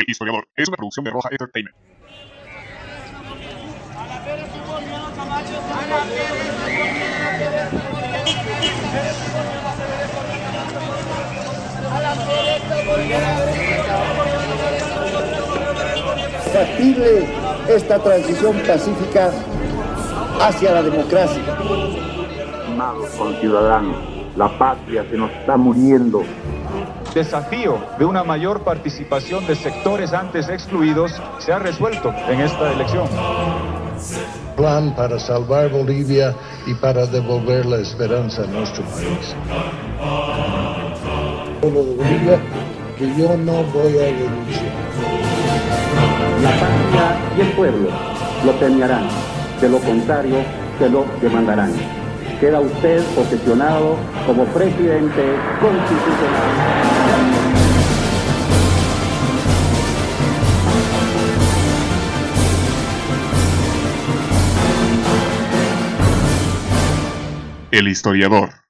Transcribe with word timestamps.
El 0.00 0.04
Historiador 0.08 0.48
es 0.56 0.68
una 0.68 0.76
producción 0.76 1.04
de 1.04 1.10
Roja 1.12 1.28
Entertainment. 1.30 1.76
factible 16.52 17.26
esta 17.68 17.98
transición 17.98 18.56
pacífica 18.64 19.32
hacia 20.40 20.72
la 20.72 20.82
democracia. 20.82 21.42
Amados 22.68 23.10
conciudadanos, 23.10 23.96
la 24.36 24.56
patria 24.56 25.04
se 25.10 25.16
nos 25.16 25.32
está 25.32 25.56
muriendo. 25.56 26.22
Desafío 27.14 27.78
de 27.96 28.04
una 28.04 28.24
mayor 28.24 28.64
participación 28.64 29.46
de 29.46 29.54
sectores 29.54 30.12
antes 30.12 30.48
excluidos 30.48 31.12
se 31.38 31.52
ha 31.52 31.60
resuelto 31.60 32.12
en 32.28 32.40
esta 32.40 32.72
elección. 32.72 33.06
Plan 34.56 34.92
para 34.96 35.20
salvar 35.20 35.70
Bolivia 35.70 36.34
y 36.66 36.74
para 36.74 37.06
devolver 37.06 37.66
la 37.66 37.76
esperanza 37.76 38.42
a 38.42 38.46
nuestro 38.48 38.82
país. 38.86 39.36
Pueblo 41.60 41.84
de 41.84 41.94
Bolivia, 41.94 42.38
que 42.98 43.06
yo 43.16 43.36
no 43.36 43.62
voy 43.72 43.96
a 43.96 44.06
renunciar. 44.06 44.74
La 46.42 46.50
patria 46.50 47.16
y 47.36 47.40
el 47.42 47.52
pueblo 47.52 47.90
lo 48.44 48.52
premiarán. 48.58 49.06
De 49.60 49.68
lo 49.68 49.78
contrario, 49.78 50.38
se 50.80 50.88
lo 50.88 51.04
demandarán. 51.22 52.03
Queda 52.40 52.60
usted 52.60 53.02
posesionado 53.14 53.96
como 54.26 54.44
presidente 54.46 55.36
constitucional. 55.60 56.84
El 67.70 67.88
Historiador. 67.88 68.63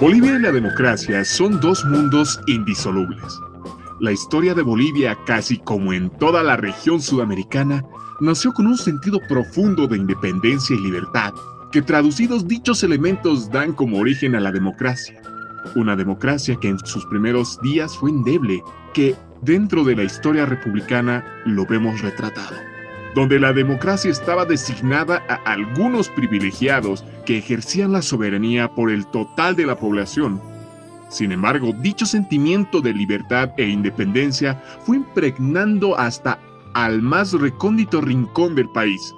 Bolivia 0.00 0.36
y 0.36 0.38
la 0.38 0.50
democracia 0.50 1.22
son 1.26 1.60
dos 1.60 1.84
mundos 1.84 2.40
indisolubles. 2.46 3.38
La 4.00 4.12
historia 4.12 4.54
de 4.54 4.62
Bolivia, 4.62 5.14
casi 5.26 5.58
como 5.58 5.92
en 5.92 6.08
toda 6.08 6.42
la 6.42 6.56
región 6.56 7.02
sudamericana, 7.02 7.84
nació 8.18 8.54
con 8.54 8.66
un 8.66 8.78
sentido 8.78 9.20
profundo 9.28 9.86
de 9.86 9.98
independencia 9.98 10.74
y 10.74 10.80
libertad, 10.80 11.34
que 11.70 11.82
traducidos 11.82 12.48
dichos 12.48 12.82
elementos 12.82 13.50
dan 13.50 13.74
como 13.74 13.98
origen 13.98 14.34
a 14.34 14.40
la 14.40 14.52
democracia. 14.52 15.20
Una 15.74 15.96
democracia 15.96 16.56
que 16.58 16.68
en 16.68 16.78
sus 16.78 17.04
primeros 17.04 17.60
días 17.60 17.94
fue 17.94 18.08
endeble, 18.08 18.62
que 18.94 19.14
dentro 19.42 19.84
de 19.84 19.96
la 19.96 20.04
historia 20.04 20.46
republicana 20.46 21.42
lo 21.44 21.66
vemos 21.66 22.00
retratado 22.00 22.69
donde 23.14 23.40
la 23.40 23.52
democracia 23.52 24.10
estaba 24.10 24.44
designada 24.44 25.24
a 25.28 25.34
algunos 25.52 26.08
privilegiados 26.08 27.04
que 27.26 27.38
ejercían 27.38 27.92
la 27.92 28.02
soberanía 28.02 28.72
por 28.74 28.90
el 28.90 29.06
total 29.06 29.56
de 29.56 29.66
la 29.66 29.76
población. 29.76 30.40
Sin 31.08 31.32
embargo, 31.32 31.72
dicho 31.80 32.06
sentimiento 32.06 32.80
de 32.80 32.94
libertad 32.94 33.50
e 33.56 33.66
independencia 33.66 34.62
fue 34.84 34.98
impregnando 34.98 35.98
hasta 35.98 36.38
al 36.74 37.02
más 37.02 37.32
recóndito 37.32 38.00
rincón 38.00 38.54
del 38.54 38.68
país, 38.68 39.14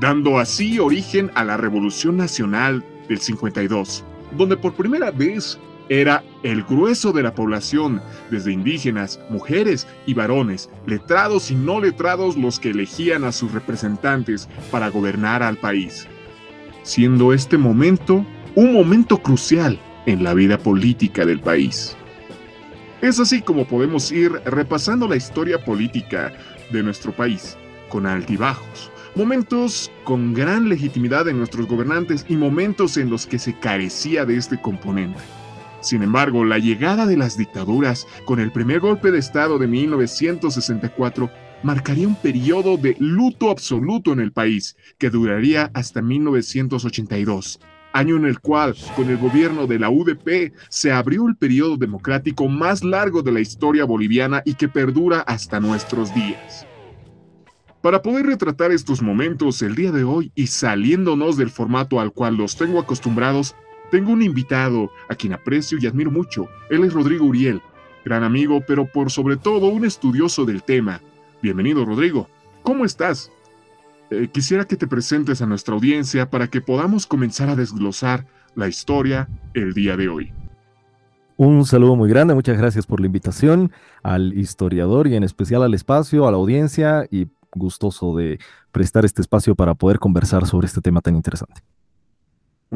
dando 0.00 0.40
así 0.40 0.80
origen 0.80 1.30
a 1.36 1.44
la 1.44 1.56
Revolución 1.56 2.16
Nacional 2.16 2.84
del 3.08 3.20
52, 3.20 4.04
donde 4.36 4.56
por 4.56 4.74
primera 4.74 5.12
vez 5.12 5.58
era 5.88 6.24
el 6.42 6.62
grueso 6.64 7.12
de 7.12 7.22
la 7.22 7.34
población, 7.34 8.02
desde 8.30 8.52
indígenas, 8.52 9.20
mujeres 9.30 9.86
y 10.06 10.14
varones, 10.14 10.68
letrados 10.86 11.50
y 11.50 11.54
no 11.54 11.80
letrados 11.80 12.36
los 12.36 12.58
que 12.58 12.70
elegían 12.70 13.24
a 13.24 13.32
sus 13.32 13.52
representantes 13.52 14.48
para 14.70 14.88
gobernar 14.88 15.42
al 15.42 15.56
país, 15.56 16.06
siendo 16.82 17.32
este 17.32 17.58
momento 17.58 18.24
un 18.54 18.72
momento 18.72 19.18
crucial 19.18 19.78
en 20.06 20.24
la 20.24 20.34
vida 20.34 20.58
política 20.58 21.26
del 21.26 21.40
país. 21.40 21.96
Es 23.02 23.20
así 23.20 23.42
como 23.42 23.66
podemos 23.66 24.10
ir 24.10 24.32
repasando 24.46 25.06
la 25.06 25.16
historia 25.16 25.62
política 25.62 26.32
de 26.72 26.82
nuestro 26.82 27.12
país, 27.12 27.56
con 27.90 28.06
altibajos, 28.06 28.90
momentos 29.14 29.92
con 30.04 30.32
gran 30.32 30.68
legitimidad 30.68 31.28
en 31.28 31.38
nuestros 31.38 31.66
gobernantes 31.66 32.24
y 32.28 32.36
momentos 32.36 32.96
en 32.96 33.10
los 33.10 33.26
que 33.26 33.38
se 33.38 33.58
carecía 33.58 34.24
de 34.24 34.36
este 34.36 34.60
componente. 34.60 35.20
Sin 35.86 36.02
embargo, 36.02 36.44
la 36.44 36.58
llegada 36.58 37.06
de 37.06 37.16
las 37.16 37.38
dictaduras 37.38 38.08
con 38.24 38.40
el 38.40 38.50
primer 38.50 38.80
golpe 38.80 39.12
de 39.12 39.20
Estado 39.20 39.56
de 39.56 39.68
1964 39.68 41.30
marcaría 41.62 42.08
un 42.08 42.16
periodo 42.16 42.76
de 42.76 42.96
luto 42.98 43.50
absoluto 43.50 44.12
en 44.12 44.18
el 44.18 44.32
país, 44.32 44.76
que 44.98 45.10
duraría 45.10 45.70
hasta 45.74 46.02
1982, 46.02 47.60
año 47.92 48.16
en 48.16 48.24
el 48.24 48.40
cual, 48.40 48.74
con 48.96 49.10
el 49.10 49.16
gobierno 49.16 49.68
de 49.68 49.78
la 49.78 49.88
UDP, 49.88 50.52
se 50.68 50.90
abrió 50.90 51.28
el 51.28 51.36
periodo 51.36 51.76
democrático 51.76 52.48
más 52.48 52.82
largo 52.82 53.22
de 53.22 53.30
la 53.30 53.38
historia 53.38 53.84
boliviana 53.84 54.42
y 54.44 54.54
que 54.54 54.66
perdura 54.66 55.20
hasta 55.20 55.60
nuestros 55.60 56.12
días. 56.12 56.66
Para 57.80 58.02
poder 58.02 58.26
retratar 58.26 58.72
estos 58.72 59.02
momentos 59.02 59.62
el 59.62 59.76
día 59.76 59.92
de 59.92 60.02
hoy 60.02 60.32
y 60.34 60.48
saliéndonos 60.48 61.36
del 61.36 61.50
formato 61.50 62.00
al 62.00 62.10
cual 62.10 62.34
los 62.34 62.56
tengo 62.56 62.80
acostumbrados, 62.80 63.54
tengo 63.90 64.12
un 64.12 64.22
invitado 64.22 64.90
a 65.08 65.14
quien 65.14 65.32
aprecio 65.32 65.78
y 65.80 65.86
admiro 65.86 66.10
mucho. 66.10 66.48
Él 66.70 66.84
es 66.84 66.92
Rodrigo 66.92 67.26
Uriel, 67.26 67.62
gran 68.04 68.22
amigo, 68.24 68.62
pero 68.66 68.86
por 68.86 69.10
sobre 69.10 69.36
todo 69.36 69.66
un 69.68 69.84
estudioso 69.84 70.44
del 70.44 70.62
tema. 70.62 71.00
Bienvenido, 71.42 71.84
Rodrigo. 71.84 72.28
¿Cómo 72.62 72.84
estás? 72.84 73.30
Eh, 74.10 74.28
quisiera 74.32 74.64
que 74.64 74.76
te 74.76 74.86
presentes 74.86 75.42
a 75.42 75.46
nuestra 75.46 75.74
audiencia 75.74 76.30
para 76.30 76.48
que 76.48 76.60
podamos 76.60 77.06
comenzar 77.06 77.48
a 77.48 77.56
desglosar 77.56 78.26
la 78.54 78.68
historia 78.68 79.28
el 79.54 79.74
día 79.74 79.96
de 79.96 80.08
hoy. 80.08 80.32
Un 81.36 81.66
saludo 81.66 81.96
muy 81.96 82.08
grande, 82.08 82.34
muchas 82.34 82.56
gracias 82.56 82.86
por 82.86 83.00
la 83.00 83.06
invitación 83.06 83.70
al 84.02 84.32
historiador 84.38 85.06
y 85.06 85.16
en 85.16 85.22
especial 85.22 85.62
al 85.62 85.74
espacio, 85.74 86.26
a 86.26 86.30
la 86.30 86.38
audiencia 86.38 87.06
y 87.10 87.26
gustoso 87.54 88.16
de 88.16 88.38
prestar 88.72 89.04
este 89.04 89.20
espacio 89.20 89.54
para 89.54 89.74
poder 89.74 89.98
conversar 89.98 90.46
sobre 90.46 90.66
este 90.66 90.80
tema 90.80 91.00
tan 91.00 91.14
interesante. 91.14 91.62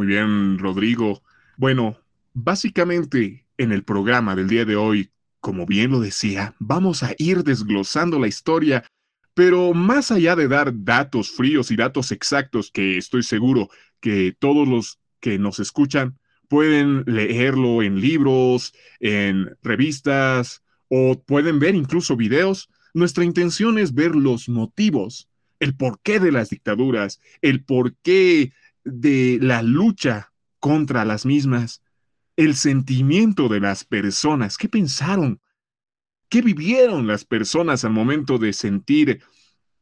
Muy 0.01 0.07
bien, 0.07 0.59
Rodrigo. 0.59 1.23
Bueno, 1.59 1.99
básicamente 2.33 3.47
en 3.59 3.71
el 3.71 3.85
programa 3.85 4.35
del 4.35 4.49
día 4.49 4.65
de 4.65 4.75
hoy, 4.75 5.11
como 5.41 5.67
bien 5.67 5.91
lo 5.91 6.01
decía, 6.01 6.55
vamos 6.59 7.03
a 7.03 7.15
ir 7.19 7.45
desglosando 7.45 8.19
la 8.19 8.27
historia, 8.27 8.83
pero 9.35 9.75
más 9.75 10.11
allá 10.11 10.37
de 10.37 10.49
dar 10.49 10.73
datos 10.75 11.31
fríos 11.31 11.71
y 11.71 11.77
datos 11.77 12.13
exactos 12.13 12.71
que 12.71 12.97
estoy 12.97 13.23
seguro 13.23 13.69
que 14.01 14.35
todos 14.39 14.67
los 14.67 14.99
que 15.21 15.39
nos 15.39 15.61
escuchan 15.61 16.19
pueden 16.49 17.05
leerlo 17.05 17.83
en 17.83 18.01
libros, 18.01 18.73
en 19.01 19.55
revistas 19.63 20.63
o 20.89 21.23
pueden 21.23 21.59
ver 21.59 21.75
incluso 21.75 22.17
videos, 22.17 22.71
nuestra 22.95 23.23
intención 23.23 23.77
es 23.77 23.93
ver 23.93 24.17
los 24.17 24.49
motivos, 24.49 25.29
el 25.59 25.77
porqué 25.77 26.21
de 26.21 26.33
las 26.33 26.49
dictaduras, 26.49 27.21
el 27.43 27.63
porqué 27.63 28.55
de 28.93 29.39
la 29.41 29.63
lucha 29.63 30.33
contra 30.59 31.05
las 31.05 31.27
mismas, 31.27 31.83
el 32.37 32.55
sentimiento 32.55 33.49
de 33.49 33.61
las 33.61 33.85
personas, 33.85 34.57
qué 34.57 34.69
pensaron, 34.69 35.41
qué 36.29 36.43
vivieron 36.43 37.07
las 37.07 37.25
personas 37.25 37.85
al 37.85 37.93
momento 37.93 38.39
de 38.39 38.53
sentir 38.53 39.23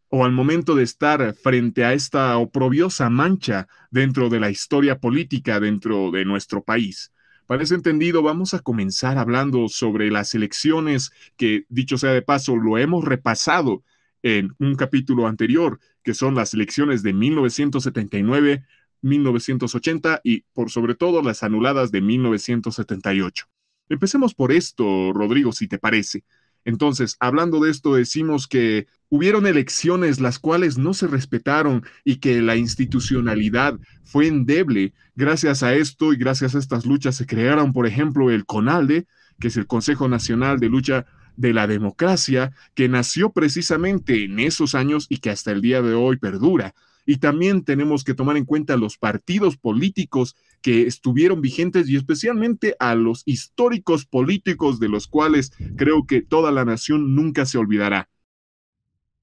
o 0.08 0.24
al 0.24 0.32
momento 0.32 0.74
de 0.74 0.84
estar 0.84 1.34
frente 1.34 1.84
a 1.84 1.92
esta 1.92 2.36
oprobiosa 2.38 3.10
mancha 3.10 3.68
dentro 3.90 4.28
de 4.28 4.40
la 4.40 4.50
historia 4.50 4.98
política 4.98 5.60
dentro 5.60 6.10
de 6.10 6.24
nuestro 6.24 6.62
país. 6.64 7.12
Para 7.46 7.62
ese 7.62 7.74
entendido, 7.74 8.22
vamos 8.22 8.54
a 8.54 8.60
comenzar 8.60 9.18
hablando 9.18 9.68
sobre 9.68 10.10
las 10.10 10.34
elecciones 10.34 11.12
que, 11.36 11.64
dicho 11.68 11.96
sea 11.96 12.12
de 12.12 12.22
paso, 12.22 12.56
lo 12.56 12.76
hemos 12.78 13.04
repasado 13.04 13.82
en 14.22 14.54
un 14.58 14.74
capítulo 14.74 15.26
anterior, 15.26 15.78
que 16.02 16.14
son 16.14 16.34
las 16.34 16.52
elecciones 16.54 17.02
de 17.02 17.12
1979, 17.12 18.64
1980 19.02 20.20
y 20.24 20.40
por 20.52 20.70
sobre 20.70 20.94
todo 20.94 21.22
las 21.22 21.42
anuladas 21.42 21.90
de 21.90 22.00
1978. 22.00 23.46
Empecemos 23.88 24.34
por 24.34 24.52
esto, 24.52 25.12
Rodrigo, 25.12 25.52
si 25.52 25.68
te 25.68 25.78
parece. 25.78 26.24
Entonces, 26.64 27.16
hablando 27.20 27.60
de 27.60 27.70
esto, 27.70 27.94
decimos 27.94 28.46
que 28.46 28.86
hubieron 29.08 29.46
elecciones 29.46 30.20
las 30.20 30.38
cuales 30.38 30.76
no 30.76 30.92
se 30.92 31.06
respetaron 31.06 31.82
y 32.04 32.16
que 32.16 32.42
la 32.42 32.56
institucionalidad 32.56 33.78
fue 34.04 34.26
endeble. 34.26 34.92
Gracias 35.14 35.62
a 35.62 35.74
esto 35.74 36.12
y 36.12 36.16
gracias 36.16 36.54
a 36.54 36.58
estas 36.58 36.84
luchas 36.84 37.16
se 37.16 37.26
crearon, 37.26 37.72
por 37.72 37.86
ejemplo, 37.86 38.30
el 38.30 38.44
CONALDE, 38.44 39.06
que 39.40 39.48
es 39.48 39.56
el 39.56 39.66
Consejo 39.66 40.08
Nacional 40.08 40.60
de 40.60 40.68
Lucha 40.68 41.06
de 41.36 41.54
la 41.54 41.66
Democracia, 41.66 42.52
que 42.74 42.88
nació 42.88 43.30
precisamente 43.30 44.24
en 44.24 44.40
esos 44.40 44.74
años 44.74 45.06
y 45.08 45.18
que 45.18 45.30
hasta 45.30 45.52
el 45.52 45.62
día 45.62 45.80
de 45.80 45.94
hoy 45.94 46.18
perdura. 46.18 46.74
Y 47.10 47.16
también 47.16 47.64
tenemos 47.64 48.04
que 48.04 48.12
tomar 48.12 48.36
en 48.36 48.44
cuenta 48.44 48.76
los 48.76 48.98
partidos 48.98 49.56
políticos 49.56 50.36
que 50.60 50.86
estuvieron 50.86 51.40
vigentes 51.40 51.88
y 51.88 51.96
especialmente 51.96 52.76
a 52.78 52.94
los 52.94 53.22
históricos 53.24 54.04
políticos 54.04 54.78
de 54.78 54.90
los 54.90 55.06
cuales 55.06 55.52
creo 55.78 56.04
que 56.06 56.20
toda 56.20 56.52
la 56.52 56.66
nación 56.66 57.14
nunca 57.14 57.46
se 57.46 57.56
olvidará. 57.56 58.10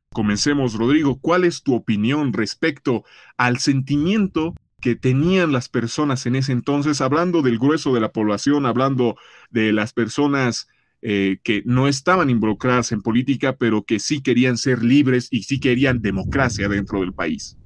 Comencemos, 0.10 0.74
Rodrigo. 0.74 1.20
¿Cuál 1.22 1.44
es 1.44 1.62
tu 1.62 1.76
opinión 1.76 2.34
respecto 2.34 3.04
al 3.38 3.60
sentimiento 3.60 4.56
que 4.82 4.96
tenían 4.96 5.52
las 5.52 5.70
personas 5.70 6.26
en 6.26 6.38
ese 6.38 6.54
entonces, 6.54 7.02
hablando 7.02 7.44
del 7.44 7.60
grueso 7.60 7.94
de 7.94 8.00
la 8.00 8.12
población, 8.12 8.66
hablando 8.66 9.16
de 9.52 9.72
las 9.74 9.94
personas 9.94 10.70
eh, 11.04 11.38
que 11.44 11.62
no 11.66 11.88
estaban 11.88 12.32
involucradas 12.32 12.92
en 12.92 13.04
política, 13.04 13.58
pero 13.58 13.84
que 13.84 14.00
sí 14.00 14.24
querían 14.24 14.58
ser 14.58 14.84
libres 14.84 15.28
y 15.30 15.44
sí 15.44 15.60
querían 15.60 16.02
democracia 16.02 16.68
dentro 16.68 17.02
del 17.02 17.14
país? 17.14 17.60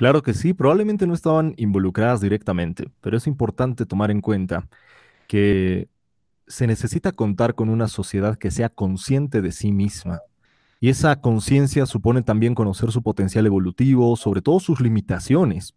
Claro 0.00 0.22
que 0.22 0.32
sí, 0.32 0.54
probablemente 0.54 1.06
no 1.06 1.12
estaban 1.12 1.52
involucradas 1.58 2.22
directamente, 2.22 2.90
pero 3.02 3.18
es 3.18 3.26
importante 3.26 3.84
tomar 3.84 4.10
en 4.10 4.22
cuenta 4.22 4.66
que 5.28 5.90
se 6.46 6.66
necesita 6.66 7.12
contar 7.12 7.54
con 7.54 7.68
una 7.68 7.86
sociedad 7.86 8.38
que 8.38 8.50
sea 8.50 8.70
consciente 8.70 9.42
de 9.42 9.52
sí 9.52 9.72
misma. 9.72 10.20
Y 10.80 10.88
esa 10.88 11.20
conciencia 11.20 11.84
supone 11.84 12.22
también 12.22 12.54
conocer 12.54 12.92
su 12.92 13.02
potencial 13.02 13.44
evolutivo, 13.44 14.16
sobre 14.16 14.40
todo 14.40 14.58
sus 14.58 14.80
limitaciones. 14.80 15.74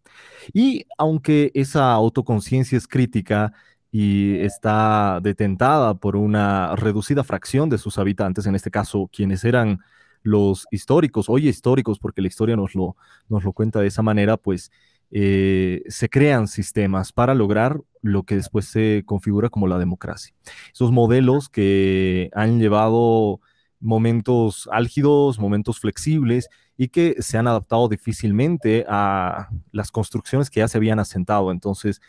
Y 0.54 0.86
aunque 0.98 1.52
esa 1.54 1.92
autoconciencia 1.92 2.78
es 2.78 2.88
crítica 2.88 3.52
y 3.92 4.38
está 4.38 5.20
detentada 5.22 5.96
por 5.96 6.16
una 6.16 6.78
reducida 6.78 7.26
fracción 7.26 7.68
de 7.70 7.78
sus 7.78 7.98
habitantes, 7.98 8.46
en 8.46 8.56
este 8.56 8.72
caso 8.72 9.10
quienes 9.12 9.44
eran 9.44 9.82
los 10.24 10.66
históricos, 10.72 11.30
oye 11.30 11.50
históricos, 11.50 12.00
porque 12.00 12.22
la 12.22 12.28
historia 12.30 12.56
nos 12.56 12.74
lo, 12.74 12.96
nos 13.30 13.44
lo 13.44 13.54
cuenta 13.54 13.80
de 13.80 13.88
esa 13.88 14.02
manera, 14.02 14.38
pues 14.38 14.72
eh, 15.12 15.84
se 15.90 16.10
crean 16.10 16.48
sistemas 16.48 17.12
para 17.12 17.36
lograr 17.36 17.80
lo 18.02 18.24
que 18.24 18.36
después 18.36 18.66
se 18.66 19.04
configura 19.06 19.50
como 19.50 19.68
la 19.68 19.78
democracia. 19.78 20.34
Esos 20.74 20.92
modelos 20.92 21.50
que 21.50 22.32
han 22.34 22.60
llevado 22.60 23.40
momentos 23.80 24.68
álgidos, 24.72 25.38
momentos 25.38 25.80
flexibles 25.80 26.50
y 26.78 26.88
que 26.88 27.16
se 27.20 27.38
han 27.38 27.48
adaptado 27.48 27.90
difícilmente 27.90 28.86
a 28.88 29.50
las 29.72 29.92
construcciones 29.92 30.50
que 30.50 30.62
ya 30.62 30.68
se 30.68 30.78
habían 30.78 31.00
asentado. 31.00 31.52
Entonces, 31.52 32.02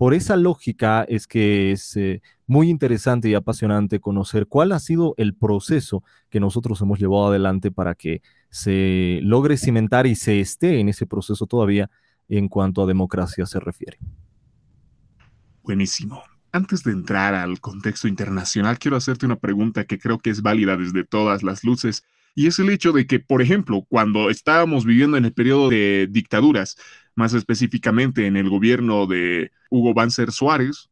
por 0.00 0.14
esa 0.14 0.34
lógica 0.38 1.04
es 1.06 1.26
que 1.26 1.72
es 1.72 1.94
eh, 1.98 2.22
muy 2.46 2.70
interesante 2.70 3.28
y 3.28 3.34
apasionante 3.34 4.00
conocer 4.00 4.46
cuál 4.46 4.72
ha 4.72 4.78
sido 4.78 5.12
el 5.18 5.34
proceso 5.34 6.02
que 6.30 6.40
nosotros 6.40 6.80
hemos 6.80 6.98
llevado 6.98 7.26
adelante 7.26 7.70
para 7.70 7.94
que 7.94 8.22
se 8.48 9.20
logre 9.22 9.58
cimentar 9.58 10.06
y 10.06 10.14
se 10.14 10.40
esté 10.40 10.80
en 10.80 10.88
ese 10.88 11.04
proceso 11.04 11.44
todavía 11.46 11.90
en 12.30 12.48
cuanto 12.48 12.82
a 12.82 12.86
democracia 12.86 13.44
se 13.44 13.60
refiere. 13.60 13.98
Buenísimo. 15.62 16.22
Antes 16.50 16.82
de 16.82 16.92
entrar 16.92 17.34
al 17.34 17.60
contexto 17.60 18.08
internacional, 18.08 18.78
quiero 18.78 18.96
hacerte 18.96 19.26
una 19.26 19.36
pregunta 19.36 19.84
que 19.84 19.98
creo 19.98 20.18
que 20.18 20.30
es 20.30 20.40
válida 20.40 20.78
desde 20.78 21.04
todas 21.04 21.42
las 21.42 21.62
luces, 21.62 22.04
y 22.34 22.46
es 22.46 22.58
el 22.58 22.70
hecho 22.70 22.92
de 22.92 23.06
que, 23.06 23.20
por 23.20 23.42
ejemplo, 23.42 23.84
cuando 23.88 24.30
estábamos 24.30 24.86
viviendo 24.86 25.18
en 25.18 25.26
el 25.26 25.34
periodo 25.34 25.68
de 25.68 26.08
dictaduras, 26.10 26.76
más 27.20 27.34
específicamente 27.34 28.26
en 28.26 28.36
el 28.36 28.48
gobierno 28.48 29.06
de 29.06 29.52
Hugo 29.68 29.94
Banzer 29.94 30.32
Suárez, 30.32 30.90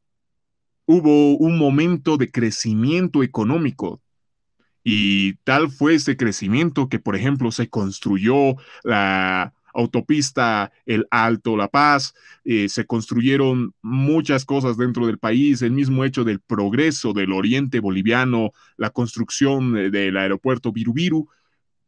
hubo 0.84 1.36
un 1.36 1.58
momento 1.58 2.16
de 2.16 2.30
crecimiento 2.30 3.22
económico. 3.22 4.00
Y 4.84 5.34
tal 5.44 5.70
fue 5.70 5.94
ese 5.94 6.16
crecimiento 6.16 6.88
que, 6.88 6.98
por 6.98 7.16
ejemplo, 7.16 7.50
se 7.50 7.68
construyó 7.68 8.56
la 8.84 9.52
autopista 9.74 10.70
El 10.86 11.06
Alto 11.10 11.56
La 11.56 11.68
Paz, 11.68 12.14
eh, 12.44 12.68
se 12.68 12.86
construyeron 12.86 13.74
muchas 13.82 14.44
cosas 14.44 14.76
dentro 14.76 15.06
del 15.06 15.18
país, 15.18 15.62
el 15.62 15.72
mismo 15.72 16.04
hecho 16.04 16.24
del 16.24 16.40
progreso 16.40 17.12
del 17.12 17.32
oriente 17.32 17.80
boliviano, 17.80 18.52
la 18.76 18.90
construcción 18.90 19.90
del 19.90 20.16
aeropuerto 20.16 20.72
Virubiru, 20.72 21.28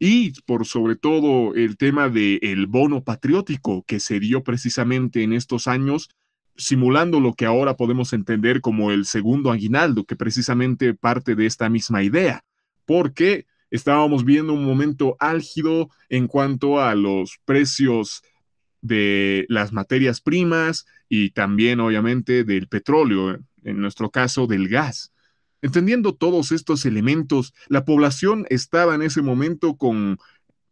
y 0.03 0.33
por 0.47 0.67
sobre 0.67 0.97
todo 0.97 1.55
el 1.55 1.77
tema 1.77 2.09
del 2.09 2.67
bono 2.67 3.05
patriótico 3.05 3.85
que 3.87 4.01
se 4.01 4.19
dio 4.19 4.43
precisamente 4.43 5.23
en 5.23 5.35
estos 5.35 5.69
años, 5.69 6.09
simulando 6.57 7.21
lo 7.21 7.35
que 7.35 7.45
ahora 7.45 7.77
podemos 7.77 8.15
entender 8.15 8.63
como 8.63 8.91
el 8.93 9.05
segundo 9.05 9.53
aguinaldo, 9.53 10.05
que 10.05 10.17
precisamente 10.17 10.95
parte 10.95 11.35
de 11.37 11.45
esta 11.45 11.69
misma 11.69 12.03
idea, 12.03 12.43
porque 12.87 13.47
estábamos 13.71 14.25
viendo 14.25 14.55
un 14.55 14.65
momento 14.65 15.17
álgido 15.21 15.91
en 16.09 16.29
cuanto 16.29 16.81
a 16.81 16.95
los 16.95 17.39
precios 17.45 18.23
de 18.81 19.45
las 19.51 19.71
materias 19.71 20.23
primas 20.23 20.87
y 21.11 21.31
también 21.31 21.79
obviamente 21.79 22.43
del 22.45 22.69
petróleo, 22.69 23.39
en 23.65 23.81
nuestro 23.81 24.11
caso 24.11 24.47
del 24.47 24.67
gas. 24.69 25.13
Entendiendo 25.63 26.15
todos 26.15 26.53
estos 26.53 26.87
elementos, 26.87 27.53
la 27.69 27.85
población 27.85 28.47
estaba 28.49 28.95
en 28.95 29.03
ese 29.03 29.23
momento 29.23 29.77
con, 29.77 30.19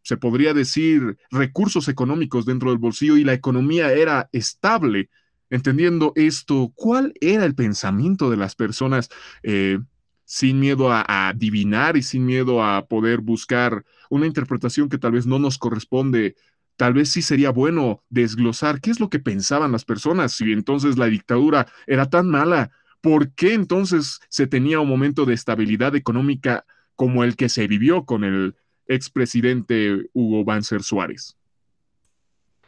se 0.01 0.17
podría 0.17 0.53
decir, 0.53 1.17
recursos 1.29 1.87
económicos 1.87 2.45
dentro 2.45 2.71
del 2.71 2.79
bolsillo 2.79 3.17
y 3.17 3.23
la 3.23 3.33
economía 3.33 3.93
era 3.93 4.29
estable. 4.31 5.09
Entendiendo 5.51 6.13
esto, 6.15 6.71
¿cuál 6.75 7.13
era 7.21 7.45
el 7.45 7.55
pensamiento 7.55 8.29
de 8.29 8.37
las 8.37 8.55
personas 8.55 9.09
eh, 9.43 9.79
sin 10.25 10.59
miedo 10.59 10.91
a, 10.91 11.03
a, 11.07 11.29
adivinar 11.29 11.97
y 11.97 12.03
sin 12.03 12.25
miedo 12.25 12.63
a 12.63 12.87
poder 12.87 13.21
buscar 13.21 13.85
una 14.09 14.27
interpretación 14.27 14.89
que 14.89 14.97
tal 14.97 15.11
vez 15.11 15.27
no 15.27 15.37
nos 15.37 15.57
corresponde? 15.57 16.35
Tal 16.77 16.93
vez 16.93 17.09
sí 17.09 17.21
sería 17.21 17.51
bueno 17.51 18.03
desglosar 18.09 18.79
qué 18.79 18.89
es 18.89 18.99
lo 18.99 19.09
que 19.09 19.19
pensaban 19.19 19.71
las 19.71 19.85
personas 19.85 20.31
si 20.31 20.51
entonces 20.51 20.97
la 20.97 21.07
dictadura 21.07 21.67
era 21.87 22.09
tan 22.09 22.29
mala 22.29 22.71
¿por 23.01 23.31
qué 23.33 23.53
entonces 23.53 24.19
se 24.29 24.47
tenía 24.47 24.79
un 24.79 24.89
momento 24.89 25.25
de 25.25 25.33
estabilidad 25.33 25.95
económica 25.95 26.65
como 26.95 27.23
el 27.23 27.35
que 27.35 27.49
se 27.49 27.67
vivió 27.67 28.05
con 28.05 28.23
el 28.23 28.55
expresidente 28.87 30.09
Hugo 30.13 30.43
Banzer 30.43 30.83
Suárez? 30.83 31.37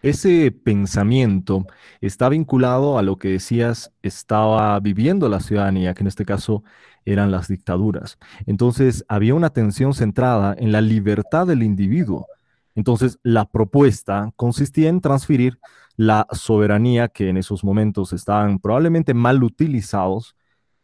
Ese 0.02 0.52
pensamiento 0.52 1.68
está 2.00 2.28
vinculado 2.30 2.98
a 2.98 3.04
lo 3.04 3.18
que 3.18 3.28
decías 3.30 3.94
estaba 4.02 4.80
viviendo 4.80 5.30
la 5.30 5.42
ciudadanía, 5.42 5.94
que 5.94 6.02
en 6.02 6.08
este 6.08 6.26
caso 6.26 6.64
eran 7.06 7.30
las 7.30 7.48
dictaduras. 7.48 8.18
Entonces 8.48 9.06
había 9.08 9.36
una 9.36 9.48
atención 9.48 9.94
centrada 9.94 10.56
en 10.58 10.72
la 10.72 10.82
libertad 10.82 11.46
del 11.46 11.62
individuo. 11.62 12.28
Entonces 12.76 13.20
la 13.24 13.46
propuesta 13.46 14.32
consistía 14.36 14.90
en 14.90 15.02
transferir 15.02 15.60
la 15.98 16.28
soberanía 16.32 17.10
que 17.10 17.30
en 17.30 17.38
esos 17.38 17.64
momentos 17.64 18.14
estaban 18.14 18.60
probablemente 18.60 19.14
mal 19.14 19.44
utilizados 19.44 20.36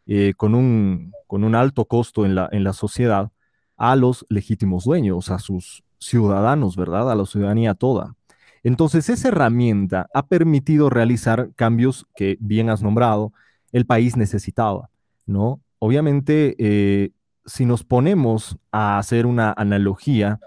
eh, 0.06 0.34
con, 0.36 0.54
un, 0.54 1.12
con 1.26 1.44
un 1.44 1.54
alto 1.54 1.86
costo 1.86 2.24
en 2.24 2.34
la, 2.34 2.48
en 2.52 2.64
la 2.64 2.72
sociedad 2.72 3.30
a 3.76 3.96
los 3.96 4.26
legítimos 4.28 4.84
dueños, 4.84 5.30
a 5.30 5.38
sus 5.38 5.84
ciudadanos, 5.98 6.76
¿verdad? 6.76 7.10
A 7.10 7.14
la 7.14 7.26
ciudadanía 7.26 7.74
toda. 7.74 8.14
Entonces, 8.62 9.08
esa 9.08 9.28
herramienta 9.28 10.08
ha 10.12 10.26
permitido 10.26 10.90
realizar 10.90 11.50
cambios 11.54 12.06
que, 12.16 12.36
bien 12.40 12.70
has 12.70 12.82
nombrado, 12.82 13.32
el 13.72 13.86
país 13.86 14.16
necesitaba, 14.16 14.90
¿no? 15.26 15.60
Obviamente, 15.78 16.56
eh, 16.58 17.12
si 17.46 17.66
nos 17.66 17.84
ponemos 17.84 18.58
a 18.72 18.98
hacer 18.98 19.26
una 19.26 19.54
analogía, 19.56 20.40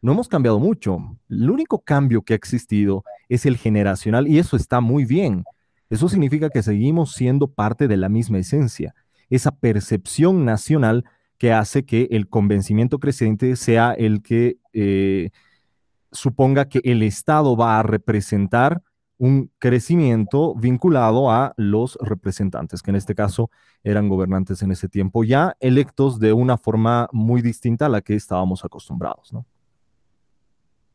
no 0.00 0.12
hemos 0.12 0.28
cambiado 0.28 0.58
mucho. 0.58 1.16
El 1.28 1.50
único 1.50 1.80
cambio 1.80 2.22
que 2.22 2.32
ha 2.32 2.36
existido 2.36 3.04
es 3.28 3.46
el 3.46 3.56
generacional 3.56 4.28
y 4.28 4.38
eso 4.38 4.56
está 4.56 4.80
muy 4.80 5.04
bien. 5.04 5.44
Eso 5.90 6.08
significa 6.08 6.50
que 6.50 6.62
seguimos 6.62 7.12
siendo 7.12 7.48
parte 7.48 7.88
de 7.88 7.96
la 7.96 8.08
misma 8.08 8.38
esencia, 8.38 8.94
esa 9.30 9.52
percepción 9.52 10.44
nacional 10.44 11.04
que 11.38 11.52
hace 11.52 11.84
que 11.84 12.08
el 12.10 12.28
convencimiento 12.28 12.98
creciente 12.98 13.56
sea 13.56 13.92
el 13.92 14.22
que 14.22 14.58
eh, 14.72 15.30
suponga 16.12 16.68
que 16.68 16.80
el 16.84 17.02
Estado 17.02 17.56
va 17.56 17.78
a 17.78 17.82
representar 17.82 18.82
un 19.18 19.50
crecimiento 19.58 20.54
vinculado 20.54 21.30
a 21.30 21.52
los 21.56 21.98
representantes, 22.00 22.82
que 22.82 22.90
en 22.90 22.96
este 22.96 23.14
caso 23.14 23.50
eran 23.82 24.08
gobernantes 24.08 24.62
en 24.62 24.70
ese 24.70 24.88
tiempo, 24.88 25.24
ya 25.24 25.56
electos 25.60 26.20
de 26.20 26.32
una 26.32 26.56
forma 26.56 27.08
muy 27.12 27.42
distinta 27.42 27.86
a 27.86 27.88
la 27.88 28.00
que 28.00 28.14
estábamos 28.14 28.64
acostumbrados. 28.64 29.32
¿no? 29.32 29.44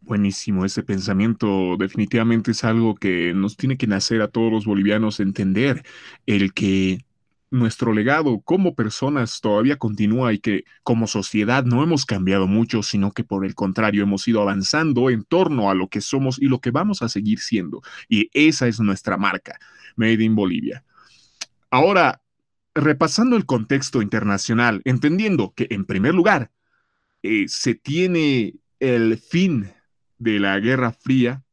Buenísimo, 0.05 0.65
ese 0.65 0.83
pensamiento 0.83 1.77
definitivamente 1.77 2.51
es 2.51 2.65
algo 2.65 2.93
que 2.93 3.33
nos 3.33 3.55
tiene 3.55 3.77
que 3.77 3.88
nacer 3.88 4.22
a 4.22 4.27
todos 4.27 4.51
los 4.51 4.65
bolivianos 4.65 5.22
entender, 5.22 5.83
el 6.25 6.53
que 6.53 7.05
nuestro 7.51 7.93
legado 7.93 8.41
como 8.41 8.75
personas 8.75 9.39
todavía 9.39 9.77
continúa 9.77 10.33
y 10.33 10.39
que 10.39 10.65
como 10.83 11.07
sociedad 11.07 11.63
no 11.63 11.83
hemos 11.83 12.05
cambiado 12.05 12.48
mucho, 12.48 12.83
sino 12.83 13.13
que 13.13 13.24
por 13.24 13.45
el 13.45 13.55
contrario 13.55 14.03
hemos 14.03 14.27
ido 14.27 14.41
avanzando 14.41 15.10
en 15.10 15.24
torno 15.24 15.69
a 15.69 15.74
lo 15.74 15.88
que 15.88 16.01
somos 16.01 16.38
y 16.41 16.48
lo 16.48 16.60
que 16.60 16.72
vamos 16.72 17.01
a 17.01 17.07
seguir 17.07 17.39
siendo. 17.39 17.81
Y 18.10 18.29
esa 18.33 18.67
es 18.67 18.81
nuestra 18.81 19.17
marca, 19.17 19.57
Made 19.95 20.22
in 20.22 20.36
Bolivia. 20.36 20.83
Ahora, 21.72 22.22
repasando 22.75 23.38
el 23.38 23.45
contexto 23.45 24.01
internacional, 24.01 24.81
entendiendo 24.83 25.53
que 25.55 25.67
en 25.69 25.86
primer 25.86 26.13
lugar 26.13 26.51
eh, 27.22 27.45
se 27.48 27.75
tiene 27.75 28.55
el 28.79 29.17
fin 29.17 29.72
de 30.24 30.39
la 30.39 30.60
Guerra 30.60 30.92
Fría 30.94 31.44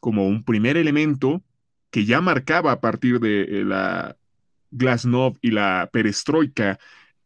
como 0.00 0.26
un 0.26 0.44
primer 0.44 0.76
elemento 0.76 1.42
que 1.90 2.04
ya 2.04 2.20
marcaba 2.20 2.72
a 2.72 2.80
partir 2.80 3.20
de 3.20 3.42
eh, 3.42 3.64
la 3.64 4.16
Glasnost 4.70 5.38
y 5.42 5.50
la 5.50 5.88
perestroika 5.92 6.78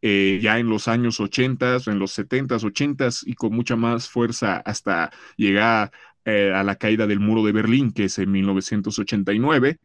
eh, 0.02 0.38
ya 0.42 0.58
en 0.58 0.68
los 0.68 0.88
años 0.88 1.20
80, 1.20 1.78
en 1.86 1.98
los 1.98 2.12
70, 2.12 2.56
80 2.56 3.08
y 3.26 3.34
con 3.34 3.52
mucha 3.52 3.76
más 3.76 4.08
fuerza 4.08 4.56
hasta 4.58 5.10
llegar 5.36 5.92
eh, 6.24 6.52
a 6.54 6.64
la 6.64 6.76
caída 6.76 7.06
del 7.06 7.20
muro 7.20 7.44
de 7.44 7.52
Berlín, 7.52 7.92
que 7.92 8.04
es 8.04 8.18
en 8.18 8.30
1989, 8.30 9.78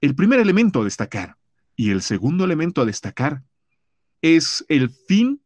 el 0.00 0.14
primer 0.14 0.40
elemento 0.40 0.82
a 0.82 0.84
destacar 0.84 1.36
y 1.76 1.90
el 1.90 2.02
segundo 2.02 2.44
elemento 2.44 2.82
a 2.82 2.84
destacar 2.84 3.42
es 4.20 4.64
el 4.68 4.90
fin 4.90 5.40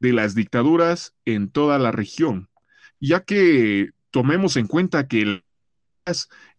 de 0.00 0.12
las 0.12 0.34
dictaduras 0.34 1.14
en 1.24 1.50
toda 1.50 1.78
la 1.78 1.90
región, 1.90 2.47
ya 3.00 3.20
que 3.20 3.90
tomemos 4.10 4.56
en 4.56 4.66
cuenta 4.66 5.06
que 5.06 5.42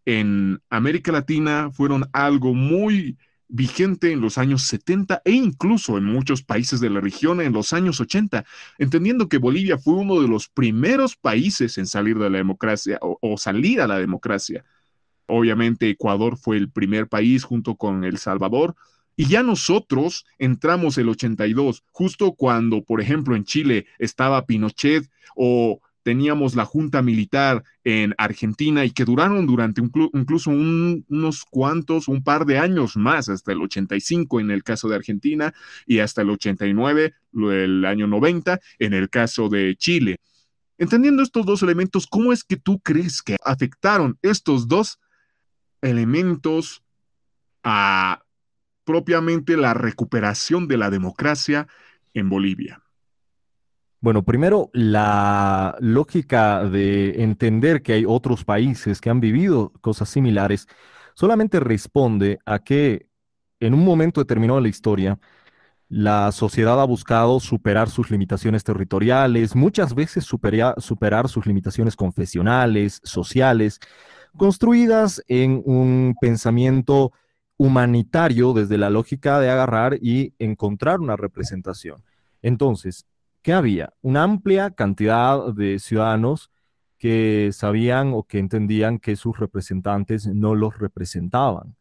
en 0.05 0.62
América 0.69 1.12
Latina 1.12 1.72
fueron 1.72 2.05
algo 2.13 2.53
muy 2.53 3.17
vigente 3.50 4.12
en 4.12 4.22
los 4.22 4.38
años 4.38 4.63
70 4.67 5.24
e 5.25 5.31
incluso 5.31 5.98
en 5.98 6.05
muchos 6.05 6.43
países 6.43 6.79
de 6.79 6.89
la 6.89 7.01
región 7.01 7.41
en 7.41 7.51
los 7.51 7.74
años 7.74 8.00
80, 8.00 8.46
entendiendo 8.77 9.27
que 9.27 9.39
Bolivia 9.39 9.77
fue 9.77 9.96
uno 9.96 10.22
de 10.22 10.27
los 10.27 10.48
primeros 10.48 11.15
países 11.15 11.77
en 11.79 11.88
salir 11.88 12.17
de 12.19 12.29
la 12.29 12.38
democracia 12.38 13.00
o, 13.01 13.38
salir 13.38 13.81
a 13.81 13.88
la 13.88 13.98
democracia. 13.98 14.63
Obviamente 15.25 15.89
Ecuador 15.89 16.38
fue 16.38 16.58
el 16.58 16.69
primer 16.69 17.08
país 17.08 17.43
junto 17.43 17.75
con 17.75 18.03
El 18.03 18.19
Salvador, 18.19 18.75
y 19.15 19.25
ya 19.25 19.43
nosotros 19.43 20.25
entramos 20.38 20.98
el 20.98 21.10
82, 21.10 21.84
justo 21.91 22.34
cuando, 22.34 22.84
por 22.84 23.01
ejemplo, 23.01 23.36
en 23.36 23.43
Chile 23.43 23.86
estaba 23.98 24.46
Pinochet 24.46 25.10
o 25.36 25.81
teníamos 26.10 26.56
la 26.56 26.66
junta 26.66 27.04
militar 27.04 27.63
en 27.84 28.16
Argentina 28.18 28.84
y 28.84 28.89
que 28.89 29.06
duraron 29.06 29.46
durante 29.46 29.80
incluso 29.80 30.50
unos 30.50 31.46
cuantos, 31.46 32.08
un 32.08 32.24
par 32.24 32.48
de 32.48 32.58
años 32.58 32.98
más, 32.98 33.30
hasta 33.30 33.51
el 33.51 33.62
85 33.62 34.39
en 34.39 34.50
el 34.50 34.63
caso 34.63 34.89
de 34.89 34.96
Argentina 34.96 35.54
y 35.86 36.00
hasta 36.00 36.24
el 36.24 36.32
89, 36.32 37.13
el 37.51 37.86
año 37.86 38.08
90 38.08 38.60
en 38.80 38.94
el 38.96 39.12
caso 39.12 39.50
de 39.50 39.75
Chile. 39.75 40.18
Entendiendo 40.80 41.22
estos 41.22 41.46
dos 41.46 41.62
elementos, 41.62 42.08
¿cómo 42.08 42.34
es 42.34 42.44
que 42.44 42.58
tú 42.58 42.80
crees 42.80 43.22
que 43.22 43.38
afectaron 43.46 44.18
estos 44.24 44.68
dos 44.68 45.00
elementos 45.84 46.82
a 47.62 48.24
propiamente 48.84 49.58
la 49.58 49.75
recuperación 49.75 50.68
de 50.68 50.78
la 50.78 50.89
democracia 50.89 51.68
en 52.16 52.30
Bolivia? 52.30 52.82
Bueno, 54.01 54.24
primero, 54.24 54.70
la 54.72 55.75
lógica 55.82 56.63
de 56.63 57.22
entender 57.22 57.82
que 57.82 57.94
hay 57.94 58.06
otros 58.08 58.46
países 58.46 59.01
que 59.01 59.10
han 59.10 59.20
vivido 59.20 59.74
cosas 59.82 60.08
similares 60.08 60.68
solamente 61.15 61.60
responde 61.60 62.39
a 62.46 62.60
que 62.60 63.08
en 63.60 63.74
un 63.74 63.84
momento 63.84 64.22
determinado 64.22 64.58
de 64.58 64.63
la 64.63 64.70
historia, 64.70 65.20
la 65.89 66.32
sociedad 66.32 66.79
ha 66.82 66.86
buscado 66.86 67.41
superar 67.41 67.89
sus 67.89 68.10
limitaciones 68.10 68.63
territoriales, 68.63 69.56
muchas 69.56 69.94
veces 69.94 70.24
superar 70.24 71.29
sus 71.29 71.46
limitaciones 71.46 71.98
confesionales, 71.98 73.01
sociales, 73.03 73.79
construidas 74.38 75.22
en 75.27 75.62
un 75.65 76.15
pensamiento 76.22 77.12
humanitario 77.58 78.53
desde 78.53 78.77
la 78.77 78.89
lógica 78.89 79.41
de 79.41 79.50
agarrar 79.50 79.98
y 80.01 80.34
encontrar 80.39 81.01
una 81.01 81.18
representación. 81.18 82.01
Entonces, 82.41 83.06
¿qué 83.41 83.53
había? 83.53 83.93
Una 84.01 84.24
amplia 84.24 84.72
cantidad 84.72 85.53
de 85.53 85.79
ciudadanos 85.79 86.51
que 86.98 87.51
sabían 87.53 88.12
o 88.13 88.24
que 88.24 88.39
entendían 88.39 89.00
que 89.00 89.15
sus 89.15 89.39
representantes 89.39 90.27
no 90.27 90.55
los 90.55 90.77
representaban 90.79 91.75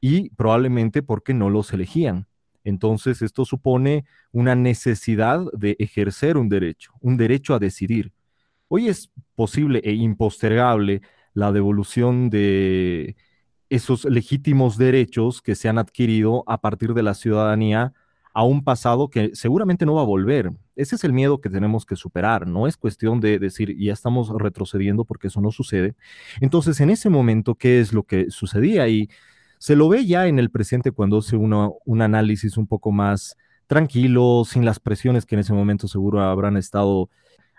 y 0.00 0.30
probablemente 0.30 1.02
porque 1.02 1.34
no 1.34 1.50
los 1.50 1.72
elegían. 1.72 2.26
Entonces, 2.64 3.22
esto 3.22 3.44
supone 3.44 4.04
una 4.30 4.54
necesidad 4.54 5.40
de 5.52 5.76
ejercer 5.78 6.36
un 6.36 6.48
derecho, 6.48 6.92
un 7.00 7.16
derecho 7.16 7.54
a 7.54 7.58
decidir. 7.58 8.12
Hoy 8.68 8.88
es 8.88 9.10
posible 9.34 9.80
e 9.84 9.92
impostergable 9.92 11.02
la 11.34 11.50
devolución 11.52 12.30
de 12.30 13.16
esos 13.68 14.04
legítimos 14.04 14.76
derechos 14.76 15.42
que 15.42 15.54
se 15.54 15.68
han 15.68 15.78
adquirido 15.78 16.44
a 16.46 16.60
partir 16.60 16.94
de 16.94 17.02
la 17.02 17.14
ciudadanía 17.14 17.94
a 18.34 18.44
un 18.44 18.64
pasado 18.64 19.08
que 19.08 19.30
seguramente 19.34 19.84
no 19.84 19.94
va 19.94 20.02
a 20.02 20.06
volver. 20.06 20.50
Ese 20.74 20.96
es 20.96 21.04
el 21.04 21.12
miedo 21.12 21.40
que 21.40 21.50
tenemos 21.50 21.84
que 21.84 21.96
superar. 21.96 22.46
No 22.46 22.66
es 22.66 22.76
cuestión 22.76 23.20
de 23.20 23.38
decir, 23.38 23.76
ya 23.78 23.92
estamos 23.92 24.30
retrocediendo 24.30 25.04
porque 25.04 25.26
eso 25.26 25.40
no 25.40 25.50
sucede. 25.50 25.94
Entonces, 26.40 26.80
en 26.80 26.90
ese 26.90 27.10
momento, 27.10 27.54
¿qué 27.54 27.80
es 27.80 27.92
lo 27.92 28.04
que 28.04 28.30
sucedía? 28.30 28.88
Y 28.88 29.10
se 29.58 29.76
lo 29.76 29.88
ve 29.88 30.06
ya 30.06 30.26
en 30.26 30.38
el 30.38 30.50
presente 30.50 30.92
cuando 30.92 31.18
hace 31.18 31.36
uno, 31.36 31.76
un 31.84 32.02
análisis 32.02 32.56
un 32.56 32.66
poco 32.66 32.90
más 32.90 33.36
tranquilo, 33.66 34.44
sin 34.46 34.64
las 34.64 34.80
presiones 34.80 35.26
que 35.26 35.34
en 35.34 35.40
ese 35.40 35.52
momento 35.52 35.88
seguro 35.88 36.20
habrán 36.20 36.56
estado 36.56 37.10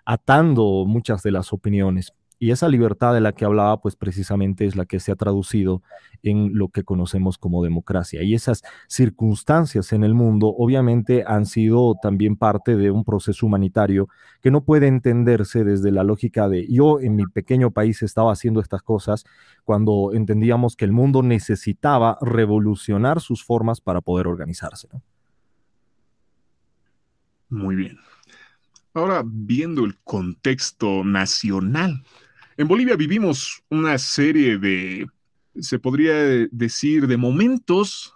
atando 0.05 0.85
muchas 0.85 1.23
de 1.23 1.31
las 1.31 1.53
opiniones. 1.53 2.13
Y 2.43 2.51
esa 2.51 2.67
libertad 2.67 3.13
de 3.13 3.21
la 3.21 3.31
que 3.31 3.45
hablaba, 3.45 3.79
pues 3.79 3.95
precisamente 3.95 4.65
es 4.65 4.75
la 4.75 4.83
que 4.85 4.99
se 4.99 5.13
ha 5.13 5.15
traducido 5.15 5.81
en 6.23 6.57
lo 6.57 6.67
que 6.67 6.83
conocemos 6.83 7.37
como 7.37 7.63
democracia. 7.63 8.21
Y 8.21 8.33
esas 8.33 8.63
circunstancias 8.89 9.93
en 9.93 10.03
el 10.03 10.13
mundo 10.13 10.53
obviamente 10.57 11.23
han 11.25 11.45
sido 11.45 11.95
también 12.01 12.35
parte 12.35 12.75
de 12.75 12.91
un 12.91 13.05
proceso 13.05 13.45
humanitario 13.45 14.09
que 14.41 14.51
no 14.51 14.65
puede 14.65 14.87
entenderse 14.87 15.63
desde 15.63 15.89
la 15.93 16.03
lógica 16.03 16.49
de 16.49 16.67
yo 16.67 16.99
en 16.99 17.15
mi 17.15 17.25
pequeño 17.27 17.71
país 17.71 18.03
estaba 18.03 18.33
haciendo 18.33 18.59
estas 18.59 18.81
cosas 18.83 19.23
cuando 19.63 20.11
entendíamos 20.13 20.75
que 20.75 20.83
el 20.83 20.91
mundo 20.91 21.23
necesitaba 21.23 22.17
revolucionar 22.19 23.21
sus 23.21 23.41
formas 23.41 23.79
para 23.79 24.01
poder 24.01 24.27
organizarse. 24.27 24.89
Muy 27.47 27.77
bien. 27.77 27.99
Ahora, 28.93 29.23
viendo 29.25 29.85
el 29.85 29.97
contexto 30.03 31.05
nacional 31.05 32.03
en 32.57 32.67
Bolivia 32.67 32.95
vivimos 32.95 33.63
una 33.69 33.97
serie 33.97 34.57
de, 34.57 35.07
se 35.59 35.79
podría 35.79 36.13
decir, 36.51 37.07
de 37.07 37.17
momentos 37.17 38.13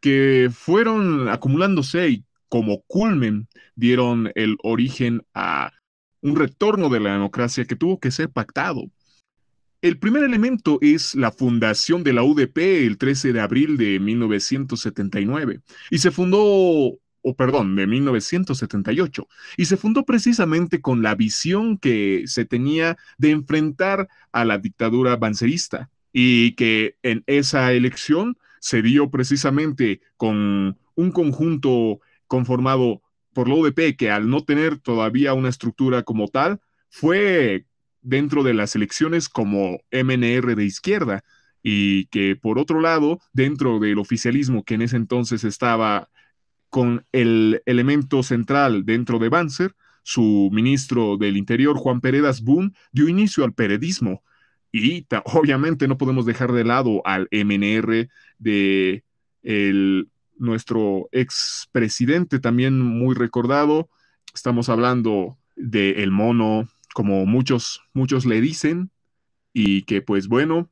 que 0.00 0.50
fueron 0.52 1.28
acumulándose 1.28 2.08
y 2.08 2.24
como 2.48 2.82
culmen 2.82 3.48
dieron 3.76 4.32
el 4.34 4.56
origen 4.62 5.22
a 5.34 5.72
un 6.22 6.36
retorno 6.36 6.88
de 6.88 7.00
la 7.00 7.12
democracia 7.12 7.64
que 7.64 7.76
tuvo 7.76 7.98
que 7.98 8.10
ser 8.10 8.30
pactado. 8.30 8.90
El 9.82 9.98
primer 9.98 10.24
elemento 10.24 10.78
es 10.82 11.14
la 11.14 11.32
fundación 11.32 12.04
de 12.04 12.12
la 12.12 12.22
UDP 12.22 12.58
el 12.58 12.98
13 12.98 13.32
de 13.32 13.40
abril 13.40 13.78
de 13.78 13.98
1979 13.98 15.60
y 15.90 15.98
se 15.98 16.10
fundó 16.10 16.98
o 17.22 17.34
perdón, 17.34 17.76
de 17.76 17.86
1978, 17.86 19.28
y 19.56 19.66
se 19.66 19.76
fundó 19.76 20.04
precisamente 20.04 20.80
con 20.80 21.02
la 21.02 21.14
visión 21.14 21.78
que 21.78 22.24
se 22.26 22.44
tenía 22.44 22.96
de 23.18 23.30
enfrentar 23.30 24.08
a 24.32 24.44
la 24.44 24.58
dictadura 24.58 25.16
bancerista 25.16 25.90
y 26.12 26.52
que 26.52 26.96
en 27.02 27.22
esa 27.26 27.72
elección 27.72 28.36
se 28.60 28.82
dio 28.82 29.10
precisamente 29.10 30.00
con 30.16 30.78
un 30.94 31.10
conjunto 31.12 32.00
conformado 32.26 33.02
por 33.32 33.48
la 33.48 33.54
UDP 33.54 33.96
que 33.96 34.10
al 34.10 34.28
no 34.28 34.44
tener 34.44 34.78
todavía 34.78 35.34
una 35.34 35.48
estructura 35.48 36.02
como 36.02 36.28
tal, 36.28 36.60
fue 36.88 37.66
dentro 38.02 38.42
de 38.42 38.54
las 38.54 38.74
elecciones 38.74 39.28
como 39.28 39.80
MNR 39.92 40.56
de 40.56 40.64
izquierda 40.64 41.24
y 41.62 42.06
que 42.06 42.36
por 42.36 42.58
otro 42.58 42.80
lado, 42.80 43.20
dentro 43.32 43.78
del 43.78 43.98
oficialismo 43.98 44.64
que 44.64 44.74
en 44.74 44.82
ese 44.82 44.96
entonces 44.96 45.44
estaba 45.44 46.08
con 46.70 47.04
el 47.12 47.62
elemento 47.66 48.22
central 48.22 48.84
dentro 48.84 49.18
de 49.18 49.28
Banzer, 49.28 49.74
su 50.02 50.48
ministro 50.52 51.16
del 51.16 51.36
Interior, 51.36 51.76
Juan 51.76 52.00
Peredas 52.00 52.42
Boone, 52.42 52.72
dio 52.92 53.08
inicio 53.08 53.44
al 53.44 53.52
periodismo. 53.52 54.22
Y 54.72 55.06
obviamente 55.24 55.88
no 55.88 55.98
podemos 55.98 56.26
dejar 56.26 56.52
de 56.52 56.64
lado 56.64 57.02
al 57.04 57.28
MNR 57.32 58.08
de 58.38 59.04
el, 59.42 60.08
nuestro 60.40 61.08
expresidente, 61.12 62.38
también 62.38 62.80
muy 62.80 63.14
recordado. 63.14 63.90
Estamos 64.34 64.68
hablando 64.68 65.38
de 65.56 66.02
el 66.02 66.10
mono, 66.10 66.68
como 66.94 67.26
muchos, 67.26 67.82
muchos 67.92 68.24
le 68.26 68.40
dicen, 68.40 68.90
y 69.52 69.82
que 69.82 70.02
pues 70.02 70.28
bueno, 70.28 70.70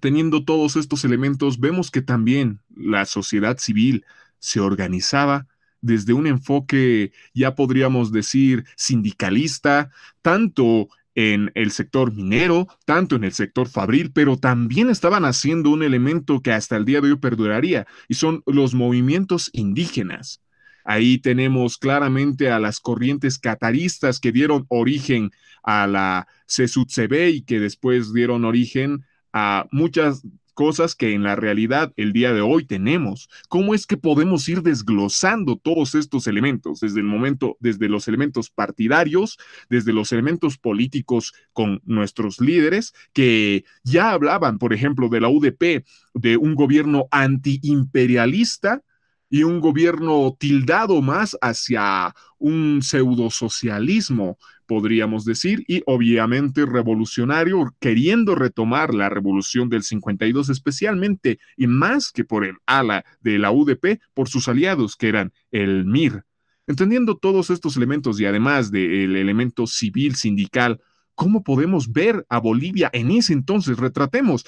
teniendo 0.00 0.44
todos 0.44 0.76
estos 0.76 1.04
elementos, 1.04 1.58
vemos 1.58 1.90
que 1.90 2.02
también 2.02 2.60
la 2.74 3.06
sociedad 3.06 3.58
civil 3.58 4.04
se 4.38 4.60
organizaba 4.60 5.46
desde 5.80 6.12
un 6.12 6.26
enfoque, 6.26 7.12
ya 7.34 7.54
podríamos 7.54 8.12
decir, 8.12 8.64
sindicalista, 8.76 9.90
tanto 10.22 10.88
en 11.14 11.50
el 11.54 11.72
sector 11.72 12.12
minero, 12.12 12.68
tanto 12.84 13.16
en 13.16 13.24
el 13.24 13.32
sector 13.32 13.68
fabril, 13.68 14.12
pero 14.12 14.36
también 14.36 14.88
estaban 14.88 15.24
haciendo 15.24 15.70
un 15.70 15.82
elemento 15.82 16.40
que 16.40 16.52
hasta 16.52 16.76
el 16.76 16.84
día 16.84 17.00
de 17.00 17.10
hoy 17.10 17.18
perduraría, 17.18 17.86
y 18.08 18.14
son 18.14 18.42
los 18.46 18.74
movimientos 18.74 19.50
indígenas. 19.52 20.40
Ahí 20.84 21.18
tenemos 21.18 21.76
claramente 21.76 22.50
a 22.50 22.58
las 22.58 22.80
corrientes 22.80 23.38
cataristas 23.38 24.20
que 24.20 24.32
dieron 24.32 24.64
origen 24.68 25.32
a 25.62 25.86
la 25.86 26.28
CESUTCB 26.48 27.28
y 27.28 27.42
que 27.42 27.60
después 27.60 28.14
dieron 28.14 28.44
origen 28.44 29.04
a 29.32 29.66
muchas 29.70 30.22
cosas 30.58 30.96
que 30.96 31.14
en 31.14 31.22
la 31.22 31.36
realidad 31.36 31.92
el 31.94 32.12
día 32.12 32.32
de 32.32 32.40
hoy 32.40 32.64
tenemos. 32.64 33.30
¿Cómo 33.48 33.74
es 33.74 33.86
que 33.86 33.96
podemos 33.96 34.48
ir 34.48 34.62
desglosando 34.62 35.56
todos 35.56 35.94
estos 35.94 36.26
elementos 36.26 36.80
desde 36.80 36.98
el 36.98 37.06
momento, 37.06 37.56
desde 37.60 37.88
los 37.88 38.08
elementos 38.08 38.50
partidarios, 38.50 39.38
desde 39.70 39.92
los 39.92 40.10
elementos 40.10 40.58
políticos 40.58 41.32
con 41.52 41.80
nuestros 41.84 42.40
líderes 42.40 42.92
que 43.12 43.66
ya 43.84 44.10
hablaban, 44.10 44.58
por 44.58 44.72
ejemplo, 44.72 45.08
de 45.08 45.20
la 45.20 45.28
UDP, 45.28 45.84
de 46.14 46.36
un 46.36 46.56
gobierno 46.56 47.06
antiimperialista 47.12 48.82
y 49.30 49.44
un 49.44 49.60
gobierno 49.60 50.36
tildado 50.40 51.00
más 51.02 51.38
hacia 51.40 52.16
un 52.38 52.80
pseudosocialismo, 52.82 54.38
podríamos 54.68 55.24
decir, 55.24 55.64
y 55.66 55.82
obviamente 55.86 56.66
revolucionario, 56.66 57.74
queriendo 57.80 58.34
retomar 58.34 58.92
la 58.92 59.08
revolución 59.08 59.70
del 59.70 59.82
52, 59.82 60.50
especialmente 60.50 61.38
y 61.56 61.66
más 61.66 62.12
que 62.12 62.22
por 62.22 62.44
el 62.44 62.56
ala 62.66 63.04
de 63.22 63.38
la 63.38 63.50
UDP, 63.50 63.98
por 64.12 64.28
sus 64.28 64.46
aliados, 64.46 64.94
que 64.94 65.08
eran 65.08 65.32
el 65.50 65.86
MIR. 65.86 66.22
Entendiendo 66.66 67.16
todos 67.16 67.48
estos 67.48 67.78
elementos 67.78 68.20
y 68.20 68.26
además 68.26 68.70
del 68.70 69.16
elemento 69.16 69.66
civil 69.66 70.16
sindical, 70.16 70.80
¿cómo 71.14 71.42
podemos 71.42 71.90
ver 71.90 72.26
a 72.28 72.38
Bolivia 72.38 72.90
en 72.92 73.10
ese 73.10 73.32
entonces? 73.32 73.78
Retratemos, 73.78 74.44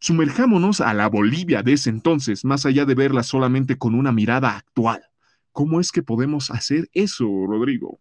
Sumerjámonos 0.00 0.80
a 0.80 0.94
la 0.94 1.08
Bolivia 1.08 1.64
de 1.64 1.72
ese 1.72 1.90
entonces, 1.90 2.44
más 2.44 2.64
allá 2.64 2.84
de 2.84 2.94
verla 2.94 3.24
solamente 3.24 3.76
con 3.76 3.96
una 3.96 4.12
mirada 4.12 4.56
actual. 4.56 5.02
¿Cómo 5.50 5.80
es 5.80 5.90
que 5.90 6.04
podemos 6.04 6.52
hacer 6.52 6.88
eso, 6.92 7.26
Rodrigo? 7.48 7.98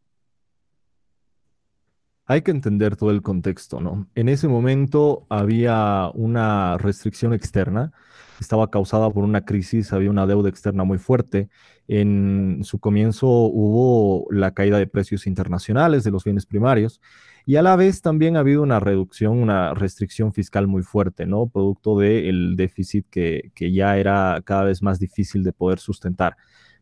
Hay 2.29 2.41
que 2.41 2.51
entender 2.51 2.97
todo 2.97 3.11
el 3.11 3.21
contexto, 3.21 3.79
¿no? 3.79 4.07
En 4.13 4.27
ese 4.27 4.49
momento 4.49 5.25
había 5.29 6.11
una 6.13 6.77
restricción 6.77 7.33
externa, 7.33 7.93
estaba 8.41 8.69
causada 8.69 9.09
por 9.09 9.23
una 9.23 9.45
crisis, 9.45 9.93
había 9.93 10.09
una 10.09 10.27
deuda 10.27 10.49
externa 10.49 10.83
muy 10.83 10.97
fuerte. 10.97 11.49
En 11.87 12.59
su 12.63 12.79
comienzo 12.79 13.27
hubo 13.27 14.27
la 14.29 14.51
caída 14.53 14.77
de 14.77 14.87
precios 14.87 15.25
internacionales 15.25 16.03
de 16.03 16.11
los 16.11 16.25
bienes 16.25 16.45
primarios 16.45 16.99
y 17.45 17.55
a 17.55 17.61
la 17.61 17.77
vez 17.77 18.01
también 18.01 18.35
ha 18.35 18.41
habido 18.41 18.61
una 18.61 18.81
reducción, 18.81 19.37
una 19.37 19.73
restricción 19.73 20.33
fiscal 20.33 20.67
muy 20.67 20.83
fuerte, 20.83 21.25
¿no? 21.25 21.47
Producto 21.47 21.97
del 21.97 22.57
déficit 22.57 23.07
que, 23.09 23.51
que, 23.55 23.71
ya 23.71 23.97
era 23.97 24.41
cada 24.43 24.65
vez 24.65 24.83
más 24.83 24.99
difícil 24.99 25.43
de 25.43 25.53
poder 25.53 25.79
sustentar, 25.79 26.35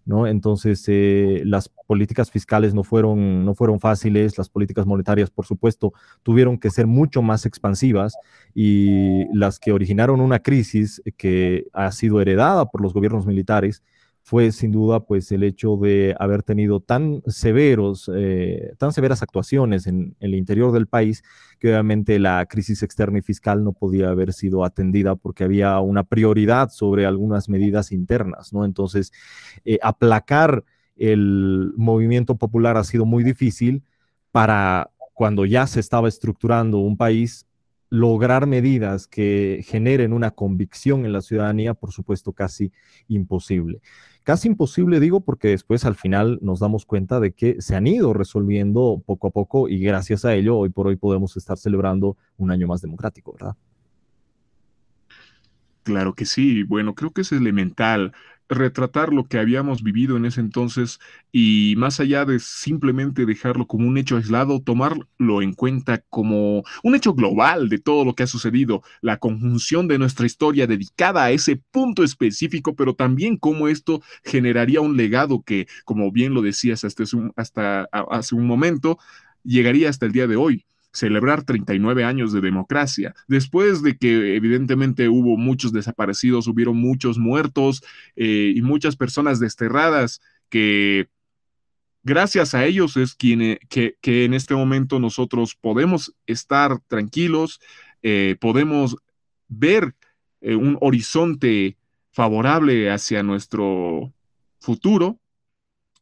¿no? 0.06 0.28
Entonces, 0.28 0.84
eh, 0.88 1.42
las 1.46 1.70
políticas 1.70 2.32
fiscales 2.32 2.74
no 2.74 2.84
fueron, 2.84 3.44
no 3.44 3.56
fueron 3.56 3.80
fáciles, 3.80 4.38
las 4.38 4.50
políticas 4.50 4.86
monetarias, 4.86 5.30
por 5.32 5.46
supuesto, 5.46 5.94
tuvieron 6.24 6.58
que 6.60 6.70
ser 6.70 6.88
mucho 6.88 7.22
más 7.22 7.46
expansivas 7.46 8.16
y 8.54 9.26
las 9.36 9.60
que 9.60 9.72
originaron 9.72 10.22
una 10.22 10.40
crisis 10.40 11.02
que 11.18 11.66
ha 11.74 11.92
sido 11.92 12.22
heredada 12.22 12.66
por 12.66 12.82
los 12.82 12.94
gobiernos 12.94 13.26
militares, 13.26 13.84
fue 14.26 14.52
sin 14.52 14.72
duda 14.72 15.02
pues 15.02 15.32
el 15.32 15.44
hecho 15.44 15.78
de 15.78 16.16
haber 16.20 16.42
tenido 16.42 16.80
tan 16.80 17.22
severos, 17.28 18.10
eh, 18.14 18.74
tan 18.80 18.92
severas 18.92 19.22
actuaciones 19.22 19.86
en, 19.86 20.16
el 20.20 20.34
interior 20.34 20.72
del 20.72 20.88
país 20.88 21.24
que 21.60 21.70
obviamente 21.70 22.18
la 22.18 22.44
crisis 22.48 22.82
externa 22.82 23.20
y 23.20 23.22
fiscal 23.22 23.64
no 23.64 23.72
podía 23.72 24.10
haber 24.10 24.34
sido 24.34 24.66
atendida 24.66 25.16
porque 25.16 25.44
había 25.44 25.80
una 25.80 26.04
prioridad 26.04 26.70
sobre 26.70 27.06
algunas 27.06 27.50
medidas 27.50 27.92
internas, 27.92 28.52
¿no? 28.52 28.66
Entonces, 28.66 29.12
eh, 29.64 29.78
aplacar 29.84 30.64
el 30.98 31.74
movimiento 31.78 32.36
popular 32.36 32.78
ha 32.78 32.84
sido 32.84 33.06
muy 33.06 33.24
difícil 33.24 33.84
para 34.32 34.90
cuando 35.14 35.46
ya 35.46 35.68
se 35.68 35.80
estaba 35.80 36.08
estructurando 36.08 36.80
un 36.80 36.98
país 36.98 37.46
lograr 37.90 38.48
medidas 38.48 39.08
que 39.08 39.64
generen 39.66 40.14
una 40.14 40.32
convicción 40.32 41.06
en 41.06 41.14
la 41.14 41.22
ciudadanía, 41.22 41.74
por 41.74 41.92
supuesto, 41.92 42.34
casi 42.34 42.72
imposible. 43.08 43.82
Casi 44.26 44.48
imposible, 44.48 45.00
digo, 45.00 45.22
porque 45.22 45.50
después 45.50 45.86
al 45.86 45.94
final 45.94 46.40
nos 46.42 46.60
damos 46.60 46.84
cuenta 46.88 47.20
de 47.20 47.34
que 47.34 47.62
se 47.62 47.76
han 47.76 47.86
ido 47.86 48.12
resolviendo 48.12 49.00
poco 49.06 49.28
a 49.28 49.30
poco 49.30 49.70
y 49.70 49.78
gracias 49.78 50.26
a 50.26 50.34
ello 50.34 50.58
hoy 50.58 50.70
por 50.70 50.88
hoy 50.88 50.96
podemos 50.96 51.38
estar 51.38 51.60
celebrando 51.60 52.18
un 52.38 52.50
año 52.50 52.66
más 52.66 52.82
democrático, 52.82 53.34
¿verdad? 53.34 53.56
Claro 55.84 56.16
que 56.16 56.26
sí. 56.26 56.64
Bueno, 56.64 56.96
creo 56.96 57.12
que 57.12 57.22
es 57.22 57.32
elemental 57.32 58.14
retratar 58.50 59.12
lo 59.14 59.28
que 59.28 59.40
habíamos 59.40 59.84
vivido 59.84 60.18
en 60.18 60.26
ese 60.26 60.42
entonces 60.42 61.00
y 61.32 61.76
más 61.78 62.00
allá 62.00 62.26
de 62.26 62.40
simplemente 62.40 63.26
dejarlo 63.26 63.68
como 63.68 63.88
un 63.88 63.98
hecho 63.98 64.18
aislado, 64.18 64.62
tomarlo 64.62 65.42
en 65.42 65.54
cuenta 65.54 66.04
como 66.10 66.64
un 66.84 66.96
hecho 66.96 67.14
global 67.14 67.70
de 67.70 67.80
todo 67.80 68.06
lo 68.06 68.14
que 68.14 68.24
ha 68.24 68.28
sucedido, 68.28 68.84
la 69.02 69.18
conjunción 69.18 69.88
de 69.88 69.98
nuestra 69.98 70.26
historia 70.26 70.68
dedicada 70.68 71.24
a 71.24 71.32
ese 71.32 71.58
punto 71.72 72.04
específico, 72.04 72.76
pero 72.76 72.94
también 72.94 73.38
cómo 73.38 73.68
esto 73.68 74.02
generaría 74.24 74.82
un 74.82 74.98
legado 74.98 75.42
que, 75.44 75.68
como 75.84 76.12
bien 76.12 76.34
lo 76.34 76.42
decías 76.42 76.84
hasta, 76.84 77.04
hasta 77.36 77.88
hace 77.92 78.36
un 78.36 78.46
momento, 78.46 78.98
llegaría 79.44 79.90
hasta 79.90 80.06
el 80.06 80.12
día 80.12 80.28
de 80.28 80.36
hoy 80.36 80.66
celebrar 80.96 81.44
39 81.44 82.04
años 82.04 82.32
de 82.32 82.42
democracia, 82.42 83.14
después 83.28 83.84
de 83.84 83.98
que 83.98 84.36
evidentemente 84.36 85.10
hubo 85.10 85.38
muchos 85.38 85.74
desaparecidos, 85.74 86.48
hubieron 86.48 86.78
muchos 86.78 87.18
muertos 87.18 87.84
eh, 88.16 88.54
y 88.56 88.62
muchas 88.62 88.96
personas 88.96 89.40
desterradas 89.40 90.22
que 90.50 91.10
gracias 92.04 92.54
a 92.54 92.64
ellos 92.66 92.96
es 92.96 93.14
quien, 93.14 93.60
que, 93.70 93.98
en 94.04 94.34
este 94.34 94.56
momento 94.56 95.00
nosotros 95.00 95.56
podemos 95.56 96.16
estar 96.28 96.80
tranquilos, 96.88 97.60
eh, 98.02 98.38
podemos 98.40 98.96
ver 99.50 99.96
eh, 100.40 100.56
un 100.56 100.78
horizonte 100.80 101.78
favorable 102.12 102.90
hacia 102.90 103.22
nuestro 103.24 104.14
futuro. 104.60 105.20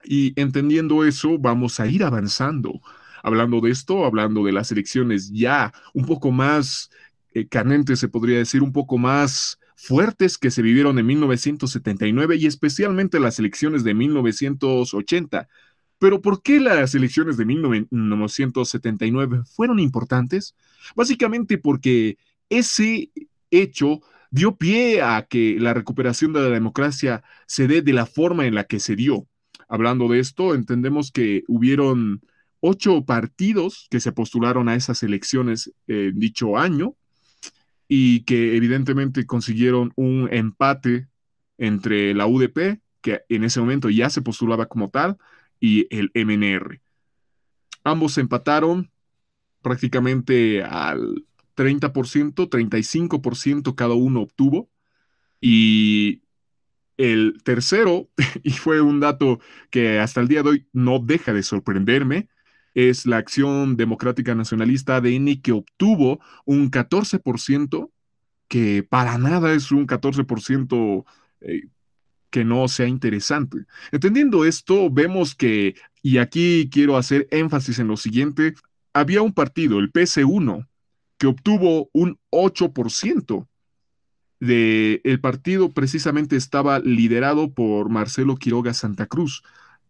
Y 0.06 0.40
entendiendo 0.40 1.06
eso 1.06 1.40
vamos 1.40 1.80
a 1.80 1.88
ir 1.88 2.04
avanzando 2.04 2.82
hablando 3.24 3.62
de 3.62 3.72
esto, 3.72 4.06
hablando 4.06 4.44
de 4.44 4.52
las 4.52 4.72
elecciones 4.72 5.32
ya 5.32 5.74
un 5.94 6.06
poco 6.06 6.32
más 6.32 6.92
eh, 7.34 7.48
canentes, 7.48 8.00
se 8.00 8.10
podría 8.10 8.38
decir, 8.38 8.62
un 8.62 8.74
poco 8.74 9.00
más 9.00 9.60
fuertes 9.76 10.38
que 10.38 10.52
se 10.52 10.62
vivieron 10.62 11.00
en 11.00 11.08
1979 11.08 12.36
y 12.36 12.46
especialmente 12.46 13.20
las 13.20 13.40
elecciones 13.40 13.84
de 13.84 13.96
1980. 13.96 15.48
Pero 15.98 16.22
¿por 16.22 16.44
qué 16.44 16.60
las 16.60 16.94
elecciones 16.96 17.38
de 17.38 17.46
1979 17.46 19.44
fueron 19.46 19.80
importantes? 19.80 20.54
Básicamente 20.96 21.58
porque 21.58 22.18
ese 22.50 23.10
hecho 23.52 24.02
dio 24.30 24.56
pie 24.58 25.02
a 25.02 25.26
que 25.30 25.58
la 25.60 25.74
recuperación 25.74 26.34
de 26.34 26.42
la 26.42 26.50
democracia 26.50 27.24
se 27.46 27.68
dé 27.68 27.82
de 27.82 27.94
la 27.94 28.06
forma 28.06 28.46
en 28.46 28.56
la 28.56 28.66
que 28.66 28.80
se 28.80 28.96
dio. 28.96 29.28
Hablando 29.70 30.08
de 30.08 30.20
esto, 30.20 30.56
entendemos 30.56 31.12
que 31.12 31.44
hubieron 31.48 32.22
ocho 32.66 33.04
partidos 33.04 33.88
que 33.90 34.00
se 34.00 34.14
postularon 34.14 34.70
a 34.70 34.76
esas 34.76 35.04
elecciones 35.04 35.74
en 35.88 36.18
dicho 36.18 36.58
año 36.58 36.96
y 37.90 38.22
que 38.22 38.56
evidentemente 38.56 39.26
consiguieron 39.26 39.92
un 39.98 40.30
empate 40.32 41.10
entre 41.58 42.14
la 42.14 42.26
UDP, 42.26 42.80
que 43.02 43.22
en 43.28 43.44
ese 43.44 43.60
momento 43.60 43.90
ya 43.90 44.10
se 44.10 44.22
postulaba 44.22 44.68
como 44.68 44.90
tal, 44.90 45.18
y 45.60 45.88
el 45.94 46.10
MNR. 46.16 46.80
Ambos 47.84 48.18
empataron 48.18 48.90
prácticamente 49.62 50.64
al 50.64 51.26
30%, 51.58 52.50
35% 52.50 53.76
cada 53.76 53.94
uno 53.94 54.22
obtuvo. 54.22 54.70
Y 55.42 56.22
el 56.96 57.42
tercero, 57.44 58.08
y 58.42 58.52
fue 58.52 58.80
un 58.80 59.02
dato 59.02 59.42
que 59.70 60.00
hasta 60.00 60.22
el 60.22 60.30
día 60.30 60.44
de 60.44 60.50
hoy 60.50 60.68
no 60.72 61.00
deja 61.00 61.34
de 61.34 61.44
sorprenderme, 61.44 62.30
es 62.74 63.06
la 63.06 63.18
Acción 63.18 63.78
Democrática 63.78 64.36
Nacionalista 64.36 64.96
ADN 64.96 65.42
que 65.42 65.52
obtuvo 65.52 66.20
un 66.46 66.72
14%, 66.72 67.92
que 68.48 68.84
para 68.84 69.18
nada 69.18 69.54
es 69.54 69.72
un 69.72 69.88
14% 69.88 71.06
eh, 71.42 71.68
que 72.30 72.44
no 72.44 72.68
sea 72.68 72.88
interesante. 72.88 73.66
Entendiendo 73.92 74.46
esto, 74.46 74.90
vemos 74.90 75.36
que, 75.36 75.76
y 76.02 76.18
aquí 76.18 76.70
quiero 76.72 76.98
hacer 76.98 77.28
énfasis 77.32 77.80
en 77.80 77.88
lo 77.88 77.98
siguiente, 77.98 78.56
había 78.94 79.22
un 79.22 79.34
partido, 79.34 79.80
el 79.80 79.92
PC1, 79.92 80.68
que 81.18 81.28
obtuvo 81.28 81.90
un 81.94 82.20
8%. 82.32 83.48
de, 84.40 85.00
el 85.04 85.22
partido 85.22 85.70
precisamente 85.70 86.36
estaba 86.36 86.80
liderado 86.80 87.54
por 87.54 87.90
Marcelo 87.90 88.36
Quiroga 88.36 88.74
Santa 88.74 89.06
Cruz, 89.06 89.44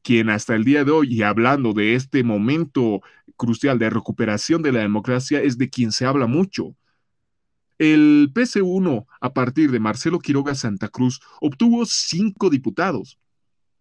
quien 0.03 0.29
hasta 0.29 0.55
el 0.55 0.63
día 0.63 0.83
de 0.83 0.91
hoy, 0.91 1.13
y 1.13 1.23
hablando 1.23 1.73
de 1.73 1.95
este 1.95 2.23
momento 2.23 3.01
crucial 3.37 3.79
de 3.79 3.89
recuperación 3.89 4.61
de 4.61 4.71
la 4.71 4.81
democracia, 4.81 5.41
es 5.41 5.57
de 5.57 5.69
quien 5.69 5.91
se 5.91 6.05
habla 6.05 6.27
mucho. 6.27 6.75
El 7.79 8.31
PC1, 8.33 9.05
a 9.19 9.33
partir 9.33 9.71
de 9.71 9.79
Marcelo 9.79 10.19
Quiroga 10.19 10.55
Santa 10.55 10.89
Cruz, 10.89 11.19
obtuvo 11.41 11.85
cinco 11.85 12.49
diputados, 12.49 13.17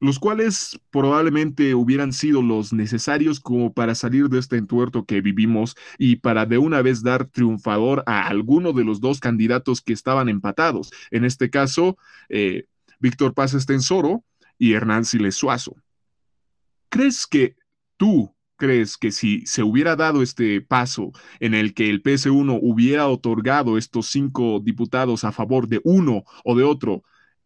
los 0.00 0.18
cuales 0.18 0.80
probablemente 0.90 1.74
hubieran 1.74 2.12
sido 2.12 2.42
los 2.42 2.72
necesarios 2.72 3.38
como 3.38 3.72
para 3.72 3.94
salir 3.94 4.28
de 4.28 4.38
este 4.38 4.56
entuerto 4.56 5.04
que 5.04 5.20
vivimos 5.20 5.76
y 5.98 6.16
para 6.16 6.46
de 6.46 6.58
una 6.58 6.82
vez 6.82 7.02
dar 7.02 7.26
triunfador 7.26 8.02
a 8.06 8.26
alguno 8.26 8.72
de 8.72 8.84
los 8.84 9.00
dos 9.00 9.20
candidatos 9.20 9.80
que 9.80 9.92
estaban 9.92 10.28
empatados. 10.28 10.90
En 11.10 11.24
este 11.24 11.50
caso, 11.50 11.96
eh, 12.28 12.64
Víctor 12.98 13.34
Paz 13.34 13.54
Estensoro 13.54 14.24
y 14.58 14.72
Hernán 14.72 15.04
Siles 15.04 15.36
Suazo. 15.36 15.76
¿Crees 16.92 17.26
que 17.26 17.56
tú 17.96 18.36
crees 18.56 18.98
que 18.98 19.12
si 19.12 19.46
se 19.46 19.62
hubiera 19.62 19.96
dado 19.96 20.20
este 20.22 20.60
paso 20.60 21.10
en 21.40 21.54
el 21.54 21.72
que 21.72 21.88
el 21.88 22.02
PS1 22.02 22.58
hubiera 22.60 23.08
otorgado 23.08 23.78
estos 23.78 24.08
cinco 24.08 24.60
diputados 24.62 25.24
a 25.24 25.32
favor 25.32 25.68
de 25.68 25.80
uno 25.84 26.24
o 26.44 26.54
de 26.54 26.64
otro, 26.64 27.02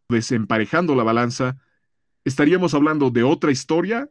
desemparejando 0.08 0.96
la 0.96 1.04
balanza, 1.04 1.58
estaríamos 2.24 2.74
hablando 2.74 3.10
de 3.10 3.22
otra 3.22 3.52
historia, 3.52 4.10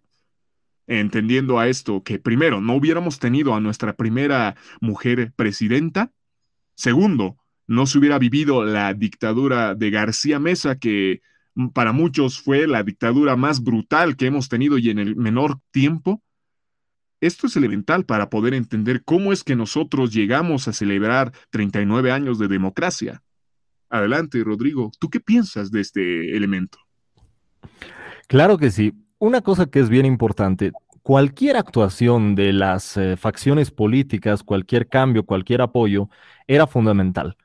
entendiendo 0.88 1.60
a 1.60 1.68
esto 1.68 2.02
que 2.02 2.18
primero, 2.18 2.62
no 2.62 2.74
hubiéramos 2.76 3.20
tenido 3.20 3.56
a 3.56 3.60
nuestra 3.60 3.98
primera 3.98 4.56
mujer 4.80 5.34
presidenta, 5.36 6.14
segundo, 6.76 7.36
no 7.68 7.88
se 7.88 7.98
hubiera 7.98 8.20
vivido 8.20 8.64
la 8.64 8.94
dictadura 8.94 9.76
de 9.76 9.90
García 9.92 10.40
Mesa, 10.40 10.80
que 10.80 11.22
para 11.74 11.92
muchos 11.92 12.40
fue 12.40 12.68
la 12.68 12.84
dictadura 12.84 13.36
más 13.36 13.64
brutal 13.64 14.16
que 14.16 14.28
hemos 14.28 14.50
tenido 14.50 14.78
y 14.78 14.90
en 14.90 15.00
el 15.00 15.16
menor 15.16 15.60
tiempo. 15.72 16.22
Esto 17.22 17.48
es 17.48 17.56
elemental 17.56 18.06
para 18.06 18.30
poder 18.30 18.54
entender 18.54 19.04
cómo 19.04 19.32
es 19.32 19.44
que 19.44 19.56
nosotros 19.56 20.14
llegamos 20.14 20.68
a 20.68 20.74
celebrar 20.74 21.32
39 21.50 22.12
años 22.12 22.40
de 22.40 22.48
democracia. 22.48 23.24
Adelante, 23.90 24.44
Rodrigo, 24.44 24.92
¿tú 25.00 25.10
qué 25.10 25.20
piensas 25.20 25.72
de 25.72 25.82
este 25.82 26.36
elemento? 26.36 26.78
Claro 28.28 28.58
que 28.58 28.72
sí. 28.72 28.94
Una 29.18 29.42
cosa 29.42 29.68
que 29.68 29.80
es 29.80 29.90
bien 29.90 30.06
importante, 30.06 30.74
cualquier 31.02 31.56
actuación 31.56 32.36
de 32.36 32.52
las 32.52 32.98
eh, 32.98 33.16
facciones 33.16 33.72
políticas, 33.72 34.44
cualquier 34.44 34.90
cambio, 34.90 35.24
cualquier 35.24 35.62
apoyo, 35.62 36.10
era 36.48 36.68
fundamental. 36.68 37.38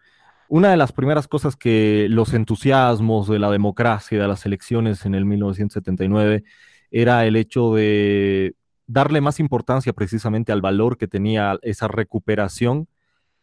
Una 0.52 0.72
de 0.72 0.76
las 0.76 0.90
primeras 0.90 1.28
cosas 1.28 1.54
que 1.54 2.08
los 2.10 2.34
entusiasmos 2.34 3.28
de 3.28 3.38
la 3.38 3.52
democracia, 3.52 4.20
de 4.20 4.26
las 4.26 4.44
elecciones 4.46 5.06
en 5.06 5.14
el 5.14 5.24
1979, 5.24 6.42
era 6.90 7.24
el 7.24 7.36
hecho 7.36 7.72
de 7.72 8.56
darle 8.88 9.20
más 9.20 9.38
importancia 9.38 9.92
precisamente 9.92 10.50
al 10.50 10.60
valor 10.60 10.98
que 10.98 11.06
tenía 11.06 11.56
esa 11.62 11.86
recuperación 11.86 12.88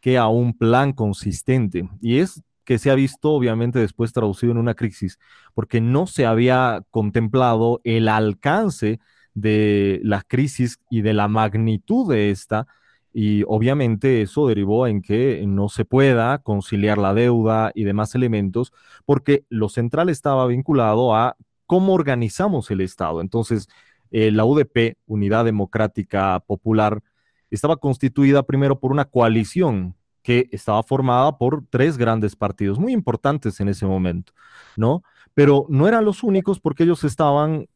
que 0.00 0.18
a 0.18 0.28
un 0.28 0.52
plan 0.52 0.92
consistente. 0.92 1.88
Y 2.02 2.18
es 2.18 2.42
que 2.64 2.76
se 2.76 2.90
ha 2.90 2.94
visto 2.94 3.30
obviamente 3.30 3.78
después 3.78 4.12
traducido 4.12 4.52
en 4.52 4.58
una 4.58 4.74
crisis, 4.74 5.18
porque 5.54 5.80
no 5.80 6.06
se 6.06 6.26
había 6.26 6.82
contemplado 6.90 7.80
el 7.84 8.08
alcance 8.08 9.00
de 9.32 10.02
la 10.04 10.20
crisis 10.20 10.78
y 10.90 11.00
de 11.00 11.14
la 11.14 11.26
magnitud 11.26 12.12
de 12.12 12.30
esta, 12.30 12.66
y 13.12 13.42
obviamente 13.46 14.22
eso 14.22 14.46
derivó 14.46 14.86
en 14.86 15.02
que 15.02 15.44
no 15.46 15.68
se 15.68 15.84
pueda 15.84 16.38
conciliar 16.38 16.98
la 16.98 17.14
deuda 17.14 17.72
y 17.74 17.84
demás 17.84 18.14
elementos, 18.14 18.72
porque 19.06 19.44
lo 19.48 19.68
central 19.68 20.08
estaba 20.08 20.46
vinculado 20.46 21.14
a 21.14 21.36
cómo 21.66 21.94
organizamos 21.94 22.70
el 22.70 22.80
Estado. 22.80 23.20
Entonces, 23.20 23.68
eh, 24.10 24.30
la 24.30 24.44
UDP, 24.44 24.96
Unidad 25.06 25.44
Democrática 25.44 26.40
Popular, 26.46 27.02
estaba 27.50 27.76
constituida 27.76 28.42
primero 28.42 28.78
por 28.78 28.92
una 28.92 29.04
coalición 29.06 29.94
que 30.22 30.48
estaba 30.52 30.82
formada 30.82 31.38
por 31.38 31.64
tres 31.70 31.96
grandes 31.96 32.36
partidos 32.36 32.78
muy 32.78 32.92
importantes 32.92 33.60
en 33.60 33.68
ese 33.68 33.86
momento, 33.86 34.32
¿no? 34.76 35.02
Pero 35.34 35.66
no 35.68 35.88
eran 35.88 36.04
los 36.04 36.22
únicos 36.22 36.60
porque 36.60 36.82
ellos 36.82 37.04
estaban 37.04 37.66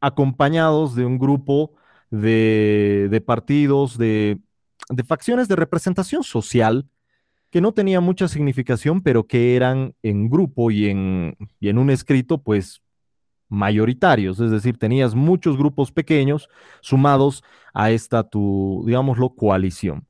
acompañados 0.00 0.94
de 0.94 1.04
un 1.04 1.18
grupo 1.18 1.72
de, 2.10 3.22
partidos, 3.26 3.98
de, 3.98 4.38
facciones 5.06 5.48
de 5.48 5.56
representación 5.56 6.22
social 6.22 6.88
que 7.50 7.60
no 7.60 7.72
tenían 7.72 8.04
mucha 8.04 8.28
significación, 8.28 9.02
pero 9.02 9.26
que 9.26 9.56
eran 9.56 9.94
en 10.02 10.30
grupo 10.30 10.70
y 10.70 10.88
en, 10.88 11.36
y 11.58 11.68
en 11.68 11.78
un 11.78 11.90
escrito, 11.90 12.38
pues 12.42 12.82
mayoritarios, 13.48 14.40
es 14.40 14.50
decir, 14.50 14.78
tenías 14.78 15.14
muchos 15.14 15.58
grupos 15.58 15.90
pequeños 15.90 16.48
sumados 16.80 17.42
a 17.74 17.90
esta 17.90 18.22
tu, 18.22 18.84
digámoslo, 18.86 19.30
coalición. 19.34 20.06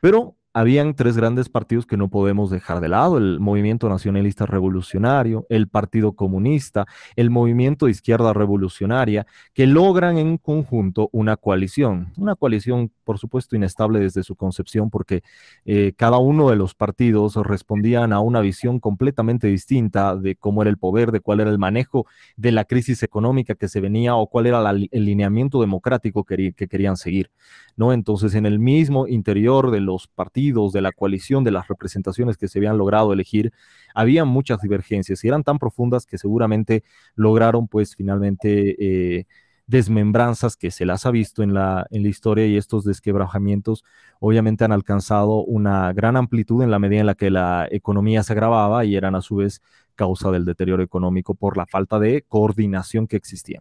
Pero 0.00 0.36
habían 0.56 0.94
tres 0.94 1.16
grandes 1.16 1.48
partidos 1.48 1.84
que 1.84 1.96
no 1.96 2.08
podemos 2.08 2.48
dejar 2.48 2.80
de 2.80 2.88
lado, 2.88 3.18
el 3.18 3.40
Movimiento 3.40 3.88
Nacionalista 3.88 4.46
Revolucionario, 4.46 5.46
el 5.48 5.66
Partido 5.66 6.12
Comunista, 6.12 6.86
el 7.16 7.28
Movimiento 7.28 7.86
de 7.86 7.92
Izquierda 7.92 8.32
Revolucionaria, 8.32 9.26
que 9.52 9.66
logran 9.66 10.16
en 10.16 10.38
conjunto 10.38 11.08
una 11.10 11.36
coalición, 11.36 12.12
una 12.16 12.36
coalición 12.36 12.92
por 13.04 13.18
supuesto 13.18 13.56
inestable 13.56 14.00
desde 14.00 14.22
su 14.22 14.34
concepción 14.36 14.90
porque 14.90 15.22
eh, 15.64 15.92
cada 15.96 16.18
uno 16.18 16.50
de 16.50 16.56
los 16.56 16.74
partidos 16.74 17.36
respondían 17.36 18.12
a 18.12 18.20
una 18.20 18.40
visión 18.40 18.80
completamente 18.80 19.46
distinta 19.46 20.16
de 20.16 20.36
cómo 20.36 20.62
era 20.62 20.70
el 20.70 20.78
poder, 20.78 21.12
de 21.12 21.20
cuál 21.20 21.40
era 21.40 21.50
el 21.50 21.58
manejo 21.58 22.06
de 22.36 22.52
la 22.52 22.64
crisis 22.64 23.02
económica 23.02 23.54
que 23.54 23.68
se 23.68 23.80
venía 23.80 24.14
o 24.16 24.26
cuál 24.26 24.46
era 24.46 24.70
el 24.70 24.88
lineamiento 25.04 25.60
democrático 25.60 26.24
que, 26.24 26.52
que 26.52 26.68
querían 26.68 26.96
seguir. 26.96 27.30
¿no? 27.76 27.92
Entonces, 27.92 28.34
en 28.34 28.46
el 28.46 28.58
mismo 28.58 29.06
interior 29.06 29.70
de 29.70 29.80
los 29.80 30.08
partidos, 30.08 30.72
de 30.72 30.80
la 30.80 30.92
coalición, 30.92 31.44
de 31.44 31.50
las 31.50 31.68
representaciones 31.68 32.36
que 32.36 32.48
se 32.48 32.58
habían 32.58 32.78
logrado 32.78 33.12
elegir, 33.12 33.52
había 33.94 34.24
muchas 34.24 34.60
divergencias 34.60 35.24
y 35.24 35.28
eran 35.28 35.44
tan 35.44 35.58
profundas 35.58 36.06
que 36.06 36.18
seguramente 36.18 36.84
lograron, 37.14 37.68
pues, 37.68 37.94
finalmente 37.96 38.76
eh, 39.18 39.26
desmembranzas 39.66 40.56
que 40.56 40.70
se 40.70 40.84
las 40.84 41.06
ha 41.06 41.10
visto 41.10 41.42
en 41.42 41.54
la, 41.54 41.86
en 41.90 42.02
la 42.02 42.08
historia 42.08 42.46
y 42.46 42.56
estos 42.56 42.84
desquebrajamientos 42.84 43.84
obviamente 44.20 44.64
han 44.64 44.72
alcanzado 44.72 45.42
una 45.44 45.92
gran 45.92 46.16
amplitud 46.16 46.62
en 46.62 46.70
la 46.70 46.78
medida 46.78 47.00
en 47.00 47.06
la 47.06 47.14
que 47.14 47.30
la 47.30 47.66
economía 47.70 48.22
se 48.22 48.34
agravaba 48.34 48.84
y 48.84 48.96
eran 48.96 49.14
a 49.14 49.22
su 49.22 49.36
vez 49.36 49.62
causa 49.94 50.30
del 50.30 50.44
deterioro 50.44 50.82
económico 50.82 51.34
por 51.34 51.56
la 51.56 51.66
falta 51.66 51.98
de 51.98 52.24
coordinación 52.28 53.06
que 53.06 53.16
existía. 53.16 53.60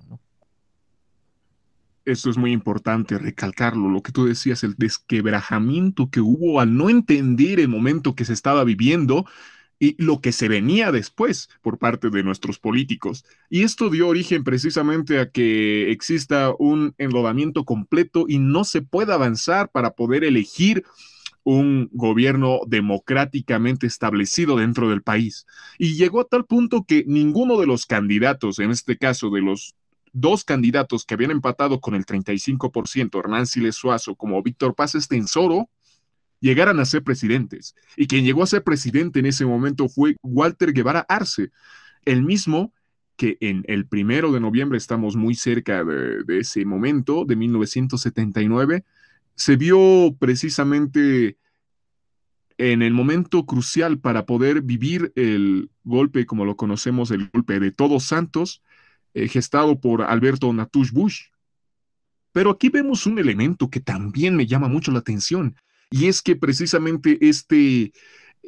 esto 2.06 2.30
es 2.30 2.38
muy 2.38 2.52
importante 2.52 3.18
recalcarlo, 3.18 3.90
lo 3.90 4.02
que 4.02 4.12
tú 4.12 4.26
decías, 4.26 4.64
el 4.64 4.76
desquebrajamiento 4.76 6.10
que 6.10 6.20
hubo 6.20 6.60
al 6.60 6.76
no 6.76 6.90
entender 6.90 7.62
el 7.62 7.70
momento 7.70 8.14
que 8.14 8.26
se 8.26 8.34
estaba 8.34 8.66
viviendo 8.66 9.26
y 9.84 10.02
lo 10.02 10.22
que 10.22 10.32
se 10.32 10.48
venía 10.48 10.94
después 10.94 11.50
por 11.62 11.78
parte 11.78 12.10
de 12.10 12.24
nuestros 12.24 12.58
políticos. 12.58 13.26
Y 13.50 13.64
esto 13.64 13.90
dio 13.90 14.08
origen 14.08 14.46
precisamente 14.46 15.20
a 15.20 15.30
que 15.30 15.92
exista 15.92 16.54
un 16.58 16.96
enlodamiento 16.98 17.66
completo 17.66 18.24
y 18.30 18.40
no 18.40 18.64
se 18.64 18.82
pueda 18.82 19.16
avanzar 19.16 19.72
para 19.72 19.92
poder 19.92 20.24
elegir 20.24 20.86
un 21.44 21.90
gobierno 21.92 22.62
democráticamente 22.66 23.86
establecido 23.86 24.56
dentro 24.56 24.90
del 24.90 25.02
país. 25.02 25.46
Y 25.78 25.96
llegó 25.96 26.22
a 26.22 26.30
tal 26.30 26.46
punto 26.46 26.86
que 26.88 27.04
ninguno 27.06 27.60
de 27.60 27.68
los 27.68 27.86
candidatos, 27.86 28.60
en 28.60 28.72
este 28.72 28.98
caso 28.98 29.32
de 29.32 29.42
los 29.42 29.76
dos 30.14 30.46
candidatos 30.46 31.04
que 31.04 31.16
habían 31.16 31.32
empatado 31.32 31.82
con 31.82 31.94
el 31.94 32.06
35%, 32.06 33.20
Hernán 33.20 33.48
Siles 33.48 33.76
Suazo 33.76 34.16
como 34.16 34.42
Víctor 34.42 34.76
Paz 34.76 34.96
Estensoro, 34.96 35.68
llegaran 36.44 36.82
a 36.82 36.86
ser 36.86 37.04
presidentes. 37.04 37.74
Y 37.96 38.06
quien 38.06 38.26
llegó 38.26 38.44
a 38.44 38.48
ser 38.48 38.64
presidente 38.66 39.20
en 39.20 39.26
ese 39.26 39.46
momento 39.46 39.88
fue 39.88 40.18
Walter 40.22 40.74
Guevara 40.74 41.06
Arce, 41.08 41.52
el 42.04 42.22
mismo 42.22 42.74
que 43.16 43.38
en 43.40 43.64
el 43.68 43.88
primero 43.88 44.34
de 44.34 44.42
noviembre, 44.42 44.78
estamos 44.78 45.16
muy 45.16 45.36
cerca 45.36 45.86
de, 45.86 46.40
ese 46.40 46.66
momento, 46.66 47.24
de 47.24 47.38
1979, 47.38 48.84
se 49.36 49.56
vio 49.56 50.18
precisamente 50.20 51.38
en 52.58 52.82
el 52.82 52.94
momento 52.94 53.46
crucial 53.46 54.00
para 54.00 54.26
poder 54.26 54.62
vivir 54.62 55.14
el 55.16 55.72
golpe, 55.86 56.26
como 56.26 56.44
lo 56.44 56.58
conocemos, 56.58 57.12
el 57.12 57.30
golpe 57.32 57.62
de 57.62 57.72
Todos 57.72 58.04
Santos, 58.04 58.62
eh, 59.14 59.30
gestado 59.30 59.80
por 59.80 60.02
Alberto 60.02 60.52
Natush 60.52 60.92
Bush. 60.92 61.22
Pero 62.34 62.50
aquí 62.50 62.68
vemos 62.68 63.06
un 63.06 63.18
elemento 63.18 63.70
que 63.70 63.80
también 63.80 64.36
me 64.36 64.46
llama 64.46 64.68
mucho 64.68 64.92
la 64.92 65.00
atención, 65.00 65.56
y 65.94 66.08
es 66.08 66.24
que 66.24 66.36
precisamente 66.36 67.20
este, 67.22 67.94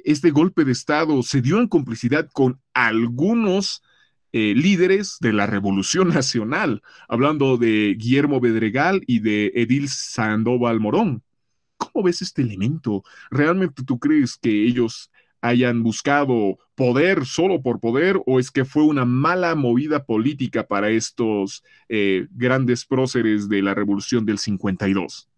este 0.03 0.31
golpe 0.31 0.65
de 0.65 0.71
Estado 0.71 1.21
se 1.21 1.43
dio 1.43 1.59
en 1.59 1.67
complicidad 1.67 2.27
con 2.33 2.59
algunos 2.73 3.83
eh, 4.33 4.55
líderes 4.55 5.17
de 5.21 5.31
la 5.31 5.45
Revolución 5.45 6.07
Nacional, 6.15 6.81
hablando 7.07 7.57
de 7.57 7.93
Guillermo 7.99 8.39
Bedregal 8.39 9.03
y 9.05 9.19
de 9.19 9.51
Edil 9.53 9.89
Sandoval 9.89 10.79
Morón. 10.79 11.21
¿Cómo 11.77 12.05
ves 12.05 12.23
este 12.23 12.41
elemento? 12.41 13.03
¿Realmente 13.29 13.83
tú 13.83 13.99
crees 13.99 14.37
que 14.37 14.65
ellos 14.65 15.11
hayan 15.39 15.83
buscado 15.83 16.57
poder 16.73 17.27
solo 17.27 17.61
por 17.61 17.79
poder 17.79 18.19
o 18.25 18.39
es 18.39 18.49
que 18.49 18.65
fue 18.65 18.85
una 18.85 19.05
mala 19.05 19.53
movida 19.53 20.03
política 20.03 20.65
para 20.65 20.89
estos 20.89 21.63
eh, 21.89 22.25
grandes 22.31 22.85
próceres 22.85 23.47
de 23.49 23.61
la 23.61 23.75
revolución 23.75 24.25
del 24.25 24.39
52? 24.39 25.29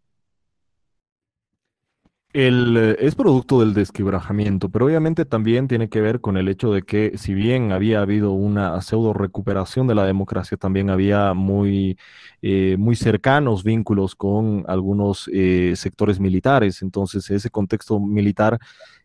El, 2.38 2.78
eh, 2.78 2.98
es 3.00 3.16
producto 3.16 3.62
del 3.62 3.74
desquebrajamiento, 3.74 4.70
pero 4.70 4.86
obviamente 4.86 5.26
también 5.26 5.68
tiene 5.68 5.90
que 5.90 6.02
ver 6.02 6.22
con 6.22 6.38
el 6.38 6.48
hecho 6.50 6.72
de 6.72 6.84
que 6.84 7.18
si 7.18 7.34
bien 7.34 7.72
había 7.72 8.02
habido 8.02 8.32
una 8.32 8.80
pseudo 8.84 9.12
recuperación 9.12 9.88
de 9.88 9.96
la 9.96 10.06
democracia, 10.06 10.56
también 10.56 10.92
había 10.92 11.34
muy, 11.34 11.98
eh, 12.44 12.76
muy 12.78 12.96
cercanos 12.96 13.64
vínculos 13.64 14.14
con 14.14 14.66
algunos 14.68 15.28
eh, 15.34 15.74
sectores 15.78 16.20
militares. 16.20 16.84
Entonces, 16.84 17.28
ese 17.32 17.50
contexto 17.50 18.00
militar 18.00 18.60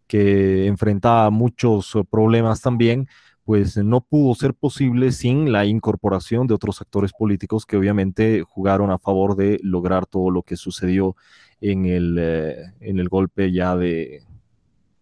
que 0.06 0.66
enfrentaba 0.66 1.30
muchos 1.30 1.94
problemas 2.10 2.60
también, 2.60 3.08
pues 3.44 3.76
no 3.76 4.00
pudo 4.00 4.34
ser 4.34 4.54
posible 4.54 5.10
sin 5.10 5.50
la 5.50 5.66
incorporación 5.66 6.46
de 6.46 6.54
otros 6.54 6.80
actores 6.80 7.12
políticos 7.12 7.66
que 7.66 7.76
obviamente 7.76 8.42
jugaron 8.42 8.90
a 8.90 8.98
favor 8.98 9.36
de 9.36 9.58
lograr 9.62 10.06
todo 10.06 10.30
lo 10.30 10.42
que 10.42 10.56
sucedió 10.56 11.16
en 11.60 11.86
el, 11.86 12.16
eh, 12.18 12.56
en 12.80 12.98
el 12.98 13.08
golpe 13.08 13.52
ya 13.52 13.76
de, 13.76 14.22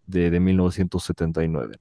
de, 0.07 0.39
1979. 0.39 1.77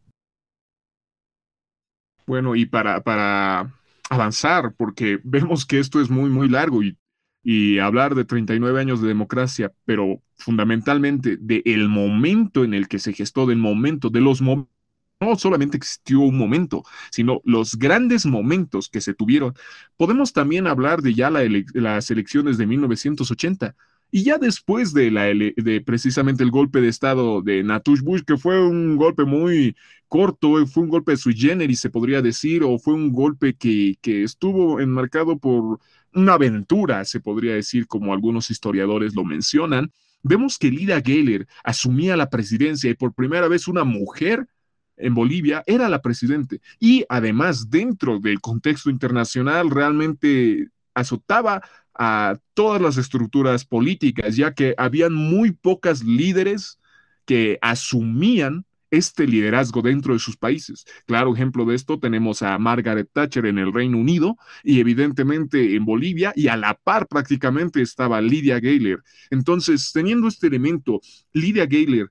Bueno, 2.26 2.54
y 2.54 2.66
para, 2.66 3.00
para 3.02 3.72
avanzar, 4.10 4.74
porque 4.76 5.18
vemos 5.24 5.64
que 5.64 5.78
esto 5.78 6.00
es 6.00 6.10
muy, 6.10 6.28
muy 6.28 6.48
largo 6.48 6.82
y, 6.82 6.96
y 7.42 7.78
hablar 7.78 8.14
de 8.14 8.26
39 8.26 8.80
años 8.80 9.00
de 9.00 9.08
democracia, 9.08 9.72
pero 9.86 10.20
fundamentalmente 10.36 11.38
de 11.38 11.62
el 11.64 11.88
momento 11.88 12.64
en 12.64 12.74
el 12.74 12.86
que 12.86 12.98
se 12.98 13.14
gestó, 13.14 13.46
del 13.46 13.58
momento, 13.58 14.10
de 14.10 14.20
los 14.20 14.42
momentos 14.42 14.79
no 15.20 15.36
solamente 15.36 15.76
existió 15.76 16.20
un 16.20 16.38
momento, 16.38 16.82
sino 17.10 17.40
los 17.44 17.76
grandes 17.76 18.24
momentos 18.24 18.88
que 18.88 19.00
se 19.00 19.14
tuvieron. 19.14 19.54
Podemos 19.96 20.32
también 20.32 20.66
hablar 20.66 21.02
de 21.02 21.14
ya 21.14 21.30
las 21.30 22.10
elecciones 22.10 22.56
de 22.58 22.66
1980, 22.66 23.76
y 24.12 24.24
ya 24.24 24.38
después 24.38 24.92
de, 24.92 25.10
la, 25.10 25.26
de 25.26 25.82
precisamente 25.84 26.42
el 26.42 26.50
golpe 26.50 26.80
de 26.80 26.88
Estado 26.88 27.42
de 27.42 27.62
Natush 27.62 28.00
Bush, 28.00 28.22
que 28.26 28.36
fue 28.36 28.60
un 28.60 28.96
golpe 28.96 29.24
muy 29.24 29.76
corto, 30.08 30.66
fue 30.66 30.82
un 30.82 30.88
golpe 30.88 31.16
sui 31.16 31.36
generis, 31.36 31.78
se 31.80 31.90
podría 31.90 32.20
decir, 32.20 32.64
o 32.64 32.78
fue 32.78 32.94
un 32.94 33.12
golpe 33.12 33.54
que, 33.54 33.96
que 34.00 34.24
estuvo 34.24 34.80
enmarcado 34.80 35.38
por 35.38 35.78
una 36.12 36.32
aventura, 36.34 37.04
se 37.04 37.20
podría 37.20 37.54
decir, 37.54 37.86
como 37.86 38.12
algunos 38.12 38.50
historiadores 38.50 39.14
lo 39.14 39.24
mencionan, 39.24 39.92
vemos 40.22 40.58
que 40.58 40.70
Lida 40.72 41.00
Gayler 41.00 41.46
asumía 41.62 42.16
la 42.16 42.30
presidencia 42.30 42.90
y 42.90 42.94
por 42.94 43.14
primera 43.14 43.46
vez 43.46 43.68
una 43.68 43.84
mujer 43.84 44.48
en 45.00 45.14
Bolivia 45.14 45.62
era 45.66 45.88
la 45.88 46.02
presidente. 46.02 46.60
Y 46.78 47.04
además, 47.08 47.70
dentro 47.70 48.18
del 48.18 48.40
contexto 48.40 48.90
internacional, 48.90 49.70
realmente 49.70 50.68
azotaba 50.94 51.62
a 51.94 52.38
todas 52.54 52.80
las 52.80 52.96
estructuras 52.96 53.64
políticas, 53.64 54.36
ya 54.36 54.54
que 54.54 54.74
habían 54.78 55.12
muy 55.14 55.52
pocas 55.52 56.02
líderes 56.02 56.78
que 57.26 57.58
asumían 57.60 58.64
este 58.90 59.26
liderazgo 59.26 59.82
dentro 59.82 60.14
de 60.14 60.18
sus 60.18 60.36
países. 60.36 60.84
Claro 61.06 61.34
ejemplo 61.34 61.64
de 61.64 61.76
esto 61.76 61.98
tenemos 61.98 62.42
a 62.42 62.58
Margaret 62.58 63.08
Thatcher 63.12 63.46
en 63.46 63.58
el 63.58 63.72
Reino 63.72 63.98
Unido 63.98 64.36
y 64.64 64.80
evidentemente 64.80 65.76
en 65.76 65.84
Bolivia 65.84 66.32
y 66.34 66.48
a 66.48 66.56
la 66.56 66.74
par 66.74 67.06
prácticamente 67.06 67.82
estaba 67.82 68.20
Lydia 68.20 68.58
Gayler. 68.58 69.02
Entonces, 69.30 69.92
teniendo 69.92 70.28
este 70.28 70.48
elemento, 70.48 71.00
Lydia 71.32 71.66
Gayler 71.66 72.10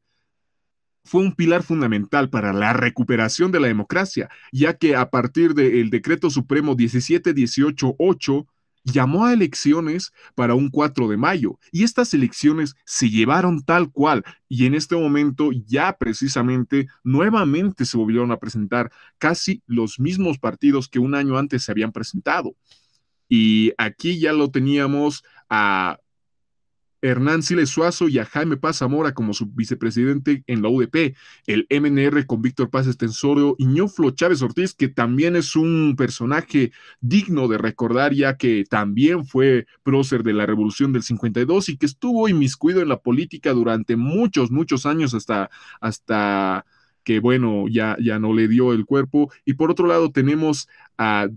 fue 1.09 1.21
un 1.21 1.33
pilar 1.33 1.63
fundamental 1.63 2.29
para 2.29 2.53
la 2.53 2.71
recuperación 2.71 3.51
de 3.51 3.59
la 3.59 3.67
democracia, 3.67 4.29
ya 4.51 4.77
que 4.77 4.95
a 4.95 5.09
partir 5.09 5.55
del 5.55 5.89
decreto 5.89 6.29
supremo 6.29 6.75
17188 6.75 8.45
llamó 8.83 9.25
a 9.25 9.33
elecciones 9.33 10.13
para 10.35 10.53
un 10.53 10.69
4 10.69 11.07
de 11.07 11.17
mayo 11.17 11.57
y 11.71 11.83
estas 11.83 12.13
elecciones 12.13 12.75
se 12.85 13.09
llevaron 13.09 13.63
tal 13.63 13.91
cual 13.91 14.23
y 14.47 14.67
en 14.67 14.75
este 14.75 14.95
momento 14.95 15.49
ya 15.51 15.97
precisamente 15.97 16.87
nuevamente 17.03 17.85
se 17.85 17.97
volvieron 17.97 18.31
a 18.31 18.37
presentar 18.37 18.91
casi 19.17 19.63
los 19.65 19.99
mismos 19.99 20.37
partidos 20.37 20.87
que 20.87 20.99
un 20.99 21.15
año 21.15 21.39
antes 21.39 21.63
se 21.63 21.71
habían 21.71 21.91
presentado. 21.91 22.55
Y 23.27 23.73
aquí 23.79 24.19
ya 24.19 24.31
lo 24.31 24.51
teníamos 24.51 25.23
a 25.49 25.97
Hernán 27.01 27.43
Siles 27.43 27.69
Suazo 27.69 28.07
y 28.07 28.19
a 28.19 28.25
Jaime 28.25 28.57
Paz 28.57 28.77
Zamora 28.77 29.13
como 29.13 29.33
su 29.33 29.47
vicepresidente 29.47 30.43
en 30.47 30.61
la 30.61 30.69
UDP, 30.69 31.15
el 31.47 31.67
MNR 31.69 32.25
con 32.25 32.41
Víctor 32.41 32.69
Paz 32.69 32.87
Estensorio 32.87 33.55
y 33.57 33.65
Ñoflo 33.65 34.11
Chávez 34.11 34.41
Ortiz, 34.41 34.73
que 34.73 34.87
también 34.87 35.35
es 35.35 35.55
un 35.55 35.95
personaje 35.97 36.71
digno 36.99 37.47
de 37.47 37.57
recordar, 37.57 38.13
ya 38.13 38.37
que 38.37 38.65
también 38.69 39.25
fue 39.25 39.65
prócer 39.83 40.23
de 40.23 40.33
la 40.33 40.45
Revolución 40.45 40.91
del 40.91 41.03
52 41.03 41.69
y 41.69 41.77
que 41.77 41.85
estuvo 41.85 42.27
inmiscuido 42.27 42.81
en 42.81 42.89
la 42.89 42.99
política 42.99 43.53
durante 43.53 43.95
muchos, 43.95 44.51
muchos 44.51 44.85
años 44.85 45.13
hasta, 45.13 45.49
hasta 45.79 46.65
que, 47.03 47.19
bueno, 47.19 47.65
ya, 47.69 47.95
ya 47.99 48.19
no 48.19 48.33
le 48.33 48.47
dio 48.47 48.73
el 48.73 48.85
cuerpo. 48.85 49.31
Y 49.45 49.53
por 49.53 49.71
otro 49.71 49.87
lado 49.87 50.11
tenemos 50.11 50.67
a, 50.97 51.29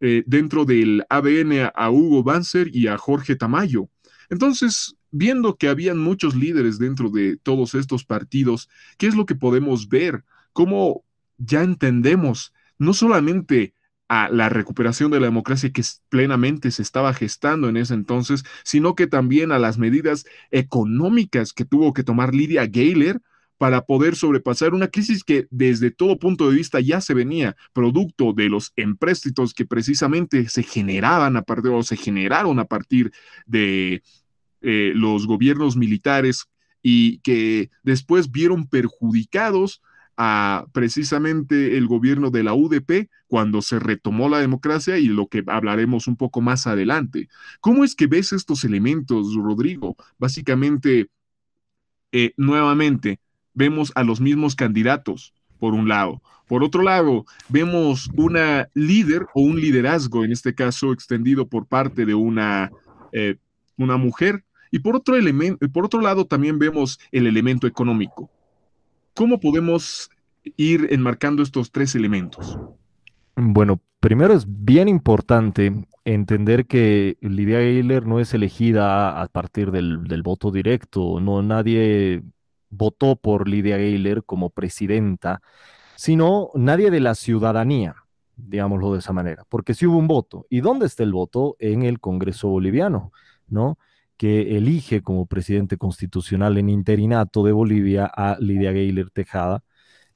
eh, 0.00 0.22
dentro 0.26 0.64
del 0.64 1.04
ABN 1.08 1.70
a 1.74 1.90
Hugo 1.90 2.22
Banzer 2.22 2.68
y 2.74 2.88
a 2.88 2.98
Jorge 2.98 3.36
Tamayo 3.36 3.88
entonces, 4.30 4.96
viendo 5.10 5.56
que 5.56 5.68
habían 5.68 5.98
muchos 5.98 6.34
líderes 6.34 6.78
dentro 6.78 7.10
de 7.10 7.36
todos 7.36 7.74
estos 7.74 8.04
partidos, 8.04 8.68
¿qué 8.98 9.06
es 9.06 9.14
lo 9.14 9.26
que 9.26 9.34
podemos 9.34 9.88
ver? 9.88 10.24
¿Cómo 10.52 11.04
ya 11.38 11.62
entendemos 11.62 12.52
no 12.78 12.94
solamente 12.94 13.74
a 14.08 14.28
la 14.28 14.48
recuperación 14.48 15.10
de 15.10 15.20
la 15.20 15.26
democracia 15.26 15.72
que 15.72 15.82
plenamente 16.08 16.70
se 16.70 16.82
estaba 16.82 17.14
gestando 17.14 17.68
en 17.68 17.76
ese 17.76 17.94
entonces, 17.94 18.44
sino 18.62 18.94
que 18.94 19.06
también 19.06 19.50
a 19.50 19.58
las 19.58 19.78
medidas 19.78 20.26
económicas 20.50 21.52
que 21.52 21.64
tuvo 21.64 21.92
que 21.92 22.04
tomar 22.04 22.34
Lidia 22.34 22.66
Gayler 22.66 23.20
para 23.58 23.84
poder 23.84 24.16
sobrepasar 24.16 24.74
una 24.74 24.88
crisis 24.88 25.22
que 25.22 25.46
desde 25.50 25.90
todo 25.90 26.18
punto 26.18 26.50
de 26.50 26.56
vista 26.56 26.80
ya 26.80 27.00
se 27.00 27.14
venía, 27.14 27.56
producto 27.72 28.32
de 28.32 28.48
los 28.48 28.72
empréstitos 28.76 29.54
que 29.54 29.64
precisamente 29.64 30.48
se 30.48 30.62
generaban 30.62 31.36
a 31.36 31.42
partir 31.42 31.70
o 31.70 31.82
se 31.82 31.96
generaron 31.96 32.58
a 32.58 32.64
partir 32.64 33.12
de 33.46 34.02
eh, 34.60 34.92
los 34.94 35.26
gobiernos 35.26 35.76
militares 35.76 36.46
y 36.82 37.18
que 37.18 37.70
después 37.82 38.30
vieron 38.30 38.66
perjudicados 38.66 39.82
a 40.16 40.66
precisamente 40.72 41.76
el 41.76 41.86
gobierno 41.86 42.30
de 42.30 42.44
la 42.44 42.54
UDP 42.54 43.08
cuando 43.26 43.62
se 43.62 43.78
retomó 43.78 44.28
la 44.28 44.38
democracia 44.38 44.98
y 44.98 45.06
lo 45.06 45.26
que 45.26 45.42
hablaremos 45.46 46.06
un 46.06 46.16
poco 46.16 46.40
más 46.40 46.66
adelante. 46.66 47.28
¿Cómo 47.60 47.84
es 47.84 47.94
que 47.94 48.06
ves 48.06 48.32
estos 48.32 48.64
elementos, 48.64 49.34
Rodrigo? 49.34 49.96
Básicamente, 50.18 51.08
eh, 52.12 52.32
nuevamente, 52.36 53.18
vemos 53.54 53.92
a 53.94 54.02
los 54.02 54.20
mismos 54.20 54.54
candidatos, 54.54 55.32
por 55.58 55.74
un 55.74 55.88
lado. 55.88 56.20
Por 56.46 56.62
otro 56.62 56.82
lado, 56.82 57.24
vemos 57.48 58.10
una 58.16 58.68
líder 58.74 59.26
o 59.34 59.40
un 59.40 59.60
liderazgo, 59.60 60.24
en 60.24 60.32
este 60.32 60.54
caso 60.54 60.92
extendido 60.92 61.48
por 61.48 61.66
parte 61.66 62.04
de 62.04 62.14
una, 62.14 62.70
eh, 63.12 63.36
una 63.78 63.96
mujer. 63.96 64.44
Y 64.70 64.80
por 64.80 64.96
otro, 64.96 65.16
elemento, 65.16 65.66
por 65.70 65.86
otro 65.86 66.00
lado, 66.00 66.26
también 66.26 66.58
vemos 66.58 66.98
el 67.12 67.26
elemento 67.26 67.66
económico. 67.66 68.30
¿Cómo 69.14 69.40
podemos 69.40 70.10
ir 70.56 70.88
enmarcando 70.90 71.42
estos 71.42 71.70
tres 71.70 71.94
elementos? 71.94 72.58
Bueno, 73.36 73.80
primero 74.00 74.34
es 74.34 74.44
bien 74.46 74.88
importante 74.88 75.72
entender 76.04 76.66
que 76.66 77.16
Lidia 77.22 77.60
Eiler 77.60 78.06
no 78.06 78.20
es 78.20 78.34
elegida 78.34 79.22
a 79.22 79.26
partir 79.28 79.70
del, 79.70 80.04
del 80.04 80.22
voto 80.22 80.50
directo, 80.50 81.20
no 81.20 81.42
nadie 81.42 82.22
votó 82.76 83.16
por 83.16 83.48
Lidia 83.48 83.76
Gayler 83.76 84.24
como 84.24 84.50
presidenta, 84.50 85.42
sino 85.96 86.50
nadie 86.54 86.90
de 86.90 87.00
la 87.00 87.14
ciudadanía, 87.14 87.96
digámoslo 88.36 88.92
de 88.92 88.98
esa 88.98 89.12
manera, 89.12 89.44
porque 89.48 89.74
sí 89.74 89.86
hubo 89.86 89.98
un 89.98 90.08
voto. 90.08 90.46
¿Y 90.50 90.60
dónde 90.60 90.86
está 90.86 91.02
el 91.02 91.12
voto? 91.12 91.56
En 91.58 91.82
el 91.82 92.00
Congreso 92.00 92.48
boliviano, 92.48 93.12
¿no? 93.48 93.78
Que 94.16 94.56
elige 94.56 95.02
como 95.02 95.26
presidente 95.26 95.76
constitucional 95.76 96.58
en 96.58 96.68
interinato 96.68 97.44
de 97.44 97.52
Bolivia 97.52 98.06
a 98.06 98.36
Lidia 98.40 98.72
Gayler 98.72 99.10
Tejada, 99.10 99.62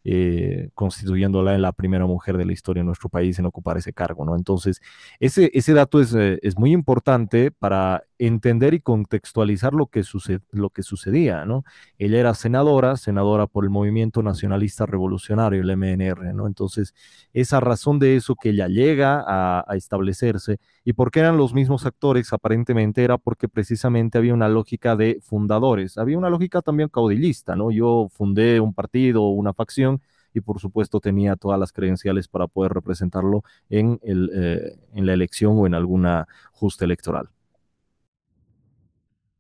eh, 0.04 0.70
constituyéndola 0.74 1.54
en 1.54 1.62
la 1.62 1.72
primera 1.72 2.06
mujer 2.06 2.36
de 2.38 2.44
la 2.46 2.52
historia 2.52 2.82
de 2.82 2.86
nuestro 2.86 3.08
país 3.08 3.38
en 3.38 3.46
ocupar 3.46 3.76
ese 3.76 3.92
cargo, 3.92 4.24
¿no? 4.24 4.36
Entonces, 4.36 4.80
ese, 5.20 5.50
ese 5.52 5.74
dato 5.74 6.00
es, 6.00 6.14
eh, 6.14 6.38
es 6.42 6.56
muy 6.56 6.72
importante 6.72 7.50
para 7.50 8.04
entender 8.18 8.74
y 8.74 8.80
contextualizar 8.80 9.74
lo 9.74 9.86
que, 9.86 10.02
lo 10.50 10.70
que 10.70 10.82
sucedía, 10.82 11.44
¿no? 11.44 11.64
Ella 11.98 12.18
era 12.18 12.34
senadora, 12.34 12.96
senadora 12.96 13.46
por 13.46 13.64
el 13.64 13.70
Movimiento 13.70 14.22
Nacionalista 14.22 14.86
Revolucionario, 14.86 15.62
el 15.62 15.70
MNR, 15.76 16.34
¿no? 16.34 16.46
Entonces, 16.46 16.94
esa 17.32 17.60
razón 17.60 17.98
de 17.98 18.16
eso 18.16 18.34
que 18.34 18.50
ella 18.50 18.68
llega 18.68 19.24
a, 19.26 19.64
establecerse 19.76 20.58
y 20.84 20.94
por 20.94 21.10
qué 21.10 21.20
eran 21.20 21.36
los 21.36 21.54
mismos 21.54 21.86
actores, 21.86 22.32
aparentemente 22.32 23.04
era 23.04 23.18
porque 23.18 23.48
precisamente 23.48 24.18
había 24.18 24.34
una 24.34 24.48
lógica 24.48 24.96
de 24.96 25.20
fundadores, 25.22 25.98
había 25.98 26.18
una 26.18 26.30
lógica 26.30 26.62
también 26.62 26.88
caudillista, 26.88 27.54
¿no? 27.54 27.70
Yo 27.70 28.08
fundé 28.10 28.60
un 28.60 28.74
partido, 28.74 29.28
una 29.28 29.52
facción, 29.54 30.00
y 30.34 30.40
por 30.40 30.60
supuesto 30.60 31.00
tenía 31.00 31.36
todas 31.36 31.58
las 31.58 31.72
credenciales 31.72 32.28
para 32.28 32.46
poder 32.46 32.72
representarlo 32.72 33.44
en, 33.70 33.98
eh, 34.02 34.76
en 34.94 35.06
la 35.06 35.12
elección 35.14 35.54
o 35.58 35.66
en 35.66 35.74
alguna 35.74 36.26
justa 36.52 36.84
electoral. 36.84 37.30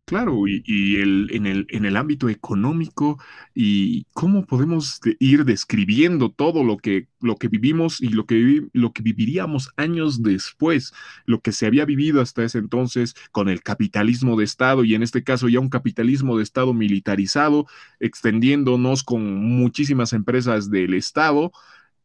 Claro, 0.08 0.44
y, 0.48 0.96
el, 0.96 1.28
en, 1.34 1.44
el, 1.44 1.66
en 1.68 1.84
el 1.84 1.94
ámbito 1.94 2.30
económico 2.30 3.18
y 3.54 4.06
cómo 4.14 4.46
podemos 4.46 5.02
ir 5.18 5.44
describiendo 5.44 6.30
todo 6.30 6.64
lo 6.64 6.78
que, 6.78 7.08
lo 7.20 7.36
que 7.36 7.48
vivimos 7.48 8.00
y 8.00 8.08
lo 8.08 8.24
que, 8.24 8.68
lo 8.72 8.94
que 8.94 9.02
viviríamos 9.02 9.68
años 9.76 10.22
después, 10.22 10.94
lo 11.26 11.42
que 11.42 11.52
se 11.52 11.66
había 11.66 11.84
vivido 11.84 12.22
hasta 12.22 12.42
ese 12.42 12.56
entonces 12.56 13.16
con 13.32 13.50
el 13.50 13.62
capitalismo 13.62 14.38
de 14.38 14.44
Estado 14.44 14.82
y 14.82 14.94
en 14.94 15.02
este 15.02 15.22
caso 15.22 15.46
ya 15.46 15.60
un 15.60 15.68
capitalismo 15.68 16.38
de 16.38 16.42
Estado 16.42 16.72
militarizado, 16.72 17.66
extendiéndonos 18.00 19.02
con 19.02 19.34
muchísimas 19.34 20.14
empresas 20.14 20.70
del 20.70 20.94
Estado 20.94 21.52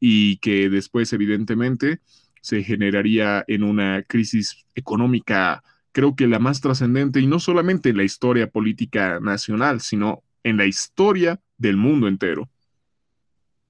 y 0.01 0.39
que 0.39 0.69
después 0.69 1.13
evidentemente 1.13 2.01
se 2.41 2.63
generaría 2.63 3.45
en 3.47 3.63
una 3.63 4.03
crisis 4.03 4.65
económica 4.75 5.63
creo 5.93 6.15
que 6.15 6.27
la 6.27 6.39
más 6.39 6.59
trascendente, 6.59 7.21
y 7.21 7.27
no 7.27 7.39
solamente 7.39 7.89
en 7.89 7.97
la 7.97 8.03
historia 8.03 8.49
política 8.49 9.19
nacional, 9.21 9.79
sino 9.79 10.23
en 10.43 10.57
la 10.57 10.65
historia 10.65 11.39
del 11.57 11.77
mundo 11.77 12.09
entero. 12.09 12.49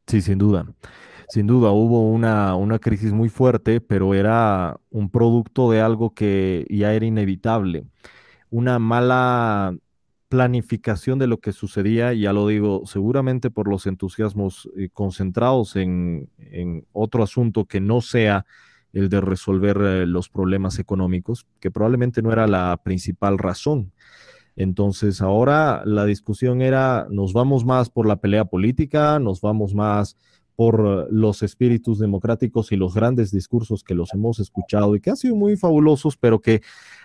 Sí, 0.07 0.21
sin 0.21 0.39
duda. 0.39 0.65
Sin 1.29 1.47
duda, 1.47 1.71
hubo 1.71 2.09
una, 2.11 2.55
una 2.55 2.79
crisis 2.79 3.11
muy 3.11 3.29
fuerte, 3.29 3.81
pero 3.81 4.13
era 4.13 4.79
un 4.89 5.09
producto 5.09 5.69
de 5.71 5.81
algo 5.81 6.13
que 6.13 6.65
ya 6.69 6.93
era 6.93 7.05
inevitable. 7.05 7.85
Una 8.49 8.79
mala 8.79 9.75
planificación 10.29 11.19
de 11.19 11.27
lo 11.27 11.39
que 11.39 11.51
sucedía, 11.51 12.13
ya 12.13 12.33
lo 12.33 12.47
digo, 12.47 12.83
seguramente 12.85 13.51
por 13.51 13.67
los 13.67 13.85
entusiasmos 13.85 14.69
eh, 14.77 14.89
concentrados 14.91 15.75
en, 15.75 16.29
en 16.37 16.85
otro 16.91 17.23
asunto 17.23 17.65
que 17.65 17.79
no 17.79 18.01
sea 18.01 18.45
el 18.93 19.09
de 19.09 19.21
resolver 19.21 19.77
eh, 19.81 20.05
los 20.05 20.29
problemas 20.29 20.79
económicos, 20.79 21.47
que 21.59 21.71
probablemente 21.71 22.21
no 22.21 22.31
era 22.31 22.47
la 22.47 22.79
principal 22.83 23.37
razón. 23.37 23.91
Entonces 24.55 25.21
ahora 25.21 25.81
la 25.85 26.05
discusión 26.05 26.61
era, 26.61 27.07
nos 27.09 27.33
vamos 27.33 27.65
más 27.65 27.89
por 27.89 28.07
la 28.07 28.17
pelea 28.17 28.45
política, 28.45 29.19
nos 29.19 29.41
vamos 29.41 29.73
más 29.73 30.15
por 30.55 31.11
los 31.11 31.41
espíritus 31.41 31.97
democráticos 31.97 32.71
y 32.71 32.75
los 32.75 32.93
grandes 32.93 33.31
discursos 33.31 33.83
que 33.83 33.95
los 33.95 34.13
hemos 34.13 34.39
escuchado 34.39 34.95
y 34.95 34.99
que 34.99 35.09
han 35.09 35.17
sido 35.17 35.35
muy 35.35 35.57
fabulosos, 35.57 36.15
pero 36.15 36.39
que 36.41 36.61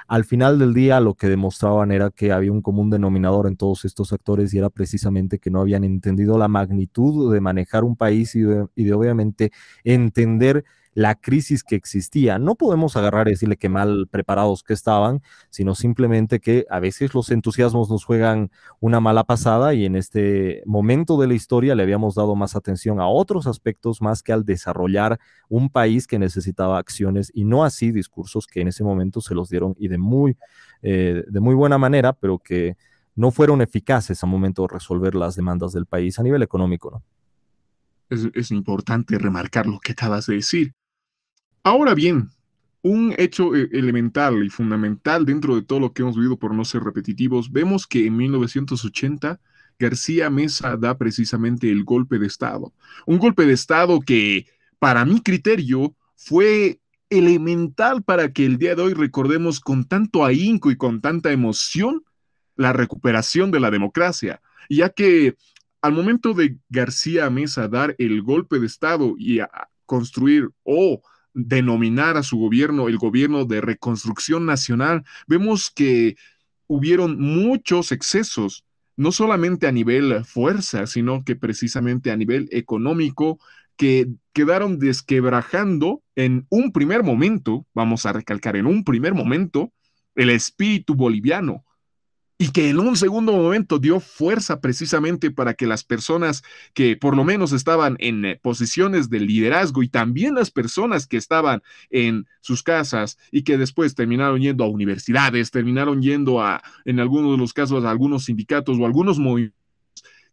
al 0.07 0.27
final 0.27 0.59
del 0.59 0.75
día 0.75 1.01
lo 1.01 1.15
que 1.15 1.29
demostraban 1.29 1.91
era 1.91 2.11
que 2.11 2.31
había 2.31 2.53
un 2.53 2.61
común 2.61 2.91
denominador 2.91 3.47
en 3.47 3.57
todos 3.57 3.87
estos 3.87 4.13
actores 4.13 4.53
y 4.53 4.59
era 4.59 4.69
precisamente 4.69 5.39
que 5.39 5.51
no 5.51 5.61
habían 5.63 5.85
entendido 5.85 6.37
la 6.37 6.49
magnitud 6.49 7.33
de 7.33 7.41
manejar 7.41 7.85
un 7.85 7.97
país 7.97 8.35
y 8.35 8.41
y 8.75 8.85
de 8.85 8.93
obviamente 8.93 9.51
entender 9.83 10.65
la 10.95 11.15
crisis 11.15 11.63
que 11.63 11.77
existía. 11.77 12.39
No 12.39 12.55
podemos 12.55 12.97
agarrar 12.97 13.29
y 13.29 13.33
decirle 13.33 13.57
que 13.57 13.69
mal 13.69 14.09
preparados 14.11 14.63
que 14.63 14.73
estaban, 14.73 15.23
sino 15.51 15.75
simplemente 15.75 16.41
que 16.41 16.67
a 16.71 16.81
veces 16.81 17.15
los 17.15 17.31
entusiasmos 17.31 17.91
nos 17.91 18.05
juegan 18.05 18.51
una 18.81 19.01
mala 19.01 19.25
pasada 19.25 19.75
y 19.75 19.85
en 19.85 19.97
este 19.97 20.63
momento 20.67 21.21
de 21.21 21.29
la 21.29 21.35
historia 21.35 21.75
le 21.75 21.83
habíamos 21.83 22.15
dado 22.15 22.35
más 22.35 22.57
atención 22.57 23.01
a 23.01 23.09
otros 23.09 23.47
aspectos 23.47 24.03
más 24.03 24.23
que 24.23 24.33
al 24.33 24.45
desarrollar 24.45 25.19
un 25.49 25.69
país 25.71 26.07
que 26.07 26.19
necesitaba 26.19 26.79
acciones 26.79 27.31
y 27.35 27.45
no 27.45 27.65
así 27.65 27.93
discursos 27.93 28.47
que 28.47 28.61
en 28.61 28.69
ese 28.69 28.85
momento 28.85 29.21
se 29.21 29.35
los 29.35 29.49
dieron 29.49 29.75
y 29.79 29.89
de 29.89 29.99
muy, 29.99 30.37
eh, 30.83 31.25
de 31.29 31.41
muy 31.41 31.55
buena 31.55 31.79
manera, 31.79 32.13
pero 32.13 32.39
que 32.39 32.77
no 33.15 33.31
fueron 33.33 33.61
eficaces 33.63 34.23
a 34.23 34.27
momento 34.27 34.63
de 34.63 34.69
resolver 34.75 35.15
las 35.15 35.35
demandas 35.35 35.73
del 35.73 35.87
país 35.87 36.19
a 36.19 36.23
nivel 36.23 36.43
económico. 36.43 37.03
Es, 38.11 38.29
es, 38.33 38.51
importante 38.53 39.19
remarcar 39.19 39.67
lo 39.67 39.81
que 39.81 39.93
acabas 39.93 40.27
de 40.27 40.37
decir. 40.37 40.73
Ahora 41.63 41.95
bien, 41.95 42.31
un 42.83 43.15
hecho 43.19 43.55
eh, 43.55 43.69
elemental 43.73 44.45
y 44.45 44.51
fundamental 44.51 45.27
dentro 45.27 45.57
de 45.57 45.63
todo 45.63 45.81
lo 45.81 45.93
que 45.93 46.03
hemos 46.03 46.17
vivido 46.17 46.39
por 46.39 46.55
no 46.55 46.65
ser 46.65 46.83
repetitivos, 46.83 47.53
vemos 47.53 47.87
que 47.87 48.07
en 48.07 48.17
1980 48.17 49.41
García 49.79 50.31
Mesa 50.31 50.77
da 50.77 50.97
precisamente 50.99 51.71
el 51.71 51.85
golpe 51.85 52.19
de 52.19 52.27
Estado. 52.27 52.73
Un 53.07 53.19
golpe 53.19 53.47
de 53.47 53.53
Estado 53.53 54.01
que, 54.01 54.47
para 54.79 55.05
mi 55.05 55.21
criterio, 55.21 55.95
fue 56.17 56.81
elemental 57.11 58.03
para 58.03 58.33
que 58.33 58.45
el 58.45 58.59
día 58.59 58.75
de 58.75 58.83
hoy 58.83 58.95
recordemos 58.95 59.61
con 59.61 59.85
tanto 59.85 60.25
ahínco 60.25 60.71
y 60.71 60.77
con 60.77 61.01
tanta 61.01 61.33
emoción 61.33 62.05
la 62.57 62.73
recuperación 62.73 63.51
de 63.51 63.61
la 63.61 63.71
democracia, 63.71 64.43
ya 64.69 64.91
que 64.91 65.37
al 65.81 65.93
momento 65.93 66.35
de 66.35 66.59
García 66.69 67.31
Mesa 67.31 67.69
dar 67.69 67.95
el 67.99 68.21
golpe 68.23 68.59
de 68.59 68.67
Estado 68.67 69.15
y 69.17 69.39
a 69.41 69.49
construir 69.87 70.51
o 70.65 71.01
denominar 71.39 72.17
a 72.17 72.23
su 72.23 72.37
gobierno 72.37 72.89
el 72.89 72.99
gobierno 72.99 73.45
de 73.45 73.61
reconstrucción 73.61 74.45
nacional, 74.45 75.05
vemos 75.27 75.71
que 75.71 76.17
hubieron 76.67 77.21
muchos 77.21 77.93
excesos, 77.93 78.65
no 78.97 79.13
solamente 79.13 79.67
a 79.69 79.73
nivel 79.73 80.25
fuerza, 80.25 80.87
sino 80.87 81.25
que 81.25 81.37
precisamente 81.37 82.11
a 82.11 82.17
nivel 82.17 82.49
económico, 82.51 83.39
que 83.77 84.09
quedaron 84.33 84.81
desquebrajando 84.81 86.03
en 86.17 86.47
un 86.51 86.73
primer 86.73 87.05
momento, 87.05 87.65
vamos 87.73 88.05
a 88.07 88.13
recalcar, 88.13 88.57
en 88.57 88.67
un 88.67 88.83
primer 88.83 89.15
momento, 89.15 89.73
el 90.17 90.31
espíritu 90.31 90.97
boliviano, 90.97 91.65
y 92.41 92.53
que 92.53 92.71
en 92.71 92.79
un 92.79 92.97
segundo 92.97 93.33
momento 93.33 93.81
dio 93.81 93.99
fuerza 93.99 94.61
precisamente 94.61 95.33
para 95.33 95.55
que 95.55 95.67
las 95.67 95.83
personas 95.83 96.45
que 96.73 96.97
por 96.97 97.17
lo 97.17 97.25
menos 97.25 97.53
estaban 97.53 97.97
en 97.99 98.25
eh, 98.25 98.39
posiciones 98.41 99.11
de 99.11 99.19
liderazgo 99.19 99.83
y 99.83 99.89
también 99.89 100.37
las 100.37 100.53
personas 100.53 101.09
que 101.09 101.17
estaban 101.17 101.63
en 101.91 102.27
sus 102.41 102.63
casas 102.63 103.19
y 103.33 103.43
que 103.43 103.59
después 103.59 103.97
terminaron 103.97 104.41
yendo 104.41 104.63
a 104.63 104.69
universidades, 104.69 105.51
terminaron 105.51 106.01
yendo 106.01 106.41
a, 106.41 106.63
en 106.85 107.01
algunos 107.01 107.33
de 107.33 107.39
los 107.39 107.53
casos, 107.53 107.85
a 107.85 107.91
algunos 107.91 108.27
sindicatos 108.27 108.79
o 108.79 108.87
algunos 108.87 109.19
movimientos, 109.19 109.59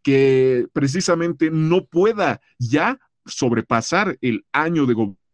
que 0.03 0.67
precisamente 0.73 1.49
no 1.49 1.85
pueda 1.85 2.39
ya 2.59 2.99
sobrepasar 3.25 4.19
el 4.21 4.45
año 4.51 4.85
de 4.85 4.93
gobierno 4.93 5.24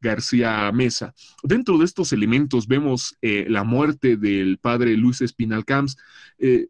García 0.00 0.70
Mesa. 0.72 1.14
Dentro 1.42 1.78
de 1.78 1.84
estos 1.84 2.12
elementos 2.12 2.66
vemos 2.66 3.16
eh, 3.22 3.46
la 3.48 3.64
muerte 3.64 4.16
del 4.16 4.58
padre 4.58 4.96
Luis 4.96 5.20
Espinal 5.20 5.64
Camps, 5.64 5.96
eh, 6.38 6.68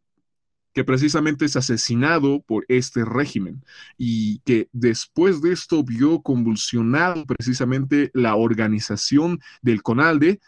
que 0.73 0.85
precisamente 0.85 1.45
es 1.45 1.57
asesinado 1.57 2.43
por 2.43 2.65
este 2.69 3.05
régimen 3.05 3.65
y 3.99 4.39
que 4.41 4.69
después 4.73 5.43
de 5.43 5.53
esto 5.53 5.83
vio 5.83 6.23
convulsionado 6.23 7.27
precisamente 7.27 8.11
la 8.15 8.37
organización 8.37 9.41
del 9.63 9.83
CONALDE 9.83 10.41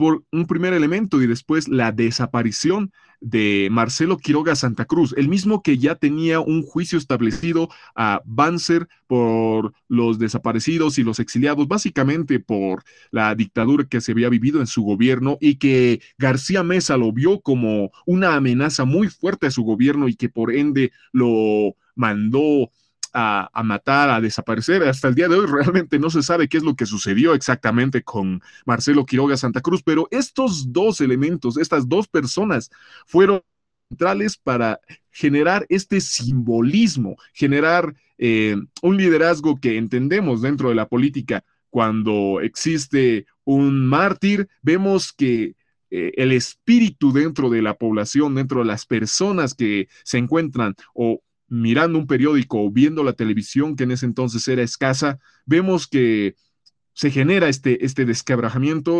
por 0.00 0.24
un 0.32 0.46
primer 0.46 0.72
elemento 0.72 1.20
y 1.20 1.26
después 1.26 1.68
la 1.68 1.92
desaparición 1.92 2.90
de 3.20 3.68
Marcelo 3.70 4.16
Quiroga 4.16 4.54
Santa 4.56 4.86
Cruz, 4.86 5.14
el 5.18 5.28
mismo 5.28 5.62
que 5.62 5.76
ya 5.76 5.94
tenía 5.94 6.40
un 6.40 6.62
juicio 6.62 6.96
establecido 6.96 7.68
a 7.94 8.22
Banzer 8.24 8.88
por 9.06 9.74
los 9.88 10.18
desaparecidos 10.18 10.98
y 10.98 11.02
los 11.02 11.20
exiliados, 11.20 11.68
básicamente 11.68 12.40
por 12.40 12.82
la 13.10 13.34
dictadura 13.34 13.84
que 13.84 14.00
se 14.00 14.12
había 14.12 14.30
vivido 14.30 14.60
en 14.60 14.66
su 14.66 14.84
gobierno 14.84 15.36
y 15.38 15.56
que 15.56 16.00
García 16.16 16.62
Mesa 16.62 16.96
lo 16.96 17.12
vio 17.12 17.42
como 17.42 17.90
una 18.06 18.36
amenaza 18.36 18.86
muy 18.86 19.08
fuerte 19.08 19.48
a 19.48 19.50
su 19.50 19.64
gobierno 19.64 20.08
y 20.08 20.14
que 20.14 20.30
por 20.30 20.50
ende 20.50 20.92
lo 21.12 21.76
mandó 21.94 22.70
a, 23.12 23.62
matar, 23.64 24.10
a 24.10 24.20
desaparecer. 24.20 24.82
Hasta 24.84 25.08
el 25.08 25.14
día 25.14 25.28
de 25.28 25.36
hoy 25.36 25.46
realmente 25.46 25.98
no 25.98 26.10
se 26.10 26.22
sabe 26.22 26.48
qué 26.48 26.56
es 26.56 26.62
lo 26.62 26.74
que 26.74 26.86
sucedió 26.86 27.34
exactamente 27.34 28.02
con 28.02 28.42
Marcelo 28.66 29.06
Quiroga 29.06 29.36
Santa 29.36 29.60
Cruz, 29.60 29.82
pero 29.82 30.08
estos 30.10 30.72
dos 30.72 31.00
elementos, 31.00 31.56
estas 31.56 31.88
dos 31.88 32.08
personas 32.08 32.70
fueron 33.06 33.42
centrales 33.88 34.36
para 34.36 34.80
generar 35.10 35.66
este 35.68 36.00
simbolismo, 36.00 37.16
generar 37.32 37.94
eh, 38.18 38.56
un 38.82 38.96
liderazgo 38.96 39.58
que 39.60 39.76
entendemos 39.76 40.42
dentro 40.42 40.68
de 40.68 40.76
la 40.76 40.88
política. 40.88 41.44
Cuando 41.70 42.40
existe 42.40 43.26
un 43.44 43.86
mártir, 43.86 44.48
vemos 44.62 45.12
que 45.12 45.54
eh, 45.90 46.12
el 46.16 46.32
espíritu 46.32 47.12
dentro 47.12 47.50
de 47.50 47.62
la 47.62 47.74
población, 47.74 48.36
dentro 48.36 48.60
de 48.60 48.66
las 48.66 48.86
personas 48.86 49.54
que 49.54 49.88
se 50.04 50.18
encuentran 50.18 50.74
o 50.94 51.20
mirando 51.50 51.98
un 51.98 52.06
periódico 52.06 52.62
o 52.62 52.70
viendo 52.70 53.04
la 53.04 53.12
televisión 53.12 53.76
que 53.76 53.84
en 53.84 53.90
ese 53.90 54.06
entonces 54.06 54.46
era 54.48 54.62
escasa, 54.62 55.18
vemos 55.44 55.86
que 55.86 56.36
se 56.94 57.10
genera 57.10 57.48
este, 57.48 57.84
este 57.84 58.06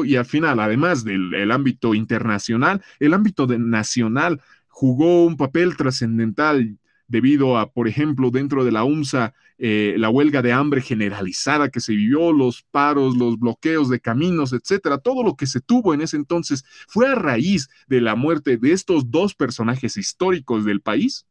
y 0.05 0.17
al 0.17 0.25
final, 0.27 0.61
además 0.61 1.05
del 1.05 1.51
ámbito 1.51 1.95
internacional, 1.95 2.83
el 2.99 3.15
ámbito 3.15 3.47
nacional 3.47 4.41
jugó 4.69 5.25
un 5.25 5.37
papel 5.37 5.77
trascendental 5.77 6.79
debido 7.09 7.59
a, 7.59 7.73
por 7.73 7.89
ejemplo, 7.89 8.31
dentro 8.31 8.65
de 8.65 8.71
la 8.71 8.85
UMSA, 8.85 9.35
eh, 9.59 9.97
la 9.99 10.09
huelga 10.09 10.43
de 10.43 10.53
hambre 10.53 10.81
generalizada 10.81 11.69
que 11.69 11.81
se 11.81 11.93
vivió, 11.93 12.33
los 12.33 12.63
paros, 12.63 13.17
los 13.17 13.39
bloqueos 13.39 13.91
de 13.91 14.01
caminos, 14.01 14.53
etcétera, 14.53 14.99
todo 14.99 15.23
lo 15.25 15.35
que 15.35 15.47
se 15.47 15.61
tuvo 15.61 15.93
en 15.93 16.01
ese 16.01 16.17
entonces 16.17 16.65
fue 16.87 17.09
a 17.09 17.17
raíz 17.17 17.69
de 17.89 18.01
la 18.01 18.15
muerte 18.15 18.57
de 18.57 18.73
estos 18.73 19.11
dos 19.11 19.35
personajes 19.35 19.97
históricos 19.97 20.65
del 20.65 20.81
país. 20.81 21.27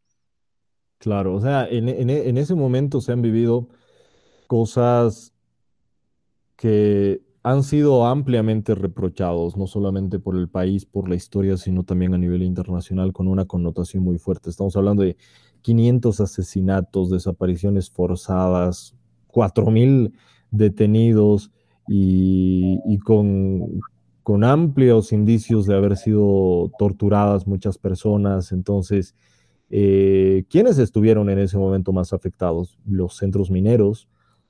Claro, 1.00 1.36
o 1.36 1.42
sea, 1.42 1.66
en, 1.70 2.10
ese 2.38 2.56
momento 2.56 3.00
se 3.00 3.14
han 3.14 3.22
vivido 3.22 3.70
cosas 4.48 5.34
que 6.58 7.22
han 7.42 7.64
sido 7.64 8.06
ampliamente 8.06 8.76
reprochados, 8.76 9.56
no 9.56 9.66
solamente 9.66 10.20
por 10.20 10.36
el 10.36 10.50
país, 10.50 10.86
por 10.86 11.08
la 11.08 11.16
historia, 11.16 11.56
sino 11.56 11.86
también 11.86 12.14
a 12.14 12.18
nivel 12.18 12.44
internacional, 12.44 13.14
con 13.14 13.30
una 13.30 13.46
connotación 13.46 14.04
muy 14.04 14.18
fuerte. 14.18 14.50
Estamos 14.50 14.76
hablando 14.76 15.04
de 15.04 15.16
500 15.62 16.20
asesinatos, 16.20 17.10
desapariciones 17.10 17.90
forzadas, 17.90 18.94
4.000 19.28 20.12
detenidos 20.52 21.50
y, 21.88 23.00
con, 23.06 23.80
con, 24.22 24.44
amplios 24.44 25.14
indicios 25.14 25.66
de 25.66 25.76
haber 25.76 25.96
sido 25.96 26.72
torturadas 26.78 27.48
muchas 27.48 27.78
personas. 27.78 28.52
Entonces, 28.52 29.16
eh, 29.70 30.46
¿quiénes 30.50 30.78
estuvieron 30.80 31.30
en 31.30 31.40
ese 31.40 31.58
momento 31.58 31.92
más 31.92 32.14
afectados? 32.14 32.78
Los 32.86 33.18
centros 33.18 33.52
mineros, 33.52 34.08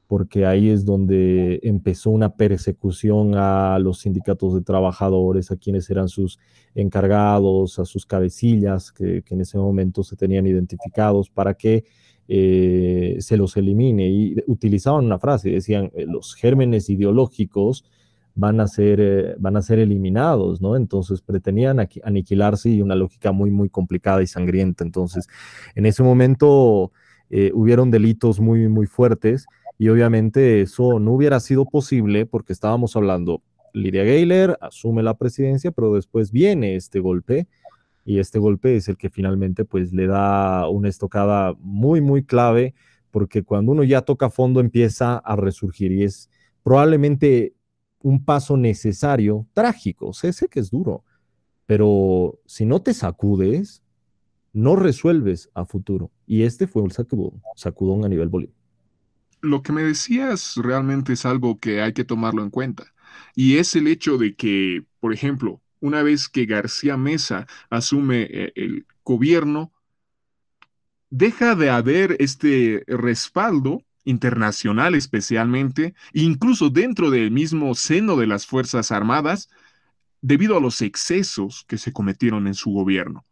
porque 0.07 0.45
ahí 0.45 0.69
es 0.69 0.85
donde 0.85 1.59
empezó 1.61 2.09
una 2.09 2.35
persecución 2.35 3.35
a 3.35 3.77
los 3.79 3.99
sindicatos 3.99 4.55
de 4.55 4.61
trabajadores, 4.61 5.51
a 5.51 5.57
quienes 5.57 5.89
eran 5.89 6.09
sus 6.09 6.39
encargados, 6.73 7.77
a 7.79 7.85
sus 7.85 8.05
cabecillas, 8.05 8.91
que, 8.91 9.23
en 9.29 9.41
ese 9.41 9.57
momento 9.57 10.03
se 10.03 10.15
tenían 10.15 10.47
identificados 10.47 11.29
para 11.29 11.53
que 11.53 11.83
eh, 12.27 13.17
se 13.19 13.37
los 13.37 13.55
elimine. 13.57 14.07
Y 14.09 14.35
utilizaban 14.47 15.05
una 15.05 15.19
frase, 15.19 15.51
decían, 15.51 15.91
eh, 15.93 16.05
los 16.07 16.33
gérmenes 16.33 16.89
ideológicos 16.89 17.83
van 18.39 18.59
a 18.59 18.67
ser, 18.67 18.99
eh, 19.01 19.35
van 19.39 19.57
a 19.57 19.61
ser 19.61 19.79
eliminados, 19.79 20.61
¿no? 20.61 20.75
Entonces 20.75 21.21
pretendían 21.21 21.79
aniquilarse 22.03 22.69
y 22.69 22.81
una 22.81 22.95
lógica 22.95 23.31
muy, 23.31 23.51
muy 23.51 23.69
complicada 23.69 24.21
y 24.21 24.27
sangrienta. 24.27 24.83
Entonces, 24.83 25.27
en 25.75 25.85
ese 25.85 26.03
momento 26.03 26.91
hubieron 27.53 27.91
delitos 27.91 28.39
muy, 28.39 28.67
muy 28.69 28.87
fuertes 28.87 29.45
y 29.77 29.87
obviamente 29.89 30.61
eso 30.61 30.99
no 30.99 31.13
hubiera 31.13 31.39
sido 31.39 31.65
posible 31.65 32.25
porque 32.25 32.53
estábamos 32.53 32.95
hablando, 32.95 33.43
Lidia 33.73 34.03
Gayler 34.03 34.57
asume 34.61 35.03
la 35.03 35.15
presidencia, 35.15 35.71
pero 35.71 35.93
después 35.93 36.31
viene 36.31 36.75
este 36.75 36.99
golpe 36.99 37.47
y 38.05 38.19
este 38.19 38.39
golpe 38.39 38.75
es 38.75 38.87
el 38.89 38.97
que 38.97 39.09
finalmente 39.09 39.65
pues 39.65 39.93
le 39.93 40.07
da 40.07 40.67
una 40.67 40.89
estocada 40.89 41.53
muy, 41.59 42.01
muy 42.01 42.23
clave 42.23 42.73
porque 43.11 43.43
cuando 43.43 43.71
uno 43.71 43.83
ya 43.83 44.01
toca 44.01 44.29
fondo 44.29 44.59
empieza 44.59 45.17
a 45.17 45.35
resurgir 45.35 45.91
y 45.91 46.03
es 46.03 46.29
probablemente 46.63 47.53
un 48.01 48.23
paso 48.23 48.57
necesario, 48.57 49.47
trágico, 49.53 50.13
sé, 50.13 50.33
sé 50.33 50.47
que 50.47 50.59
es 50.59 50.71
duro, 50.71 51.03
pero 51.65 52.39
si 52.45 52.65
no 52.65 52.81
te 52.81 52.93
sacudes, 52.93 53.83
no 54.53 54.75
resuelves 54.75 55.49
a 55.53 55.65
futuro. 55.65 56.11
Y 56.25 56.43
este 56.43 56.67
fue 56.67 56.81
un 56.81 56.91
sacudón, 56.91 57.41
sacudón 57.55 58.05
a 58.05 58.09
nivel 58.09 58.29
Bolivia 58.29 58.59
lo 59.41 59.61
que 59.61 59.71
me 59.71 59.83
decías 59.83 60.55
realmente 60.57 61.13
es 61.13 61.25
algo 61.25 61.59
que 61.59 61.81
hay 61.81 61.93
que 61.93 62.03
tomarlo 62.03 62.43
en 62.43 62.49
cuenta. 62.49 62.93
Y 63.35 63.57
es 63.57 63.75
el 63.75 63.87
hecho 63.87 64.17
de 64.17 64.35
que, 64.35 64.83
por 64.99 65.13
ejemplo, 65.13 65.61
una 65.79 66.03
vez 66.03 66.29
que 66.29 66.45
García 66.45 66.97
Mesa 66.97 67.47
asume 67.69 68.27
eh, 68.29 68.51
el 68.55 68.85
gobierno, 69.03 69.71
deja 71.09 71.55
de 71.55 71.69
haber 71.69 72.17
este 72.19 72.83
respaldo 72.87 73.83
internacional 74.03 74.95
especialmente, 74.95 75.93
incluso 76.13 76.69
dentro 76.69 77.09
del 77.09 77.31
mismo 77.31 77.75
seno 77.75 78.15
de 78.15 78.27
las 78.27 78.45
Fuerzas 78.45 78.91
Armadas, 78.91 79.49
debido 80.21 80.57
a 80.57 80.61
los 80.61 80.81
excesos 80.81 81.65
que 81.67 81.77
se 81.77 81.93
cometieron 81.93 82.47
en 82.47 82.53
su 82.53 82.71
gobierno. 82.71 83.25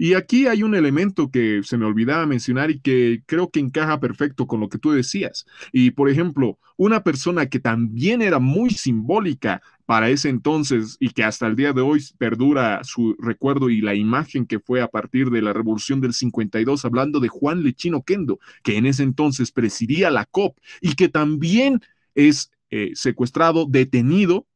Y 0.00 0.14
aquí 0.14 0.46
hay 0.46 0.62
un 0.62 0.76
elemento 0.76 1.28
que 1.30 1.60
se 1.64 1.76
me 1.76 1.84
olvidaba 1.84 2.24
mencionar 2.24 2.70
y 2.70 2.78
que 2.78 3.22
creo 3.26 3.50
que 3.50 3.58
encaja 3.58 3.98
perfecto 3.98 4.46
con 4.46 4.60
lo 4.60 4.68
que 4.68 4.78
tú 4.78 4.92
decías. 4.92 5.44
Y 5.72 5.90
por 5.90 6.08
ejemplo, 6.08 6.58
una 6.76 7.02
persona 7.02 7.46
que 7.46 7.58
también 7.58 8.22
era 8.22 8.38
muy 8.38 8.70
simbólica 8.70 9.60
para 9.88 10.10
ese 10.10 10.28
entonces 10.28 10.98
y 11.00 11.08
que 11.12 11.24
hasta 11.24 11.46
el 11.46 11.56
día 11.56 11.72
de 11.72 11.80
hoy 11.80 12.04
perdura 12.18 12.84
su 12.84 13.16
recuerdo 13.18 13.70
y 13.70 13.80
la 13.80 13.94
imagen 13.94 14.44
que 14.44 14.60
fue 14.60 14.82
a 14.82 14.88
partir 14.88 15.30
de 15.30 15.40
la 15.40 15.54
revolución 15.54 16.02
del 16.02 16.12
52, 16.12 16.84
hablando 16.84 17.20
de 17.20 17.28
Juan 17.28 17.62
Lechino 17.62 18.02
Kendo, 18.02 18.38
que 18.62 18.76
en 18.76 18.84
ese 18.84 19.02
entonces 19.02 19.50
presidía 19.50 20.10
la 20.10 20.26
COP 20.26 20.58
y 20.82 20.94
que 20.94 21.08
también 21.08 21.80
es 22.14 22.50
eh, 22.68 22.90
secuestrado, 22.92 23.64
detenido 23.66 24.46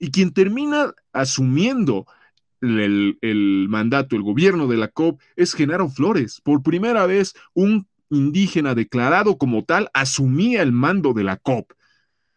y 0.00 0.10
quien 0.10 0.32
termina 0.32 0.92
asumiendo 1.12 2.08
el, 2.60 3.66
mandato, 3.68 4.16
el 4.16 4.22
gobierno 4.22 4.66
de 4.66 4.76
la 4.76 4.88
COP 4.88 5.20
es 5.36 5.54
Genaro 5.54 5.88
Flores. 5.88 6.40
Por 6.40 6.64
primera 6.64 7.06
vez, 7.06 7.34
un 7.52 7.86
indígena 8.10 8.74
declarado 8.74 9.38
como 9.38 9.62
tal 9.62 9.88
asumía 9.94 10.62
el 10.62 10.72
mando 10.72 11.12
de 11.12 11.22
la 11.22 11.36
COP. 11.36 11.70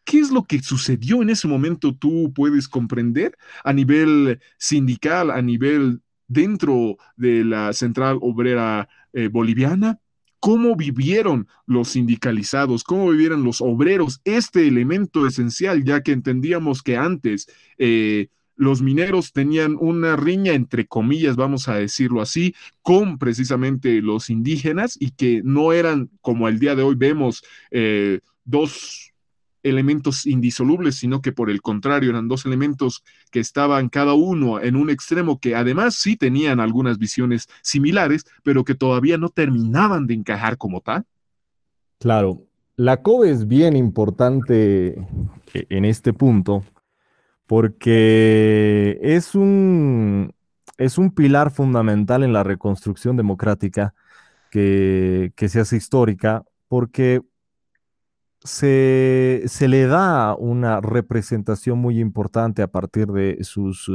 ¿Qué 0.08 0.20
es 0.20 0.32
lo 0.32 0.45
que 0.45 0.64
sucedió 0.64 1.22
en 1.22 1.30
ese 1.30 1.49
momento? 1.49 1.93
¿Tú 1.93 2.32
puedes 2.34 2.70
comprender 2.70 3.38
a 3.66 3.74
nivel 3.74 4.39
sindical, 4.58 5.30
a 5.30 5.41
nivel 5.41 6.01
dentro 6.30 6.95
de 7.18 7.43
la 7.43 7.74
Central 7.74 8.18
Obrera 8.22 8.88
eh, 9.12 9.28
Boliviana? 9.28 9.99
¿Cómo 10.39 10.78
vivieron 10.78 11.49
los 11.66 11.89
sindicalizados? 11.89 12.86
¿Cómo 12.86 13.10
vivieron 13.10 13.43
los 13.43 13.60
obreros 13.60 14.22
este 14.24 14.66
elemento 14.66 15.28
esencial? 15.28 15.84
Ya 15.84 16.01
que 16.01 16.14
entendíamos 16.14 16.84
que 16.84 16.95
antes 16.95 17.49
eh, 17.78 18.30
los 18.55 18.82
mineros 18.82 19.34
tenían 19.34 19.76
una 19.78 20.16
riña, 20.16 20.53
entre 20.53 20.88
comillas, 20.88 21.36
vamos 21.36 21.68
a 21.68 21.76
decirlo 21.76 22.22
así, 22.22 22.55
con 22.82 23.18
precisamente 23.18 24.01
los 24.01 24.30
indígenas 24.30 24.95
y 24.97 25.12
que 25.12 25.41
no 25.43 25.74
eran, 25.74 26.10
como 26.22 26.47
el 26.47 26.60
día 26.60 26.76
de 26.76 26.84
hoy 26.84 26.95
vemos, 26.95 27.43
eh, 27.72 28.22
dos 28.45 29.12
elementos 29.70 30.26
indisolubles, 30.26 30.95
sino 30.95 31.22
que 31.22 31.32
por 31.32 31.49
el 31.49 31.61
contrario 31.61 32.09
eran 32.09 32.28
dos 32.28 32.45
elementos 32.45 33.03
que 33.32 33.39
estaban 33.39 33.89
cada 33.89 34.13
uno 34.13 34.61
en 34.61 34.76
un 34.76 34.89
extremo 34.89 35.39
que 35.39 35.55
además 35.55 35.95
sí 35.95 36.15
tenían 36.15 36.59
algunas 36.59 36.97
visiones 36.97 37.47
similares, 37.61 38.26
pero 38.43 38.63
que 38.63 38.76
todavía 38.76 39.18
no 39.18 39.30
terminaban 39.30 40.07
de 40.07 40.15
encajar 40.15 40.57
como 40.57 40.82
tal. 40.82 41.05
Claro, 41.99 42.43
la 42.76 43.01
COVE 43.01 43.32
es 43.32 43.47
bien 43.47 43.76
importante 43.76 44.99
eh, 45.53 45.65
en 45.70 45.86
este 45.86 46.13
punto 46.13 46.63
porque 47.47 48.99
es 49.01 49.34
un, 49.34 50.34
es 50.78 50.97
un 50.97 51.11
pilar 51.11 51.49
fundamental 51.49 52.24
en 52.24 52.34
la 52.34 52.43
reconstrucción 52.43 53.18
democrática 53.18 53.95
que, 54.51 55.32
se 55.47 55.59
hace 55.59 55.78
histórica, 55.78 56.43
porque 56.68 57.22
se, 58.48 59.68
le 59.68 59.88
da 59.88 60.36
una 60.36 60.82
representación 60.82 61.80
muy 61.80 62.00
importante 62.00 62.62
a 62.62 62.68
partir 62.68 63.08
de 63.08 63.43
sus, 63.43 63.91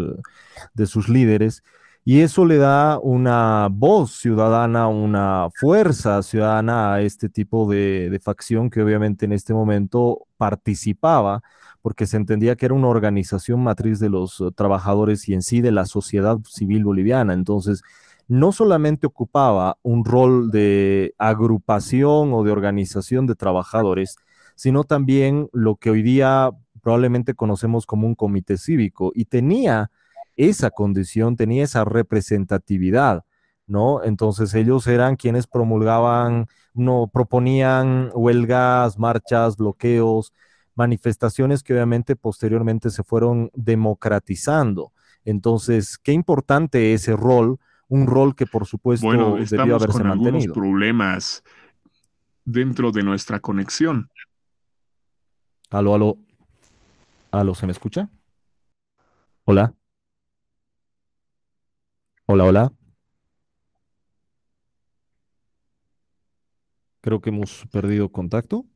de 0.75 0.87
sus 0.87 1.09
líderes 1.09 1.63
y 2.05 2.21
eso 2.21 2.45
le 2.45 2.57
da 2.57 2.99
una 2.99 3.69
voz 3.71 4.13
ciudadana, 4.13 4.89
una 4.89 5.49
fuerza 5.55 6.23
ciudadana 6.23 6.95
a 6.95 7.01
este 7.01 7.29
tipo 7.29 7.71
de, 7.71 8.11
de 8.11 8.19
facción 8.19 8.71
que 8.71 8.83
obviamente 8.83 9.25
en 9.25 9.33
este 9.33 9.55
momento 9.55 10.27
participaba 10.37 11.43
porque 11.83 12.07
se 12.07 12.17
entendía 12.17 12.57
que 12.57 12.67
era 12.67 12.75
una 12.75 12.89
organización 12.89 13.63
matriz 13.63 13.99
de 13.99 14.09
los 14.09 14.41
eh, 14.41 14.45
trabajadores 14.55 15.29
y 15.29 15.35
en 15.35 15.43
sí 15.43 15.61
de 15.61 15.73
la 15.73 15.85
sociedad 15.85 16.39
civil 16.49 16.85
boliviana. 16.85 17.35
Entonces, 17.35 17.83
no 18.29 18.53
solamente 18.53 19.07
ocupaba 19.07 19.79
un 19.83 20.05
rol 20.05 20.51
de 20.51 21.15
agrupación 21.19 22.33
o 22.33 22.45
de 22.45 22.53
organización 22.53 23.27
de 23.27 23.35
trabajadores, 23.35 24.17
sino 24.55 24.85
también 24.85 25.49
lo 25.53 25.77
que 25.77 25.91
hoy 25.91 26.03
día 26.03 26.51
probablemente 26.83 27.35
conocemos 27.35 27.87
como 27.87 28.07
un 28.07 28.15
comité 28.15 28.59
cívico 28.59 29.13
y 29.15 29.27
tenía 29.27 29.91
esa 30.37 30.71
condición, 30.71 31.37
tenía 31.37 31.65
esa 31.65 31.85
representatividad, 31.85 33.25
¿no? 33.67 34.03
Entonces 34.03 34.55
ellos 34.55 34.87
eran 34.87 35.17
quienes 35.17 35.47
promulgaban, 35.47 36.47
no 36.75 37.11
proponían 37.13 38.11
huelgas, 38.15 38.99
marchas, 38.99 39.57
bloqueos, 39.57 40.33
manifestaciones 40.75 41.63
que 41.63 41.75
obviamente 41.75 42.17
posteriormente 42.17 42.91
se 42.91 43.03
fueron 43.03 43.51
democratizando. 43.55 44.93
Entonces, 45.25 45.99
qué 45.99 46.13
importante 46.13 46.95
ese 46.95 47.15
rol, 47.15 47.59
un 47.89 48.07
rol 48.07 48.35
que 48.35 48.47
por 48.47 48.67
supuesto 48.67 49.07
bueno, 49.07 49.37
debió 49.37 49.77
haberse 49.77 49.99
con 49.99 50.11
algunos 50.11 50.47
problemas 50.49 51.45
dentro 52.45 52.91
de 52.91 53.03
nuestra 53.03 53.39
conexión. 53.39 54.09
Aló, 55.73 55.95
aló. 55.95 56.19
¿Aló, 57.31 57.55
se 57.55 57.65
me 57.65 57.73
escucha? 57.73 58.11
Hola. 59.45 59.75
Hola, 62.27 62.45
hola. 62.45 62.73
Creo 67.01 67.23
que 67.23 67.31
hemos 67.31 67.65
perdido 67.73 68.11
contacto. 68.11 68.67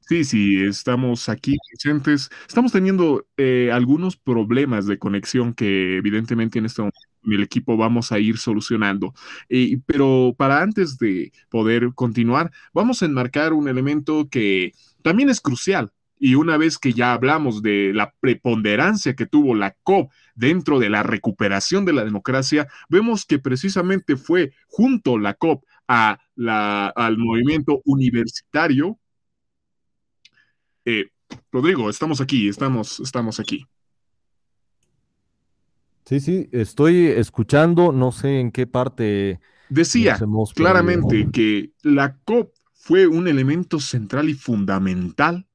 Sí, 0.00 0.22
sí, 0.24 0.62
estamos 0.62 1.28
aquí 1.28 1.56
presentes. 1.70 2.30
Estamos 2.46 2.70
teniendo 2.70 3.26
eh, 3.36 3.70
algunos 3.72 4.16
problemas 4.16 4.86
de 4.86 4.98
conexión 4.98 5.54
que 5.54 5.96
evidentemente 5.96 6.60
en 6.60 6.66
este 6.66 6.82
momento 6.82 7.00
el 7.24 7.42
equipo 7.42 7.76
vamos 7.76 8.12
a 8.12 8.20
ir 8.20 8.38
solucionando. 8.38 9.12
Eh, 9.48 9.78
pero 9.86 10.34
para 10.38 10.62
antes 10.62 10.98
de 10.98 11.32
poder 11.50 11.92
continuar, 11.94 12.52
vamos 12.72 13.02
a 13.02 13.06
enmarcar 13.06 13.52
un 13.52 13.68
elemento 13.68 14.28
que 14.30 14.72
también 15.02 15.30
es 15.30 15.40
crucial. 15.40 15.92
Y 16.20 16.34
una 16.34 16.56
vez 16.56 16.78
que 16.78 16.92
ya 16.92 17.12
hablamos 17.12 17.62
de 17.62 17.92
la 17.94 18.12
preponderancia 18.20 19.14
que 19.14 19.26
tuvo 19.26 19.54
la 19.54 19.76
COP 19.82 20.10
dentro 20.34 20.78
de 20.78 20.90
la 20.90 21.02
recuperación 21.02 21.84
de 21.84 21.92
la 21.92 22.04
democracia, 22.04 22.68
vemos 22.88 23.24
que 23.24 23.38
precisamente 23.38 24.16
fue 24.16 24.52
junto 24.66 25.18
la 25.18 25.34
COP 25.34 25.64
a 25.86 26.18
la, 26.34 26.88
al 26.88 27.18
movimiento 27.18 27.80
universitario 27.84 28.98
eh, 30.90 31.10
Rodrigo, 31.52 31.90
estamos 31.90 32.20
aquí, 32.22 32.48
estamos, 32.48 33.00
estamos 33.00 33.38
aquí. 33.38 33.66
Sí, 36.06 36.20
sí, 36.20 36.48
estoy 36.52 37.08
escuchando, 37.08 37.92
no 37.92 38.10
sé 38.10 38.40
en 38.40 38.50
qué 38.50 38.66
parte. 38.66 39.38
Decía 39.68 40.18
claramente 40.54 41.28
que 41.30 41.72
la 41.82 42.16
COP 42.24 42.54
fue 42.72 43.06
un 43.06 43.28
elemento 43.28 43.80
central 43.80 44.30
y 44.30 44.34
fundamental 44.34 45.46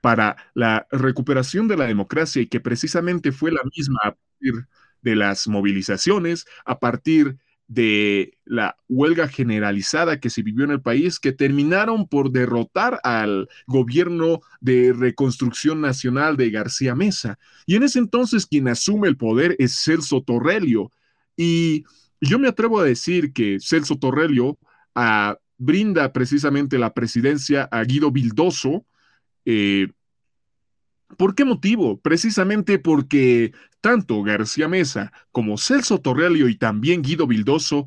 para 0.00 0.36
la 0.54 0.86
recuperación 0.90 1.68
de 1.68 1.76
la 1.76 1.86
democracia 1.86 2.42
y 2.42 2.46
que 2.46 2.60
precisamente 2.60 3.32
fue 3.32 3.52
la 3.52 3.62
misma 3.76 3.98
a 4.04 4.10
partir 4.12 4.66
de 5.02 5.16
las 5.16 5.48
movilizaciones, 5.48 6.46
a 6.64 6.78
partir 6.78 7.38
de 7.68 8.38
la 8.46 8.76
huelga 8.88 9.28
generalizada 9.28 10.20
que 10.20 10.30
se 10.30 10.42
vivió 10.42 10.64
en 10.64 10.70
el 10.70 10.80
país, 10.80 11.20
que 11.20 11.32
terminaron 11.32 12.08
por 12.08 12.32
derrotar 12.32 12.98
al 13.04 13.48
gobierno 13.66 14.40
de 14.60 14.94
reconstrucción 14.94 15.82
nacional 15.82 16.38
de 16.38 16.50
García 16.50 16.94
Mesa. 16.94 17.38
Y 17.66 17.76
en 17.76 17.82
ese 17.82 17.98
entonces 17.98 18.46
quien 18.46 18.68
asume 18.68 19.08
el 19.08 19.18
poder 19.18 19.54
es 19.58 19.78
Celso 19.84 20.22
Torrelio. 20.22 20.90
Y 21.36 21.84
yo 22.22 22.38
me 22.38 22.48
atrevo 22.48 22.80
a 22.80 22.84
decir 22.84 23.34
que 23.34 23.58
Celso 23.60 23.98
Torrelio 23.98 24.58
ah, 24.94 25.36
brinda 25.58 26.12
precisamente 26.12 26.78
la 26.78 26.94
presidencia 26.94 27.68
a 27.70 27.84
Guido 27.84 28.10
Bildoso, 28.10 28.86
eh, 29.50 29.88
¿Por 31.16 31.34
qué 31.34 31.46
motivo? 31.46 31.98
Precisamente 31.98 32.78
porque 32.78 33.52
tanto 33.80 34.22
García 34.22 34.68
Mesa 34.68 35.10
como 35.32 35.56
Celso 35.56 36.02
Torrelio 36.02 36.50
y 36.50 36.56
también 36.56 37.00
Guido 37.00 37.26
Bildoso, 37.26 37.86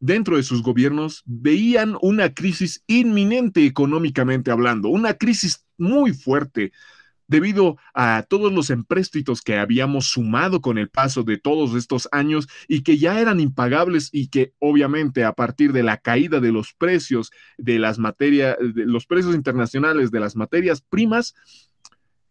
dentro 0.00 0.36
de 0.36 0.42
sus 0.42 0.60
gobiernos, 0.60 1.22
veían 1.24 1.96
una 2.02 2.34
crisis 2.34 2.82
inminente 2.88 3.64
económicamente 3.64 4.50
hablando, 4.50 4.88
una 4.88 5.14
crisis 5.14 5.64
muy 5.76 6.12
fuerte 6.12 6.72
debido 7.28 7.76
a 7.94 8.24
todos 8.28 8.52
los 8.52 8.70
empréstitos 8.70 9.42
que 9.42 9.56
habíamos 9.56 10.06
sumado 10.06 10.60
con 10.60 10.78
el 10.78 10.88
paso 10.88 11.22
de 11.22 11.38
todos 11.38 11.74
estos 11.74 12.08
años 12.10 12.48
y 12.66 12.82
que 12.82 12.98
ya 12.98 13.20
eran 13.20 13.38
impagables 13.38 14.08
y 14.12 14.28
que 14.28 14.54
obviamente 14.58 15.24
a 15.24 15.34
partir 15.34 15.72
de 15.72 15.82
la 15.82 15.98
caída 15.98 16.40
de 16.40 16.50
los 16.50 16.72
precios 16.72 17.30
de 17.58 17.78
las 17.78 17.98
materias, 17.98 18.56
de 18.58 18.86
los 18.86 19.06
precios 19.06 19.34
internacionales 19.34 20.10
de 20.10 20.20
las 20.20 20.34
materias 20.34 20.80
primas, 20.80 21.34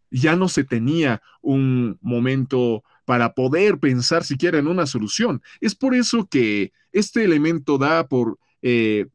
ya 0.10 0.36
no 0.36 0.50
se 0.50 0.64
tenía 0.64 1.22
un 1.41 1.98
momento 2.02 2.84
para 3.06 3.34
poder 3.34 3.78
pensar 3.78 4.24
siquiera 4.24 4.58
en 4.58 4.68
una 4.68 4.86
solución. 4.86 5.41
Es 5.62 5.76
por 5.76 5.93
eso 5.93 6.28
que 6.28 6.72
este 6.91 7.24
elemento 7.24 7.78
da 7.78 8.08
por 8.08 8.39
eh, 8.62 9.08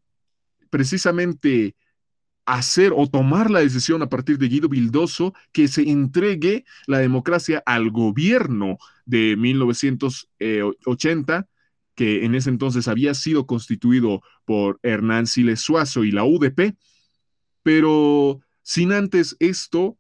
precisamente 0.71 1.75
hacer 2.45 2.93
o 2.95 3.09
tomar 3.09 3.51
la 3.51 3.61
decisión 3.61 4.03
a 4.03 4.09
partir 4.09 4.39
de 4.39 4.49
Guido 4.49 4.69
Bildoso 4.69 5.33
que 5.53 5.69
se 5.69 5.89
entregue 5.89 6.65
la 6.87 6.99
democracia 6.99 7.63
al 7.67 7.91
gobierno 7.91 8.79
de 9.05 9.37
1980, 9.37 11.49
que 11.95 12.25
en 12.25 12.35
ese 12.35 12.51
entonces 12.51 12.89
había 12.89 13.15
sido 13.15 13.47
constituido 13.47 14.23
por 14.45 14.81
Hernán 14.83 15.27
Siles 15.27 15.61
Suazo 15.61 16.05
y 16.05 16.11
la 16.11 16.25
UDP, 16.25 16.75
pero 17.63 18.41
sin 18.63 18.93
antes 18.93 19.37
esto 19.39 19.99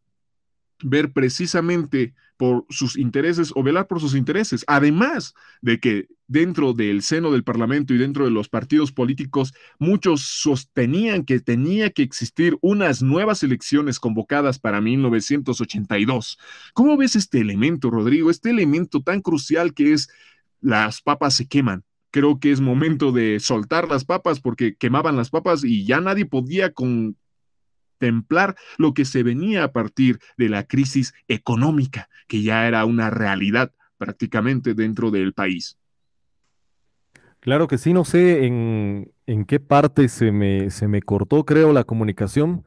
ver 0.82 1.12
precisamente 1.12 2.14
por 2.43 2.66
sus 2.70 2.99
intereses 2.99 3.53
o 3.55 3.62
velar 3.62 3.86
por 3.86 4.01
sus 4.01 4.16
intereses. 4.16 4.64
Además 4.66 5.32
de 5.61 5.78
que 5.78 6.09
dentro 6.26 6.72
del 6.72 7.03
seno 7.03 7.30
del 7.30 7.45
Parlamento 7.45 7.95
y 7.95 7.99
dentro 7.99 8.24
de 8.24 8.32
los 8.32 8.49
partidos 8.49 8.90
políticos, 8.90 9.55
muchos 9.78 10.22
sostenían 10.22 11.24
que 11.24 11.38
tenía 11.38 11.90
que 11.90 12.03
existir 12.03 12.59
unas 12.61 13.01
nuevas 13.01 13.45
elecciones 13.45 14.01
convocadas 14.01 14.59
para 14.59 14.80
1982. 14.80 16.36
¿Cómo 16.74 16.97
ves 16.97 17.14
este 17.14 17.38
elemento, 17.38 17.90
Rodrigo? 17.90 18.28
Este 18.28 18.51
elemento 18.51 19.03
tan 19.05 19.20
crucial 19.20 19.72
que 19.72 19.93
es 19.93 20.11
las 20.61 21.01
papas 21.01 21.34
se 21.34 21.47
queman. 21.47 21.84
Creo 22.11 22.40
que 22.40 22.51
es 22.51 22.61
momento 22.61 23.12
de 23.12 23.38
soltar 23.38 23.86
las 23.86 24.05
papas 24.05 24.40
porque 24.40 24.74
quemaban 24.74 25.16
las 25.16 25.30
papas 25.30 25.62
y 25.62 25.84
ya 25.84 26.01
nadie 26.01 26.26
podía 26.26 26.72
con, 26.72 27.16
templar 28.03 28.57
lo 28.78 28.94
que 28.94 29.05
se 29.05 29.22
venía 29.22 29.62
a 29.62 29.70
partir 29.70 30.18
de 30.36 30.48
la 30.48 30.64
crisis 30.64 31.14
económica, 31.28 32.09
que 32.26 32.42
ya 32.42 32.66
era 32.66 32.84
una 32.84 33.11
realidad 33.11 33.70
prácticamente 33.96 34.74
dentro 34.74 35.12
del 35.12 35.32
país. 35.32 35.78
Claro 37.38 37.68
que 37.68 37.78
sí, 37.78 37.92
no 37.92 38.05
sé 38.05 38.44
en, 38.44 39.12
en 39.26 39.44
qué 39.44 39.61
parte 39.61 40.09
se 40.09 40.32
me, 40.32 40.70
se 40.70 40.88
me 40.88 41.00
cortó, 41.00 41.44
creo, 41.44 41.72
la 41.72 41.84
comunicación, 41.84 42.64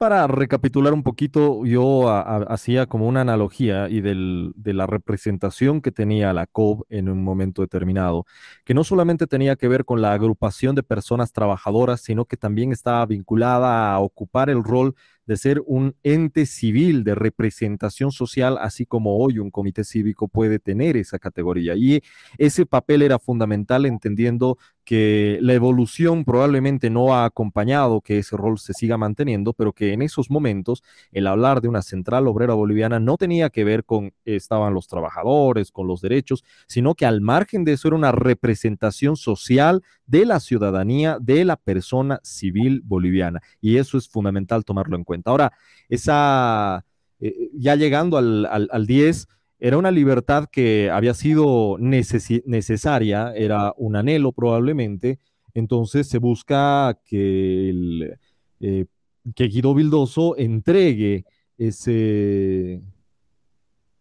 para 0.00 0.26
recapitular 0.26 0.94
un 0.94 1.02
poquito, 1.02 1.66
yo 1.66 2.08
hacía 2.08 2.86
como 2.86 3.06
una 3.06 3.20
analogía 3.20 3.90
y 3.90 4.00
de 4.00 4.72
la 4.72 4.86
representación 4.86 5.82
que 5.82 5.92
tenía 5.92 6.32
la 6.32 6.46
COB 6.46 6.86
en 6.88 7.10
un 7.10 7.22
momento 7.22 7.60
determinado, 7.60 8.24
que 8.64 8.72
no 8.72 8.82
solamente 8.82 9.26
tenía 9.26 9.56
que 9.56 9.68
ver 9.68 9.84
con 9.84 10.00
la 10.00 10.14
agrupación 10.14 10.74
de 10.74 10.82
personas 10.82 11.32
trabajadoras, 11.32 12.00
sino 12.00 12.24
que 12.24 12.38
también 12.38 12.72
estaba 12.72 13.04
vinculada 13.04 13.92
a 13.92 13.98
ocupar 14.00 14.48
el 14.48 14.64
rol 14.64 14.94
de 15.26 15.36
ser 15.36 15.62
un 15.66 15.94
ente 16.02 16.46
civil 16.46 17.04
de 17.04 17.14
representación 17.14 18.10
social, 18.10 18.58
así 18.60 18.86
como 18.86 19.18
hoy 19.18 19.38
un 19.38 19.50
comité 19.50 19.84
cívico 19.84 20.28
puede 20.28 20.58
tener 20.58 20.96
esa 20.96 21.18
categoría. 21.18 21.74
Y 21.76 22.02
ese 22.38 22.66
papel 22.66 23.02
era 23.02 23.18
fundamental 23.18 23.86
entendiendo 23.86 24.58
que 24.84 25.38
la 25.40 25.54
evolución 25.54 26.24
probablemente 26.24 26.90
no 26.90 27.14
ha 27.14 27.24
acompañado 27.24 28.00
que 28.00 28.18
ese 28.18 28.36
rol 28.36 28.58
se 28.58 28.72
siga 28.72 28.96
manteniendo, 28.96 29.52
pero 29.52 29.72
que 29.72 29.92
en 29.92 30.02
esos 30.02 30.30
momentos 30.30 30.82
el 31.12 31.28
hablar 31.28 31.60
de 31.60 31.68
una 31.68 31.82
central 31.82 32.26
obrera 32.26 32.54
boliviana 32.54 32.98
no 32.98 33.16
tenía 33.16 33.50
que 33.50 33.62
ver 33.62 33.84
con 33.84 34.12
estaban 34.24 34.74
los 34.74 34.88
trabajadores, 34.88 35.70
con 35.70 35.86
los 35.86 36.00
derechos, 36.00 36.44
sino 36.66 36.96
que 36.96 37.06
al 37.06 37.20
margen 37.20 37.62
de 37.62 37.74
eso 37.74 37.86
era 37.86 37.96
una 37.96 38.10
representación 38.10 39.16
social 39.16 39.84
de 40.10 40.26
la 40.26 40.40
ciudadanía, 40.40 41.18
de 41.20 41.44
la 41.44 41.56
persona 41.56 42.20
civil 42.24 42.82
boliviana. 42.84 43.40
Y 43.60 43.76
eso 43.76 43.96
es 43.96 44.08
fundamental 44.08 44.64
tomarlo 44.64 44.96
en 44.96 45.04
cuenta. 45.04 45.30
Ahora, 45.30 45.52
esa, 45.88 46.84
eh, 47.20 47.50
ya 47.54 47.76
llegando 47.76 48.16
al, 48.18 48.46
al, 48.46 48.86
10, 48.86 49.28
era 49.60 49.78
una 49.78 49.92
libertad 49.92 50.48
que 50.50 50.90
había 50.90 51.14
sido 51.14 51.76
necesaria, 51.78 53.32
era 53.36 53.72
un 53.76 53.94
anhelo 53.94 54.32
probablemente, 54.32 55.20
entonces 55.54 56.08
se 56.08 56.18
busca 56.18 56.98
que, 57.04 58.16
eh, 58.60 58.86
que 59.34 59.44
Guido 59.44 59.74
Vildoso 59.74 60.36
entregue 60.36 61.24
ese, 61.56 62.82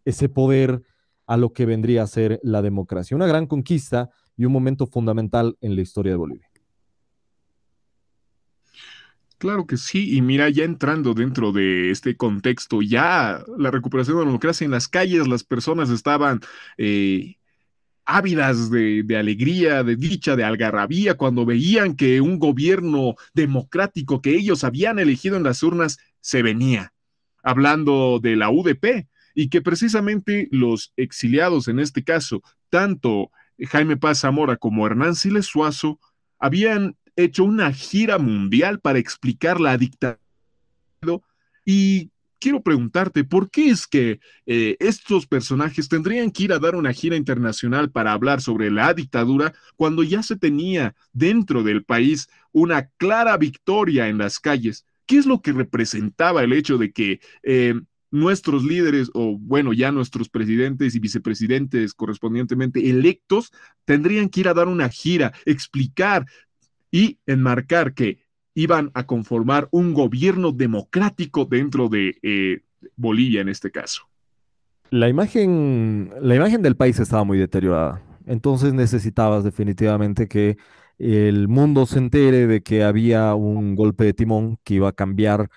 ese 0.05 0.29
poder 0.29 0.81
a 1.27 1.37
lo 1.37 1.53
que 1.53 1.67
vendría 1.67 2.01
a 2.01 2.07
ser 2.07 2.39
la 2.41 2.63
democracia. 2.63 3.15
Una 3.15 3.27
gran 3.27 3.45
conquista 3.45 4.09
y 4.39 4.45
un 4.45 4.53
momento 4.53 4.87
fundamental 4.87 5.57
en 5.59 5.75
la 5.75 5.81
historia 5.81 6.13
de 6.13 6.17
Bolivia. 6.17 6.49
Claro 9.37 9.67
que 9.67 9.75
sí, 9.75 10.15
y 10.15 10.21
mira, 10.21 10.49
ya 10.49 10.63
entrando 10.63 11.13
dentro 11.13 11.51
de 11.51 11.91
este 11.91 12.15
contexto, 12.15 12.81
ya 12.81 13.43
la 13.57 13.69
recuperación 13.69 14.15
de 14.15 14.23
la 14.23 14.29
democracia 14.29 14.63
en 14.63 14.71
las 14.71 14.87
calles, 14.87 15.27
las 15.27 15.43
personas 15.43 15.89
estaban 15.89 16.39
eh, 16.77 17.35
ávidas 18.05 18.71
de, 18.71 19.03
de, 19.03 19.17
alegría, 19.17 19.83
de 19.83 19.97
dicha, 19.97 20.37
de 20.37 20.45
algarabía, 20.45 21.15
cuando 21.15 21.45
veían 21.45 21.97
que 21.97 22.21
un 22.21 22.39
gobierno 22.39 23.15
democrático 23.33 24.21
que 24.21 24.35
ellos 24.35 24.63
habían 24.63 24.99
elegido 24.99 25.35
en 25.35 25.43
las 25.43 25.63
urnas 25.63 25.97
se 26.21 26.43
venía, 26.43 26.93
hablando 27.43 28.19
de 28.21 28.37
la 28.37 28.49
UDP, 28.49 29.07
y 29.35 29.49
que 29.49 29.61
precisamente 29.61 30.47
los 30.51 30.93
exiliados, 30.95 31.67
en 31.67 31.79
este 31.79 32.05
caso, 32.05 32.41
tanto 32.69 33.31
Jaime 33.67 33.97
Paz 33.97 34.21
Zamora 34.21 34.57
como 34.57 34.85
Hernán 34.85 35.15
Siles 35.15 35.45
Suazo, 35.45 35.99
habían 36.39 36.95
hecho 37.15 37.43
una 37.43 37.71
gira 37.73 38.17
mundial 38.17 38.79
para 38.79 38.99
explicar 38.99 39.59
la 39.59 39.77
dictadura 39.77 40.19
y 41.65 42.11
quiero 42.39 42.61
preguntarte, 42.61 43.23
¿por 43.23 43.51
qué 43.51 43.69
es 43.69 43.85
que 43.85 44.19
eh, 44.45 44.77
estos 44.79 45.27
personajes 45.27 45.89
tendrían 45.89 46.31
que 46.31 46.43
ir 46.43 46.53
a 46.53 46.59
dar 46.59 46.75
una 46.75 46.93
gira 46.93 47.15
internacional 47.15 47.91
para 47.91 48.13
hablar 48.13 48.41
sobre 48.41 48.71
la 48.71 48.93
dictadura 48.93 49.53
cuando 49.75 50.03
ya 50.03 50.23
se 50.23 50.37
tenía 50.37 50.95
dentro 51.11 51.63
del 51.63 51.83
país 51.83 52.29
una 52.51 52.87
clara 52.97 53.37
victoria 53.37 54.07
en 54.07 54.17
las 54.17 54.39
calles? 54.39 54.85
¿Qué 55.05 55.17
es 55.17 55.25
lo 55.25 55.41
que 55.41 55.51
representaba 55.51 56.43
el 56.43 56.53
hecho 56.53 56.77
de 56.77 56.91
que 56.91 57.19
eh, 57.43 57.75
nuestros 58.11 58.63
líderes, 58.63 59.09
o 59.13 59.37
bueno, 59.37 59.73
ya 59.73 59.91
nuestros 59.91 60.29
presidentes 60.29 60.95
y 60.95 60.99
vicepresidentes 60.99 61.93
correspondientemente 61.93 62.89
electos, 62.89 63.51
tendrían 63.85 64.29
que 64.29 64.41
ir 64.41 64.47
a 64.47 64.53
dar 64.53 64.67
una 64.67 64.89
gira, 64.89 65.33
explicar 65.45 66.25
y 66.91 67.19
enmarcar 67.25 67.93
que 67.93 68.19
iban 68.55 68.91
a 68.93 69.05
conformar 69.05 69.67
un 69.71 69.93
gobierno 69.93 70.51
democrático 70.51 71.45
dentro 71.45 71.87
de 71.87 72.17
eh, 72.23 72.61
Bolivia 72.95 73.41
en 73.41 73.49
este 73.49 73.71
caso. 73.71 74.03
La 74.89 75.07
imagen, 75.07 76.11
la 76.19 76.35
imagen 76.35 76.61
del 76.61 76.75
país 76.75 76.99
estaba 76.99 77.23
muy 77.23 77.37
deteriorada. 77.37 78.01
Entonces 78.25 78.73
necesitabas 78.73 79.43
definitivamente 79.43 80.27
que 80.27 80.57
el 80.97 81.47
mundo 81.47 81.85
se 81.85 81.99
entere 81.99 82.47
de 82.47 82.61
que 82.61 82.83
había 82.83 83.33
un 83.35 83.75
golpe 83.75 84.03
de 84.03 84.13
timón 84.13 84.57
que 84.63 84.75
iba 84.75 84.89
a 84.89 84.93
cambiar 84.93 85.49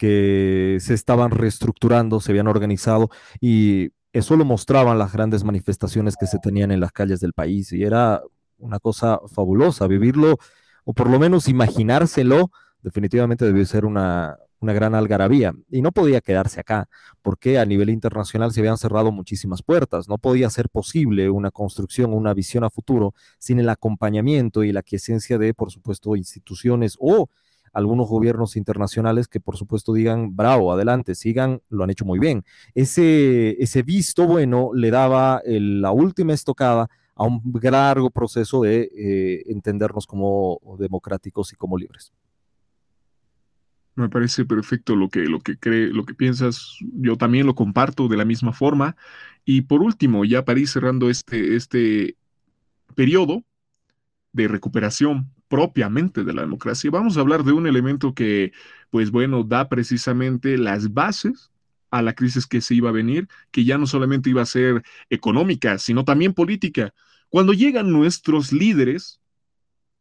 que 0.00 0.78
se 0.80 0.94
estaban 0.94 1.30
reestructurando, 1.30 2.20
se 2.20 2.32
habían 2.32 2.46
organizado 2.46 3.10
y 3.38 3.90
eso 4.14 4.34
lo 4.34 4.46
mostraban 4.46 4.98
las 4.98 5.12
grandes 5.12 5.44
manifestaciones 5.44 6.16
que 6.18 6.26
se 6.26 6.38
tenían 6.38 6.70
en 6.70 6.80
las 6.80 6.90
calles 6.90 7.20
del 7.20 7.34
país 7.34 7.70
y 7.72 7.82
era 7.82 8.22
una 8.56 8.78
cosa 8.78 9.20
fabulosa 9.30 9.86
vivirlo 9.86 10.38
o 10.84 10.94
por 10.94 11.10
lo 11.10 11.18
menos 11.18 11.48
imaginárselo, 11.48 12.50
definitivamente 12.80 13.44
debió 13.44 13.66
ser 13.66 13.84
una, 13.84 14.38
una 14.60 14.72
gran 14.72 14.94
algarabía 14.94 15.52
y 15.70 15.82
no 15.82 15.92
podía 15.92 16.22
quedarse 16.22 16.60
acá 16.60 16.88
porque 17.20 17.58
a 17.58 17.66
nivel 17.66 17.90
internacional 17.90 18.52
se 18.52 18.60
habían 18.60 18.78
cerrado 18.78 19.12
muchísimas 19.12 19.62
puertas. 19.62 20.08
No 20.08 20.16
podía 20.16 20.48
ser 20.48 20.70
posible 20.70 21.28
una 21.28 21.50
construcción, 21.50 22.14
una 22.14 22.32
visión 22.32 22.64
a 22.64 22.70
futuro 22.70 23.12
sin 23.38 23.60
el 23.60 23.68
acompañamiento 23.68 24.64
y 24.64 24.72
la 24.72 24.82
quiesencia 24.82 25.36
de, 25.36 25.52
por 25.52 25.70
supuesto, 25.70 26.16
instituciones 26.16 26.96
o 26.98 27.28
algunos 27.72 28.08
gobiernos 28.08 28.56
internacionales 28.56 29.28
que 29.28 29.40
por 29.40 29.56
supuesto 29.56 29.92
digan, 29.92 30.34
bravo, 30.34 30.72
adelante, 30.72 31.14
sigan, 31.14 31.62
lo 31.68 31.84
han 31.84 31.90
hecho 31.90 32.04
muy 32.04 32.18
bien. 32.18 32.44
Ese, 32.74 33.62
ese 33.62 33.82
visto 33.82 34.26
bueno 34.26 34.70
le 34.74 34.90
daba 34.90 35.42
la 35.44 35.92
última 35.92 36.32
estocada 36.32 36.88
a 37.14 37.24
un 37.24 37.42
largo 37.62 38.10
proceso 38.10 38.62
de 38.62 38.90
eh, 38.96 39.42
entendernos 39.46 40.06
como 40.06 40.58
democráticos 40.78 41.52
y 41.52 41.56
como 41.56 41.76
libres. 41.76 42.12
Me 43.94 44.08
parece 44.08 44.46
perfecto 44.46 44.96
lo 44.96 45.10
que, 45.10 45.26
lo 45.26 45.40
que 45.40 45.58
cree, 45.58 45.88
lo 45.88 46.04
que 46.04 46.14
piensas. 46.14 46.78
Yo 46.94 47.16
también 47.16 47.46
lo 47.46 47.54
comparto 47.54 48.08
de 48.08 48.16
la 48.16 48.24
misma 48.24 48.54
forma. 48.54 48.96
Y 49.44 49.62
por 49.62 49.82
último, 49.82 50.24
ya 50.24 50.44
para 50.44 50.60
ir 50.60 50.68
cerrando 50.68 51.10
este, 51.10 51.56
este 51.56 52.16
periodo 52.94 53.44
de 54.32 54.48
recuperación 54.48 55.30
propiamente 55.50 56.22
de 56.22 56.32
la 56.32 56.42
democracia. 56.42 56.92
Vamos 56.92 57.16
a 57.16 57.20
hablar 57.20 57.42
de 57.42 57.50
un 57.52 57.66
elemento 57.66 58.14
que, 58.14 58.52
pues 58.88 59.10
bueno, 59.10 59.42
da 59.42 59.68
precisamente 59.68 60.56
las 60.56 60.94
bases 60.94 61.50
a 61.90 62.02
la 62.02 62.14
crisis 62.14 62.46
que 62.46 62.60
se 62.60 62.76
iba 62.76 62.88
a 62.88 62.92
venir, 62.92 63.28
que 63.50 63.64
ya 63.64 63.76
no 63.76 63.88
solamente 63.88 64.30
iba 64.30 64.42
a 64.42 64.46
ser 64.46 64.84
económica, 65.10 65.76
sino 65.78 66.04
también 66.04 66.34
política. 66.34 66.94
Cuando 67.30 67.52
llegan 67.52 67.90
nuestros 67.90 68.52
líderes, 68.52 69.20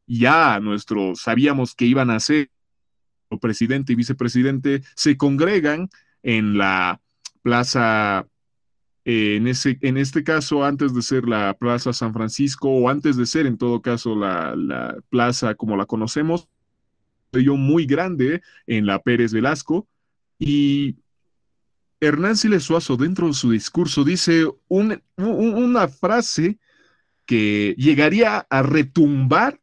ya 0.06 0.60
nuestros 0.60 1.22
sabíamos 1.22 1.74
que 1.74 1.86
iban 1.86 2.12
a 2.12 2.20
ser 2.20 2.52
presidente 3.42 3.94
y 3.94 3.96
vicepresidente, 3.96 4.84
se 4.96 5.18
congregan 5.18 5.90
en 6.22 6.60
la 6.60 7.02
plaza 7.42 8.28
eh, 9.12 9.38
en, 9.38 9.48
ese, 9.48 9.80
en 9.82 9.98
este 9.98 10.24
caso, 10.24 10.64
antes 10.64 10.94
de 10.94 11.02
ser 11.02 11.28
la 11.28 11.58
Plaza 11.58 11.94
San 11.94 12.14
Francisco 12.14 12.70
o 12.70 12.90
antes 12.90 13.18
de 13.18 13.26
ser 13.26 13.48
en 13.48 13.58
todo 13.58 13.82
caso 13.82 14.16
la, 14.16 14.56
plaza 15.10 15.56
como 15.56 15.76
la 15.76 15.88
conocemos, 15.88 16.48
yo 17.32 17.56
muy 17.56 17.88
grande 17.88 18.44
en 18.68 18.86
la 18.86 19.02
Pérez 19.02 19.34
Velasco. 19.34 19.88
Y 20.38 20.98
Hernán 22.00 22.38
Siles 22.38 22.62
Suazo 22.62 22.98
dentro 22.98 23.26
de 23.26 23.34
su 23.34 23.50
discurso 23.50 24.04
dice 24.04 24.46
una 24.68 25.88
frase 25.88 26.60
que 27.26 27.74
llegaría 27.80 28.46
a 28.48 28.62
retumbar 28.62 29.60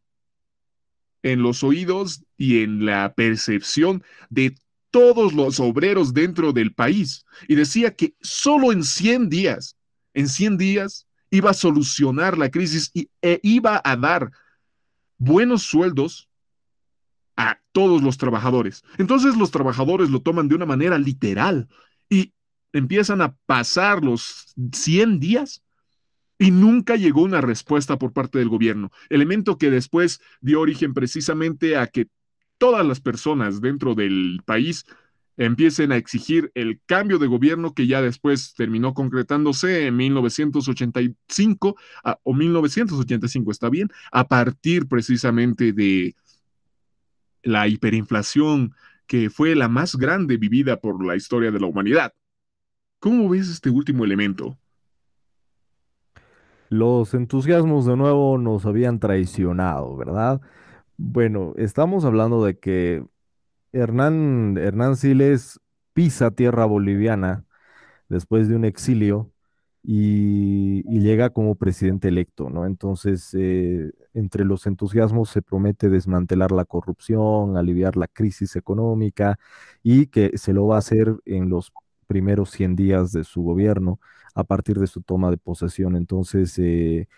en 1.22 1.42
los 1.42 1.62
oídos 1.62 2.24
y 2.36 2.64
en 2.64 2.84
la 2.84 3.14
percepción 3.14 4.02
de 4.28 4.56
todos 4.96 5.34
los 5.34 5.60
obreros 5.60 6.14
dentro 6.14 6.54
del 6.54 6.72
país 6.72 7.26
y 7.48 7.54
decía 7.54 7.94
que 7.94 8.14
solo 8.22 8.72
en 8.72 8.82
100 8.82 9.28
días, 9.28 9.76
en 10.14 10.26
100 10.26 10.56
días 10.56 11.06
iba 11.28 11.50
a 11.50 11.54
solucionar 11.54 12.38
la 12.38 12.50
crisis 12.50 12.90
y, 12.94 13.10
e 13.20 13.38
iba 13.42 13.78
a 13.84 13.96
dar 13.96 14.30
buenos 15.18 15.64
sueldos 15.64 16.30
a 17.36 17.60
todos 17.72 18.02
los 18.02 18.16
trabajadores. 18.16 18.84
Entonces 18.96 19.36
los 19.36 19.50
trabajadores 19.50 20.08
lo 20.08 20.22
toman 20.22 20.48
de 20.48 20.54
una 20.54 20.64
manera 20.64 20.96
literal 20.96 21.68
y 22.08 22.32
empiezan 22.72 23.20
a 23.20 23.36
pasar 23.44 24.02
los 24.02 24.54
100 24.72 25.20
días 25.20 25.62
y 26.38 26.52
nunca 26.52 26.96
llegó 26.96 27.20
una 27.20 27.42
respuesta 27.42 27.98
por 27.98 28.14
parte 28.14 28.38
del 28.38 28.48
gobierno, 28.48 28.90
elemento 29.10 29.58
que 29.58 29.70
después 29.70 30.22
dio 30.40 30.62
origen 30.62 30.94
precisamente 30.94 31.76
a 31.76 31.86
que 31.86 32.08
todas 32.58 32.86
las 32.86 33.00
personas 33.00 33.60
dentro 33.60 33.94
del 33.94 34.40
país 34.44 34.86
empiecen 35.36 35.92
a 35.92 35.96
exigir 35.96 36.50
el 36.54 36.80
cambio 36.86 37.18
de 37.18 37.26
gobierno 37.26 37.74
que 37.74 37.86
ya 37.86 38.00
después 38.00 38.54
terminó 38.54 38.94
concretándose 38.94 39.86
en 39.86 39.96
1985 39.96 41.76
o 42.22 42.34
1985, 42.34 43.50
está 43.50 43.68
bien, 43.68 43.90
a 44.12 44.28
partir 44.28 44.88
precisamente 44.88 45.72
de 45.72 46.14
la 47.42 47.68
hiperinflación 47.68 48.74
que 49.06 49.30
fue 49.30 49.54
la 49.54 49.68
más 49.68 49.96
grande 49.96 50.36
vivida 50.36 50.80
por 50.80 51.04
la 51.04 51.16
historia 51.16 51.50
de 51.50 51.60
la 51.60 51.66
humanidad. 51.66 52.12
¿Cómo 52.98 53.28
ves 53.28 53.48
este 53.48 53.70
último 53.70 54.04
elemento? 54.04 54.56
Los 56.68 57.14
entusiasmos 57.14 57.86
de 57.86 57.96
nuevo 57.96 58.38
nos 58.38 58.66
habían 58.66 58.98
traicionado, 58.98 59.96
¿verdad? 59.96 60.40
Bueno, 60.98 61.52
estamos 61.56 62.04
hablando 62.04 62.44
de 62.44 62.58
que 62.58 63.04
Hernán, 63.72 64.56
Hernán 64.58 64.96
Siles 64.96 65.60
pisa 65.94 66.30
tierra 66.32 66.64
boliviana 66.66 67.44
después 68.08 68.48
de 68.48 68.56
un 68.56 68.64
exilio 68.64 69.32
y, 69.82 70.82
llega 71.00 71.30
como 71.30 71.56
presidente 71.56 72.08
electo, 72.08 72.50
¿no? 72.50 72.66
Entonces, 72.66 73.30
eh, 73.34 73.92
entre 74.14 74.44
los 74.44 74.66
entusiasmos 74.66 75.30
se 75.30 75.42
promete 75.42 75.88
desmantelar 75.90 76.52
la 76.52 76.64
corrupción, 76.64 77.56
aliviar 77.56 77.96
la 77.96 78.08
crisis 78.08 78.56
económica 78.56 79.38
y 79.82 80.06
que 80.08 80.38
se 80.38 80.52
lo 80.52 80.66
va 80.68 80.76
a 80.76 80.78
hacer 80.80 81.16
en 81.26 81.48
los 81.50 81.72
primeros 82.06 82.50
100 82.50 82.76
días 82.76 83.12
de 83.12 83.24
su 83.24 83.42
gobierno 83.42 84.00
a 84.34 84.44
partir 84.44 84.78
de 84.80 84.86
su 84.88 85.02
toma 85.02 85.30
de 85.30 85.38
posesión. 85.38 85.96
Entonces, 85.96 86.58
eh, 86.58 87.08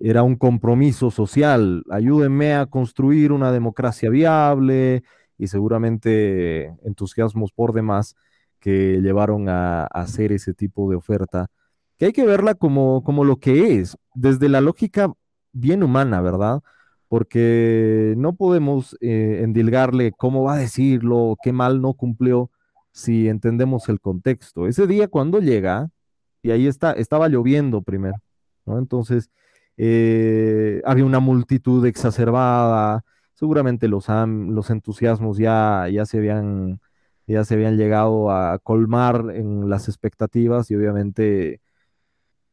era 0.00 0.22
un 0.22 0.36
compromiso 0.36 1.10
social, 1.10 1.84
ayúdenme 1.90 2.54
a 2.54 2.66
construir 2.66 3.32
una 3.32 3.52
democracia 3.52 4.10
viable 4.10 5.04
y 5.38 5.46
seguramente 5.46 6.74
entusiasmos 6.84 7.52
por 7.52 7.72
demás 7.72 8.16
que 8.60 9.00
llevaron 9.02 9.48
a, 9.48 9.84
hacer 9.86 10.32
ese 10.32 10.54
tipo 10.54 10.90
de 10.90 10.96
oferta, 10.96 11.48
que 11.98 12.06
hay 12.06 12.12
que 12.12 12.24
verla 12.24 12.54
como, 12.54 13.04
como 13.04 13.24
lo 13.24 13.36
que 13.36 13.78
es, 13.78 13.96
desde 14.14 14.48
la 14.48 14.60
lógica 14.60 15.12
bien 15.52 15.82
humana, 15.82 16.20
¿verdad? 16.20 16.60
Porque 17.08 18.14
no 18.16 18.34
podemos 18.34 18.96
eh, 19.00 19.40
endilgarle 19.42 20.12
cómo 20.12 20.42
va 20.44 20.54
a 20.54 20.58
decirlo, 20.58 21.36
qué 21.42 21.52
mal 21.52 21.80
no 21.82 21.94
cumplió, 21.94 22.50
si 22.90 23.28
entendemos 23.28 23.88
el 23.88 24.00
contexto. 24.00 24.66
Ese 24.66 24.86
día 24.86 25.08
cuando 25.08 25.40
llega, 25.40 25.90
y 26.42 26.50
ahí 26.50 26.66
está, 26.66 26.92
estaba 26.92 27.28
lloviendo 27.28 27.82
primero, 27.82 28.16
¿no? 28.66 28.78
Entonces, 28.78 29.30
eh, 29.76 30.82
había 30.84 31.04
una 31.04 31.20
multitud 31.20 31.84
exacerbada, 31.86 33.04
seguramente 33.34 33.88
los, 33.88 34.06
los 34.08 34.70
entusiasmos 34.70 35.38
ya, 35.38 35.88
ya, 35.90 36.06
se 36.06 36.18
habían, 36.18 36.80
ya 37.26 37.44
se 37.44 37.54
habían 37.54 37.76
llegado 37.76 38.30
a 38.30 38.58
colmar 38.60 39.26
en 39.34 39.68
las 39.68 39.88
expectativas 39.88 40.70
y 40.70 40.76
obviamente 40.76 41.60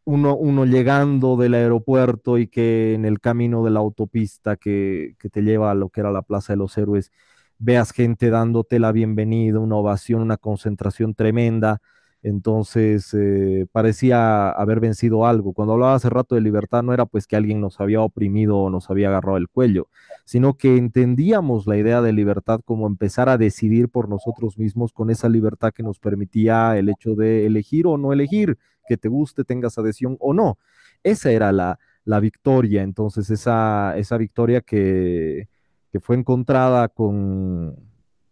uno, 0.04 0.36
uno 0.36 0.66
llegando 0.66 1.38
del 1.38 1.54
aeropuerto 1.54 2.38
y 2.38 2.48
que 2.48 2.94
en 2.96 3.06
el 3.06 3.20
camino 3.20 3.64
de 3.64 3.72
la 3.72 3.80
autopista 3.80 4.58
que, 4.58 5.16
que 5.20 5.30
te 5.30 5.42
lleva 5.44 5.72
a 5.72 5.76
lo 5.76 5.90
que 5.90 6.02
era 6.02 6.12
la 6.12 6.24
Plaza 6.24 6.54
de 6.54 6.58
los 6.58 6.78
Héroes, 6.78 7.12
veas 7.60 7.92
gente 7.92 8.30
dándote 8.32 8.80
la 8.80 8.92
bienvenida, 8.92 9.60
una 9.60 9.76
ovación, 9.78 10.22
una 10.22 10.38
concentración 10.38 11.14
tremenda 11.14 11.82
Entonces 12.24 13.14
eh, 13.16 13.66
parecía 13.72 14.52
haber 14.52 14.80
vencido 14.80 15.26
algo. 15.26 15.54
Cuando 15.54 15.74
hablaba 15.74 15.96
hace 15.96 16.10
rato 16.10 16.36
de 16.36 16.42
libertad 16.42 16.84
no 16.84 16.94
era 16.94 17.06
pues 17.06 17.26
que 17.26 17.36
alguien 17.36 17.60
nos 17.62 17.80
había 17.80 18.02
oprimido 18.02 18.58
o 18.58 18.70
nos 18.70 18.90
había 18.92 19.08
agarrado 19.10 19.38
el 19.38 19.50
cuello, 19.50 19.88
sino 20.26 20.54
que 20.56 20.78
entendíamos 20.78 21.66
la 21.66 21.78
idea 21.78 22.02
de 22.02 22.14
libertad 22.14 22.62
como 22.64 22.86
empezar 22.86 23.28
a 23.28 23.38
decidir 23.38 23.90
por 23.90 24.08
nosotros 24.08 24.58
mismos 24.60 24.94
con 24.94 25.10
esa 25.10 25.30
libertad 25.30 25.74
que 25.74 25.84
nos 25.84 26.00
permitía 26.00 26.78
el 26.78 26.90
hecho 26.90 27.16
de 27.16 27.48
elegir 27.48 27.88
o 27.88 27.98
no 27.98 28.14
elegir, 28.14 28.58
que 28.88 28.98
te 28.98 29.08
guste, 29.08 29.44
tengas 29.44 29.78
adhesión 29.78 30.18
o 30.20 30.34
no. 30.34 30.60
Esa 31.04 31.32
era 31.32 31.52
la, 31.52 31.80
victoria, 32.20 32.84
entonces 32.84 33.30
esa, 33.32 33.98
esa 33.98 34.18
victoria 34.18 34.62
que, 34.62 35.48
que 35.92 36.00
fue 36.00 36.18
encontrada 36.18 36.88
con 36.88 37.91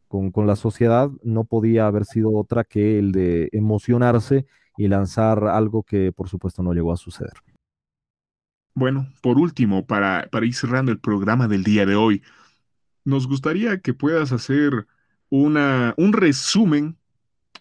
con, 0.09 0.47
la 0.47 0.55
sociedad 0.55 1.09
no 1.23 1.45
podía 1.45 1.87
haber 1.87 2.03
sido 2.03 2.33
otra 2.33 2.63
que 2.63 2.99
el 2.99 3.11
de 3.11 3.49
emocionarse 3.53 4.45
y 4.77 4.87
lanzar 4.87 5.45
algo 5.47 5.83
que 5.83 6.11
por 6.11 6.27
supuesto 6.27 6.63
no 6.63 6.73
llegó 6.73 6.91
a 6.91 6.97
suceder. 6.97 7.33
Bueno, 8.73 9.07
por 9.21 9.37
último, 9.37 9.85
para, 9.85 10.27
para 10.31 10.45
ir 10.45 10.53
cerrando 10.53 10.91
el 10.91 10.99
programa 10.99 11.47
del 11.47 11.63
día 11.63 11.85
de 11.85 11.95
hoy, 11.95 12.23
nos 13.05 13.27
gustaría 13.27 13.79
que 13.79 13.93
puedas 13.93 14.31
hacer 14.31 14.87
una, 15.29 15.93
un 15.97 16.13
resumen 16.13 16.97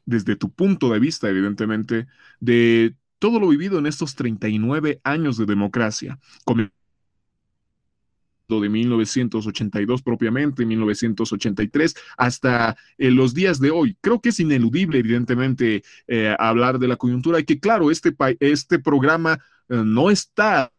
desde 0.06 0.36
tu 0.36 0.50
punto 0.50 0.90
de 0.90 1.00
vista, 1.00 1.28
evidentemente, 1.28 2.06
de 2.40 2.96
todo 3.18 3.40
lo 3.40 3.48
vivido 3.48 3.78
en 3.78 3.86
estos 3.86 4.14
39 4.14 5.00
años 5.04 5.36
de 5.36 5.44
democracia, 5.44 6.18
de 8.48 8.68
1982 8.70 10.02
propiamente, 10.02 10.64
1983, 10.64 11.94
hasta 12.16 12.76
eh, 12.96 13.10
los 13.10 13.34
días 13.34 13.60
de 13.60 13.70
hoy. 13.70 13.96
Creo 14.00 14.20
que 14.20 14.30
es 14.30 14.40
ineludible, 14.40 14.98
evidentemente, 14.98 15.82
eh, 16.06 16.34
hablar 16.38 16.78
de 16.78 16.88
la 16.88 16.96
coyuntura 16.96 17.38
y 17.38 17.44
que, 17.44 17.60
claro, 17.60 17.90
este, 17.90 18.16
este 18.40 18.78
programa 18.78 19.38
eh, 19.68 19.82
no 19.84 20.10
está 20.10 20.72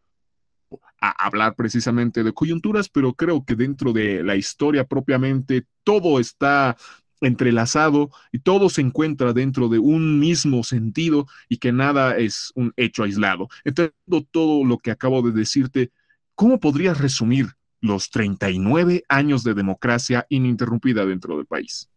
a 1.02 1.26
hablar 1.26 1.54
precisamente 1.54 2.22
de 2.24 2.32
coyunturas, 2.32 2.88
pero 2.88 3.14
creo 3.14 3.44
que 3.44 3.54
dentro 3.54 3.92
de 3.92 4.22
la 4.22 4.36
historia 4.36 4.84
propiamente 4.84 5.64
todo 5.82 6.20
está 6.20 6.76
entrelazado 7.22 8.10
y 8.32 8.40
todo 8.40 8.68
se 8.68 8.82
encuentra 8.82 9.32
dentro 9.32 9.68
de 9.68 9.78
un 9.78 10.18
mismo 10.18 10.62
sentido 10.62 11.26
y 11.48 11.56
que 11.58 11.72
nada 11.72 12.18
es 12.18 12.52
un 12.54 12.72
hecho 12.76 13.04
aislado. 13.04 13.48
Entonces, 13.64 13.94
todo 14.30 14.64
lo 14.64 14.78
que 14.78 14.90
acabo 14.90 15.22
de 15.22 15.32
decirte, 15.32 15.90
¿cómo 16.34 16.60
podrías 16.60 16.98
resumir 16.98 17.46
los 17.80 18.10
39 18.10 19.04
años 19.08 19.44
de 19.44 19.54
democracia 19.54 20.26
ininterrumpida 20.28 21.06
dentro 21.06 21.36
del 21.36 21.46
país. 21.46 21.88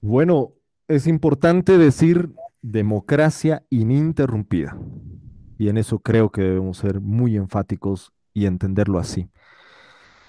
Bueno, 0.00 0.52
es 0.86 1.06
importante 1.06 1.76
decir 1.76 2.30
democracia 2.62 3.64
ininterrumpida. 3.70 4.78
Y 5.58 5.68
en 5.68 5.76
eso 5.76 5.98
creo 5.98 6.30
que 6.30 6.42
debemos 6.42 6.78
ser 6.78 7.00
muy 7.00 7.36
enfáticos 7.36 8.12
y 8.32 8.46
entenderlo 8.46 8.98
así. 8.98 9.28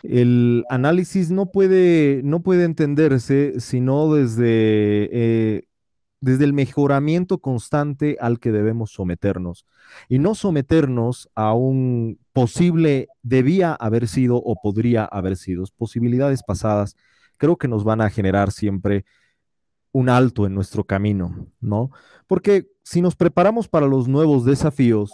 El 0.01 0.63
análisis 0.69 1.29
no 1.29 1.51
puede, 1.51 2.21
no 2.23 2.41
puede 2.41 2.63
entenderse 2.63 3.59
sino 3.59 4.13
desde 4.13 5.09
eh, 5.11 5.68
desde 6.21 6.45
el 6.45 6.53
mejoramiento 6.53 7.37
constante 7.37 8.17
al 8.19 8.39
que 8.39 8.51
debemos 8.51 8.91
someternos 8.91 9.65
y 10.09 10.19
no 10.19 10.35
someternos 10.35 11.29
a 11.35 11.53
un 11.53 12.19
posible 12.33 13.07
debía 13.23 13.73
haber 13.73 14.07
sido 14.07 14.37
o 14.37 14.55
podría 14.61 15.05
haber 15.05 15.37
sido. 15.37 15.63
Posibilidades 15.77 16.43
pasadas 16.43 16.95
creo 17.37 17.57
que 17.57 17.67
nos 17.67 17.83
van 17.83 18.01
a 18.01 18.09
generar 18.09 18.51
siempre 18.51 19.05
un 19.91 20.09
alto 20.09 20.45
en 20.45 20.53
nuestro 20.53 20.83
camino, 20.83 21.47
¿no? 21.59 21.89
Porque 22.27 22.67
si 22.83 23.01
nos 23.01 23.15
preparamos 23.15 23.67
para 23.67 23.87
los 23.87 24.07
nuevos 24.07 24.45
desafíos, 24.45 25.13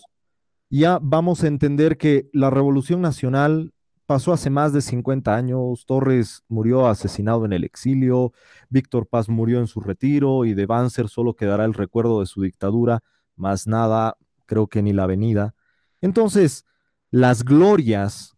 ya 0.70 0.99
vamos 1.01 1.43
a 1.43 1.47
entender 1.47 1.97
que 1.97 2.30
la 2.34 2.49
revolución 2.49 3.01
nacional 3.01 3.74
pasó 4.06 4.34
hace 4.34 4.49
más 4.49 4.74
de 4.74 4.82
50 4.82 5.36
años, 5.36 5.86
Torres 5.86 6.43
murió 6.47 6.88
asesinado 6.88 7.45
en 7.45 7.53
el 7.53 7.64
exilio, 7.64 8.34
Víctor 8.70 9.08
Paz 9.08 9.30
murió 9.30 9.60
en 9.60 9.68
su 9.68 9.80
retiro 9.80 10.45
y 10.45 10.53
de 10.53 10.66
Banzer 10.66 11.10
solo 11.10 11.36
quedará 11.36 11.66
el 11.66 11.74
recuerdo 11.74 12.20
de 12.20 12.26
su 12.26 12.41
dictadura, 12.41 13.01
más 13.36 13.68
nada, 13.68 14.18
creo 14.45 14.68
que 14.68 14.82
ni 14.82 14.93
la 14.93 15.06
venida. 15.06 15.56
Entonces, 16.01 16.66
las 17.12 17.43
glorias 17.43 18.36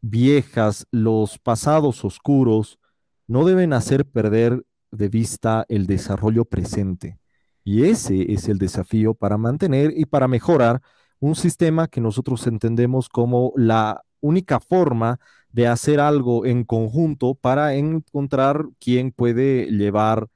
viejas, 0.00 0.86
los 0.90 1.38
pasados 1.38 2.04
oscuros, 2.04 2.78
no 3.26 3.44
deben 3.44 3.72
hacer 3.72 4.06
perder 4.06 4.64
de 4.90 5.08
vista 5.08 5.64
el 5.68 5.86
desarrollo 5.86 6.44
presente. 6.44 7.18
Y 7.64 7.84
ese 7.84 8.32
es 8.32 8.48
el 8.48 8.58
desafío 8.58 9.14
para 9.14 9.36
mantener 9.36 9.92
y 9.94 10.06
para 10.06 10.28
mejorar 10.28 10.80
un 11.20 11.34
sistema 11.34 11.88
que 11.88 12.00
nosotros 12.00 12.46
entendemos 12.46 13.08
como 13.08 13.52
la 13.56 14.04
única 14.20 14.60
forma 14.60 15.20
de 15.52 15.66
hacer 15.66 16.00
algo 16.00 16.46
en 16.46 16.64
conjunto 16.64 17.34
para 17.34 17.74
encontrar 17.74 18.66
quién 18.78 19.12
puede 19.12 19.66
llevar 19.66 20.28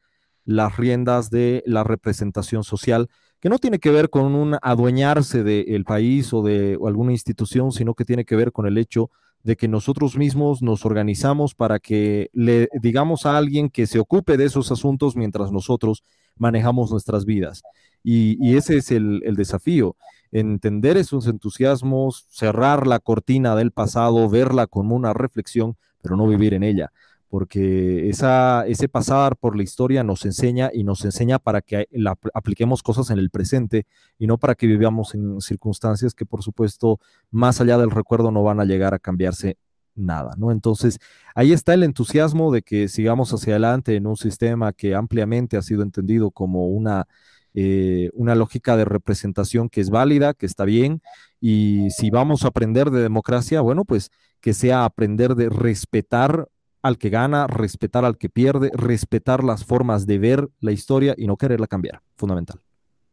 las 0.44 0.76
riendas 0.76 1.30
de 1.30 1.62
la 1.66 1.84
representación 1.84 2.64
social, 2.64 3.08
que 3.40 3.48
no 3.48 3.58
tiene 3.58 3.78
que 3.78 3.90
ver 3.90 4.10
con 4.10 4.34
un 4.34 4.56
adueñarse 4.62 5.42
del 5.42 5.84
país 5.84 6.32
o 6.32 6.42
de 6.42 6.78
alguna 6.84 7.12
institución, 7.12 7.72
sino 7.72 7.94
que 7.94 8.04
tiene 8.04 8.24
que 8.24 8.36
ver 8.36 8.52
con 8.52 8.66
el 8.66 8.78
hecho 8.78 9.10
de 9.42 9.56
que 9.56 9.68
nosotros 9.68 10.16
mismos 10.16 10.62
nos 10.62 10.86
organizamos 10.86 11.54
para 11.54 11.80
que 11.80 12.30
le 12.32 12.68
digamos 12.80 13.26
a 13.26 13.36
alguien 13.36 13.70
que 13.70 13.86
se 13.86 13.98
ocupe 13.98 14.36
de 14.36 14.44
esos 14.44 14.70
asuntos 14.70 15.16
mientras 15.16 15.50
nosotros 15.50 16.04
manejamos 16.42 16.90
nuestras 16.90 17.24
vidas. 17.24 17.62
Y, 18.02 18.56
ese 18.56 18.76
es 18.78 18.90
el, 18.90 19.20
desafío 19.36 19.96
entender 20.32 20.96
esos 20.96 21.28
entusiasmos, 21.28 22.26
cerrar 22.30 22.86
la 22.86 22.98
cortina 22.98 23.54
del 23.54 23.70
pasado, 23.70 24.28
verla 24.28 24.66
como 24.66 24.96
una 24.96 25.12
reflexión, 25.12 25.76
pero 26.02 26.16
no 26.16 26.26
vivir 26.26 26.54
en 26.54 26.64
ella, 26.64 26.90
porque 27.28 28.08
esa, 28.08 28.66
ese 28.66 28.88
pasar 28.88 29.36
por 29.36 29.56
la 29.56 29.62
historia 29.62 30.02
nos 30.02 30.24
enseña 30.24 30.70
y 30.72 30.84
nos 30.84 31.04
enseña 31.04 31.38
para 31.38 31.60
que 31.60 31.86
apliquemos 32.34 32.82
cosas 32.82 33.10
en 33.10 33.18
el 33.18 33.30
presente 33.30 33.86
y 34.18 34.26
no 34.26 34.36
para 34.38 34.54
que 34.54 34.66
vivamos 34.66 35.14
en 35.14 35.40
circunstancias 35.40 36.14
que 36.14 36.26
por 36.26 36.42
supuesto 36.42 36.98
más 37.30 37.60
allá 37.60 37.76
del 37.78 37.90
recuerdo 37.90 38.30
no 38.32 38.42
van 38.42 38.58
a 38.58 38.64
llegar 38.64 38.94
a 38.94 38.98
cambiarse 38.98 39.58
nada, 39.94 40.34
¿no? 40.36 40.50
Entonces, 40.52 40.98
ahí 41.34 41.52
está 41.52 41.74
el 41.74 41.82
entusiasmo 41.82 42.52
de 42.52 42.62
que 42.62 42.88
sigamos 42.88 43.32
hacia 43.32 43.54
adelante 43.54 43.96
en 43.96 44.06
un 44.06 44.16
sistema 44.16 44.72
que 44.72 44.94
ampliamente 44.94 45.56
ha 45.56 45.62
sido 45.62 45.82
entendido 45.82 46.30
como 46.30 46.68
una 46.68 47.06
eh, 47.54 48.08
una 48.14 48.34
lógica 48.34 48.78
de 48.78 48.86
representación 48.86 49.68
que 49.68 49.82
es 49.82 49.90
válida, 49.90 50.32
que 50.32 50.46
está 50.46 50.64
bien, 50.64 51.02
y 51.38 51.90
si 51.90 52.08
vamos 52.08 52.44
a 52.44 52.48
aprender 52.48 52.90
de 52.90 53.02
democracia, 53.02 53.60
bueno, 53.60 53.84
pues 53.84 54.10
que 54.40 54.54
sea 54.54 54.86
aprender 54.86 55.34
de 55.34 55.50
respetar 55.50 56.48
al 56.80 56.96
que 56.96 57.10
gana, 57.10 57.46
respetar 57.46 58.06
al 58.06 58.16
que 58.16 58.30
pierde, 58.30 58.70
respetar 58.72 59.44
las 59.44 59.66
formas 59.66 60.06
de 60.06 60.18
ver 60.18 60.48
la 60.60 60.72
historia 60.72 61.14
y 61.18 61.26
no 61.26 61.36
quererla 61.36 61.66
cambiar, 61.66 62.00
fundamental. 62.16 62.58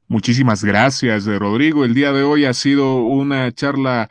Muchísimas 0.07 0.63
gracias, 0.63 1.27
eh, 1.27 1.37
Rodrigo. 1.37 1.83
El 1.83 1.93
día 1.93 2.13
de 2.13 2.23
hoy 2.23 2.45
ha 2.45 2.53
sido 2.53 3.03
una 3.03 3.51
charla 3.51 4.09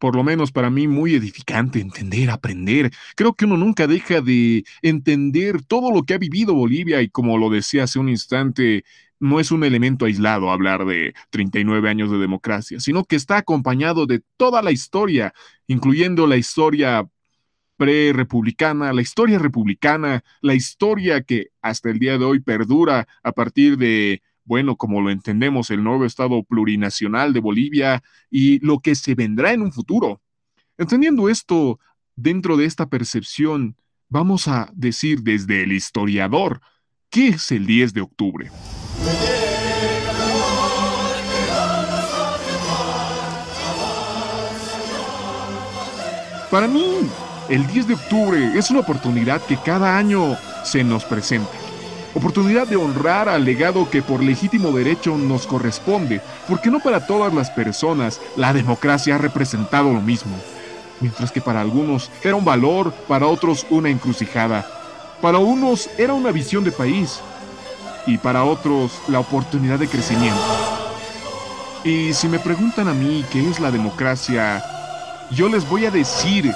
por 0.00 0.16
lo 0.16 0.24
menos 0.24 0.50
para 0.50 0.70
mí, 0.70 0.88
muy 0.88 1.14
edificante 1.14 1.78
entender, 1.78 2.30
aprender. 2.30 2.90
Creo 3.14 3.34
que 3.34 3.44
uno 3.44 3.58
nunca 3.58 3.86
deja 3.86 4.22
de 4.22 4.64
entender 4.82 5.62
todo 5.62 5.92
lo 5.92 6.02
que 6.02 6.14
ha 6.14 6.18
vivido 6.18 6.54
Bolivia 6.54 7.02
y 7.02 7.10
como 7.10 7.36
lo 7.36 7.50
decía 7.50 7.84
hace 7.84 7.98
un 7.98 8.08
instante, 8.08 8.84
no 9.20 9.38
es 9.38 9.52
un 9.52 9.62
elemento 9.62 10.06
aislado 10.06 10.50
hablar 10.50 10.86
de 10.86 11.12
39 11.28 11.90
años 11.90 12.10
de 12.10 12.16
democracia, 12.16 12.80
sino 12.80 13.04
que 13.04 13.16
está 13.16 13.36
acompañado 13.36 14.06
de 14.06 14.22
toda 14.38 14.62
la 14.62 14.72
historia, 14.72 15.34
incluyendo 15.66 16.26
la 16.26 16.38
historia 16.38 17.06
pre-republicana, 17.76 18.94
la 18.94 19.02
historia 19.02 19.38
republicana, 19.38 20.24
la 20.40 20.54
historia 20.54 21.22
que 21.22 21.48
hasta 21.60 21.90
el 21.90 21.98
día 21.98 22.16
de 22.16 22.24
hoy 22.24 22.40
perdura 22.40 23.06
a 23.22 23.32
partir 23.32 23.76
de, 23.76 24.22
bueno, 24.50 24.74
como 24.74 25.00
lo 25.00 25.10
entendemos, 25.10 25.70
el 25.70 25.84
nuevo 25.84 26.04
Estado 26.04 26.42
plurinacional 26.42 27.32
de 27.32 27.38
Bolivia 27.38 28.02
y 28.32 28.58
lo 28.66 28.80
que 28.80 28.96
se 28.96 29.14
vendrá 29.14 29.52
en 29.52 29.62
un 29.62 29.70
futuro. 29.70 30.20
Entendiendo 30.76 31.28
esto, 31.28 31.78
dentro 32.16 32.56
de 32.56 32.64
esta 32.64 32.88
percepción, 32.88 33.76
vamos 34.08 34.48
a 34.48 34.68
decir 34.74 35.22
desde 35.22 35.62
el 35.62 35.70
historiador, 35.70 36.62
¿qué 37.10 37.28
es 37.28 37.52
el 37.52 37.64
10 37.64 37.94
de 37.94 38.00
octubre? 38.00 38.50
Para 46.50 46.66
mí, 46.66 46.86
el 47.48 47.64
10 47.68 47.86
de 47.86 47.94
octubre 47.94 48.58
es 48.58 48.68
una 48.72 48.80
oportunidad 48.80 49.40
que 49.46 49.56
cada 49.58 49.96
año 49.96 50.36
se 50.64 50.82
nos 50.82 51.04
presenta. 51.04 51.59
Oportunidad 52.14 52.66
de 52.66 52.76
honrar 52.76 53.28
al 53.28 53.44
legado 53.44 53.88
que 53.88 54.02
por 54.02 54.22
legítimo 54.22 54.72
derecho 54.72 55.16
nos 55.16 55.46
corresponde, 55.46 56.20
porque 56.48 56.70
no 56.70 56.80
para 56.80 57.06
todas 57.06 57.32
las 57.32 57.50
personas 57.50 58.20
la 58.36 58.52
democracia 58.52 59.14
ha 59.14 59.18
representado 59.18 59.92
lo 59.92 60.00
mismo. 60.00 60.36
Mientras 61.00 61.30
que 61.30 61.40
para 61.40 61.60
algunos 61.60 62.10
era 62.22 62.34
un 62.34 62.44
valor, 62.44 62.92
para 63.06 63.26
otros 63.26 63.66
una 63.70 63.90
encrucijada. 63.90 64.66
Para 65.22 65.38
unos 65.38 65.88
era 65.98 66.14
una 66.14 66.32
visión 66.32 66.64
de 66.64 66.72
país, 66.72 67.20
y 68.06 68.18
para 68.18 68.44
otros 68.44 68.92
la 69.08 69.20
oportunidad 69.20 69.78
de 69.78 69.88
crecimiento. 69.88 70.40
Y 71.84 72.12
si 72.12 72.28
me 72.28 72.38
preguntan 72.38 72.88
a 72.88 72.94
mí 72.94 73.24
qué 73.30 73.48
es 73.48 73.60
la 73.60 73.70
democracia, 73.70 74.62
yo 75.30 75.48
les 75.48 75.68
voy 75.68 75.86
a 75.86 75.90
decir 75.90 76.52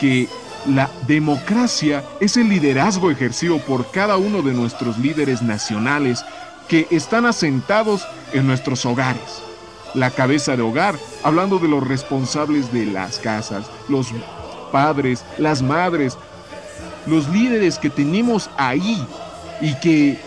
que 0.00 0.28
la 0.66 0.90
democracia 1.06 2.04
es 2.20 2.36
el 2.36 2.48
liderazgo 2.48 3.10
ejercido 3.10 3.58
por 3.58 3.90
cada 3.90 4.16
uno 4.16 4.42
de 4.42 4.52
nuestros 4.52 4.98
líderes 4.98 5.42
nacionales 5.42 6.24
que 6.68 6.86
están 6.90 7.26
asentados 7.26 8.06
en 8.32 8.46
nuestros 8.46 8.84
hogares. 8.84 9.42
La 9.94 10.10
cabeza 10.10 10.56
de 10.56 10.62
hogar, 10.62 10.96
hablando 11.22 11.58
de 11.58 11.68
los 11.68 11.86
responsables 11.86 12.72
de 12.72 12.86
las 12.86 13.18
casas, 13.18 13.66
los 13.88 14.08
padres, 14.70 15.24
las 15.38 15.62
madres, 15.62 16.18
los 17.06 17.28
líderes 17.28 17.78
que 17.78 17.88
tenemos 17.88 18.50
ahí 18.58 19.02
y 19.60 19.74
que 19.76 20.20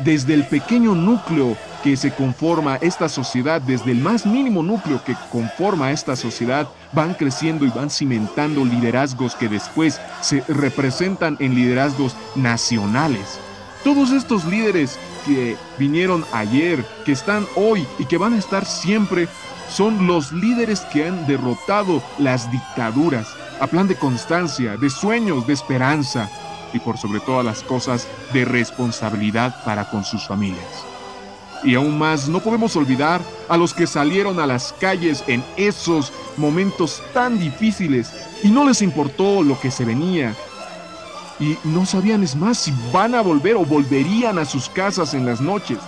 desde 0.00 0.34
el 0.34 0.44
pequeño 0.44 0.94
núcleo 0.94 1.56
que 1.82 1.96
se 1.96 2.12
conforma 2.12 2.76
esta 2.76 3.08
sociedad, 3.08 3.60
desde 3.60 3.92
el 3.92 3.98
más 3.98 4.26
mínimo 4.26 4.62
núcleo 4.62 5.02
que 5.04 5.16
conforma 5.30 5.92
esta 5.92 6.16
sociedad, 6.16 6.68
van 6.92 7.14
creciendo 7.14 7.64
y 7.64 7.70
van 7.70 7.90
cimentando 7.90 8.64
liderazgos 8.64 9.34
que 9.34 9.48
después 9.48 10.00
se 10.20 10.42
representan 10.48 11.36
en 11.40 11.54
liderazgos 11.54 12.16
nacionales. 12.34 13.38
Todos 13.84 14.10
estos 14.10 14.44
líderes 14.44 14.98
que 15.24 15.56
vinieron 15.78 16.24
ayer, 16.32 16.84
que 17.04 17.12
están 17.12 17.46
hoy 17.54 17.86
y 17.98 18.06
que 18.06 18.18
van 18.18 18.34
a 18.34 18.38
estar 18.38 18.64
siempre, 18.64 19.28
son 19.70 20.06
los 20.06 20.32
líderes 20.32 20.80
que 20.80 21.06
han 21.06 21.26
derrotado 21.26 22.02
las 22.18 22.50
dictaduras, 22.50 23.28
a 23.60 23.66
plan 23.66 23.86
de 23.86 23.96
constancia, 23.96 24.76
de 24.76 24.90
sueños, 24.90 25.46
de 25.46 25.52
esperanza 25.52 26.28
y 26.72 26.78
por 26.80 26.98
sobre 26.98 27.20
todas 27.20 27.44
las 27.44 27.62
cosas 27.62 28.08
de 28.32 28.44
responsabilidad 28.44 29.62
para 29.64 29.88
con 29.90 30.04
sus 30.04 30.26
familias. 30.26 30.87
Y 31.64 31.74
aún 31.74 31.98
más, 31.98 32.28
no 32.28 32.40
podemos 32.40 32.76
olvidar 32.76 33.20
a 33.48 33.56
los 33.56 33.74
que 33.74 33.86
salieron 33.86 34.38
a 34.38 34.46
las 34.46 34.72
calles 34.80 35.24
en 35.26 35.42
esos 35.56 36.12
momentos 36.36 37.02
tan 37.12 37.38
difíciles 37.38 38.12
y 38.42 38.48
no 38.48 38.64
les 38.64 38.82
importó 38.82 39.42
lo 39.42 39.58
que 39.58 39.70
se 39.70 39.84
venía. 39.84 40.34
Y 41.40 41.56
no 41.64 41.86
sabían, 41.86 42.22
es 42.22 42.36
más, 42.36 42.58
si 42.58 42.72
van 42.92 43.14
a 43.14 43.20
volver 43.20 43.56
o 43.56 43.64
volverían 43.64 44.38
a 44.38 44.44
sus 44.44 44.68
casas 44.68 45.14
en 45.14 45.26
las 45.26 45.40
noches. 45.40 45.78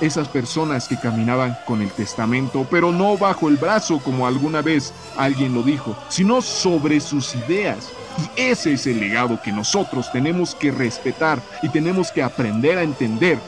Esas 0.00 0.28
personas 0.28 0.88
que 0.88 0.98
caminaban 0.98 1.58
con 1.66 1.82
el 1.82 1.90
testamento, 1.90 2.66
pero 2.70 2.90
no 2.90 3.18
bajo 3.18 3.48
el 3.48 3.58
brazo 3.58 3.98
como 3.98 4.26
alguna 4.26 4.62
vez 4.62 4.94
alguien 5.16 5.54
lo 5.54 5.62
dijo, 5.62 5.94
sino 6.08 6.40
sobre 6.40 7.00
sus 7.00 7.34
ideas. 7.34 7.90
Y 8.18 8.40
ese 8.40 8.72
es 8.72 8.86
el 8.86 8.98
legado 8.98 9.40
que 9.42 9.52
nosotros 9.52 10.10
tenemos 10.10 10.54
que 10.54 10.70
respetar 10.70 11.40
y 11.62 11.68
tenemos 11.68 12.10
que 12.10 12.22
aprender 12.22 12.78
a 12.78 12.82
entender 12.82 13.38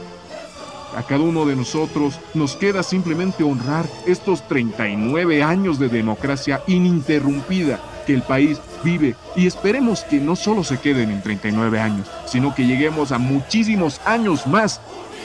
a 0.96 1.02
cada 1.02 1.22
uno 1.22 1.46
de 1.46 1.56
nosotros 1.56 2.18
nos 2.34 2.56
queda 2.56 2.82
simplemente 2.82 3.44
honrar 3.44 3.86
estos 4.06 4.46
39 4.48 5.42
años 5.42 5.78
de 5.78 5.88
democracia 5.88 6.62
ininterrumpida 6.66 7.80
que 8.06 8.14
el 8.14 8.22
país 8.22 8.60
vive 8.82 9.14
y 9.36 9.46
esperemos 9.46 10.04
que 10.04 10.18
no 10.18 10.36
solo 10.36 10.64
se 10.64 10.78
queden 10.78 11.10
en 11.10 11.22
39 11.22 11.80
años, 11.80 12.08
sino 12.26 12.54
que 12.54 12.66
lleguemos 12.66 13.12
a 13.12 13.18
muchísimos 13.18 14.00
años 14.04 14.46
más 14.46 14.80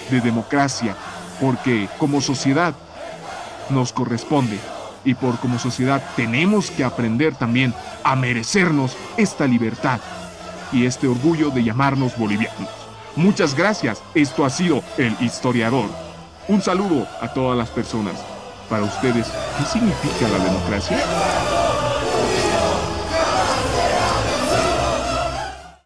de 0.09 0.21
democracia, 0.21 0.95
porque 1.41 1.89
como 1.97 2.21
sociedad 2.21 2.75
nos 3.69 3.91
corresponde 3.91 4.57
y 5.03 5.15
por 5.15 5.39
como 5.39 5.59
sociedad 5.59 6.03
tenemos 6.15 6.71
que 6.71 6.83
aprender 6.83 7.35
también 7.35 7.73
a 8.03 8.15
merecernos 8.15 8.95
esta 9.17 9.47
libertad 9.47 9.99
y 10.71 10.85
este 10.85 11.07
orgullo 11.07 11.49
de 11.49 11.63
llamarnos 11.63 12.17
bolivianos. 12.17 12.86
Muchas 13.17 13.55
gracias. 13.55 14.03
Esto 14.13 14.45
ha 14.45 14.49
sido 14.51 14.83
El 14.95 15.17
Historiador. 15.19 15.89
Un 16.47 16.61
saludo 16.61 17.07
a 17.19 17.33
todas 17.33 17.57
las 17.57 17.69
personas. 17.69 18.13
Para 18.69 18.83
ustedes, 18.83 19.25
¿qué 19.57 19.65
significa 19.65 20.27
la 20.29 20.43
democracia? 20.43 21.56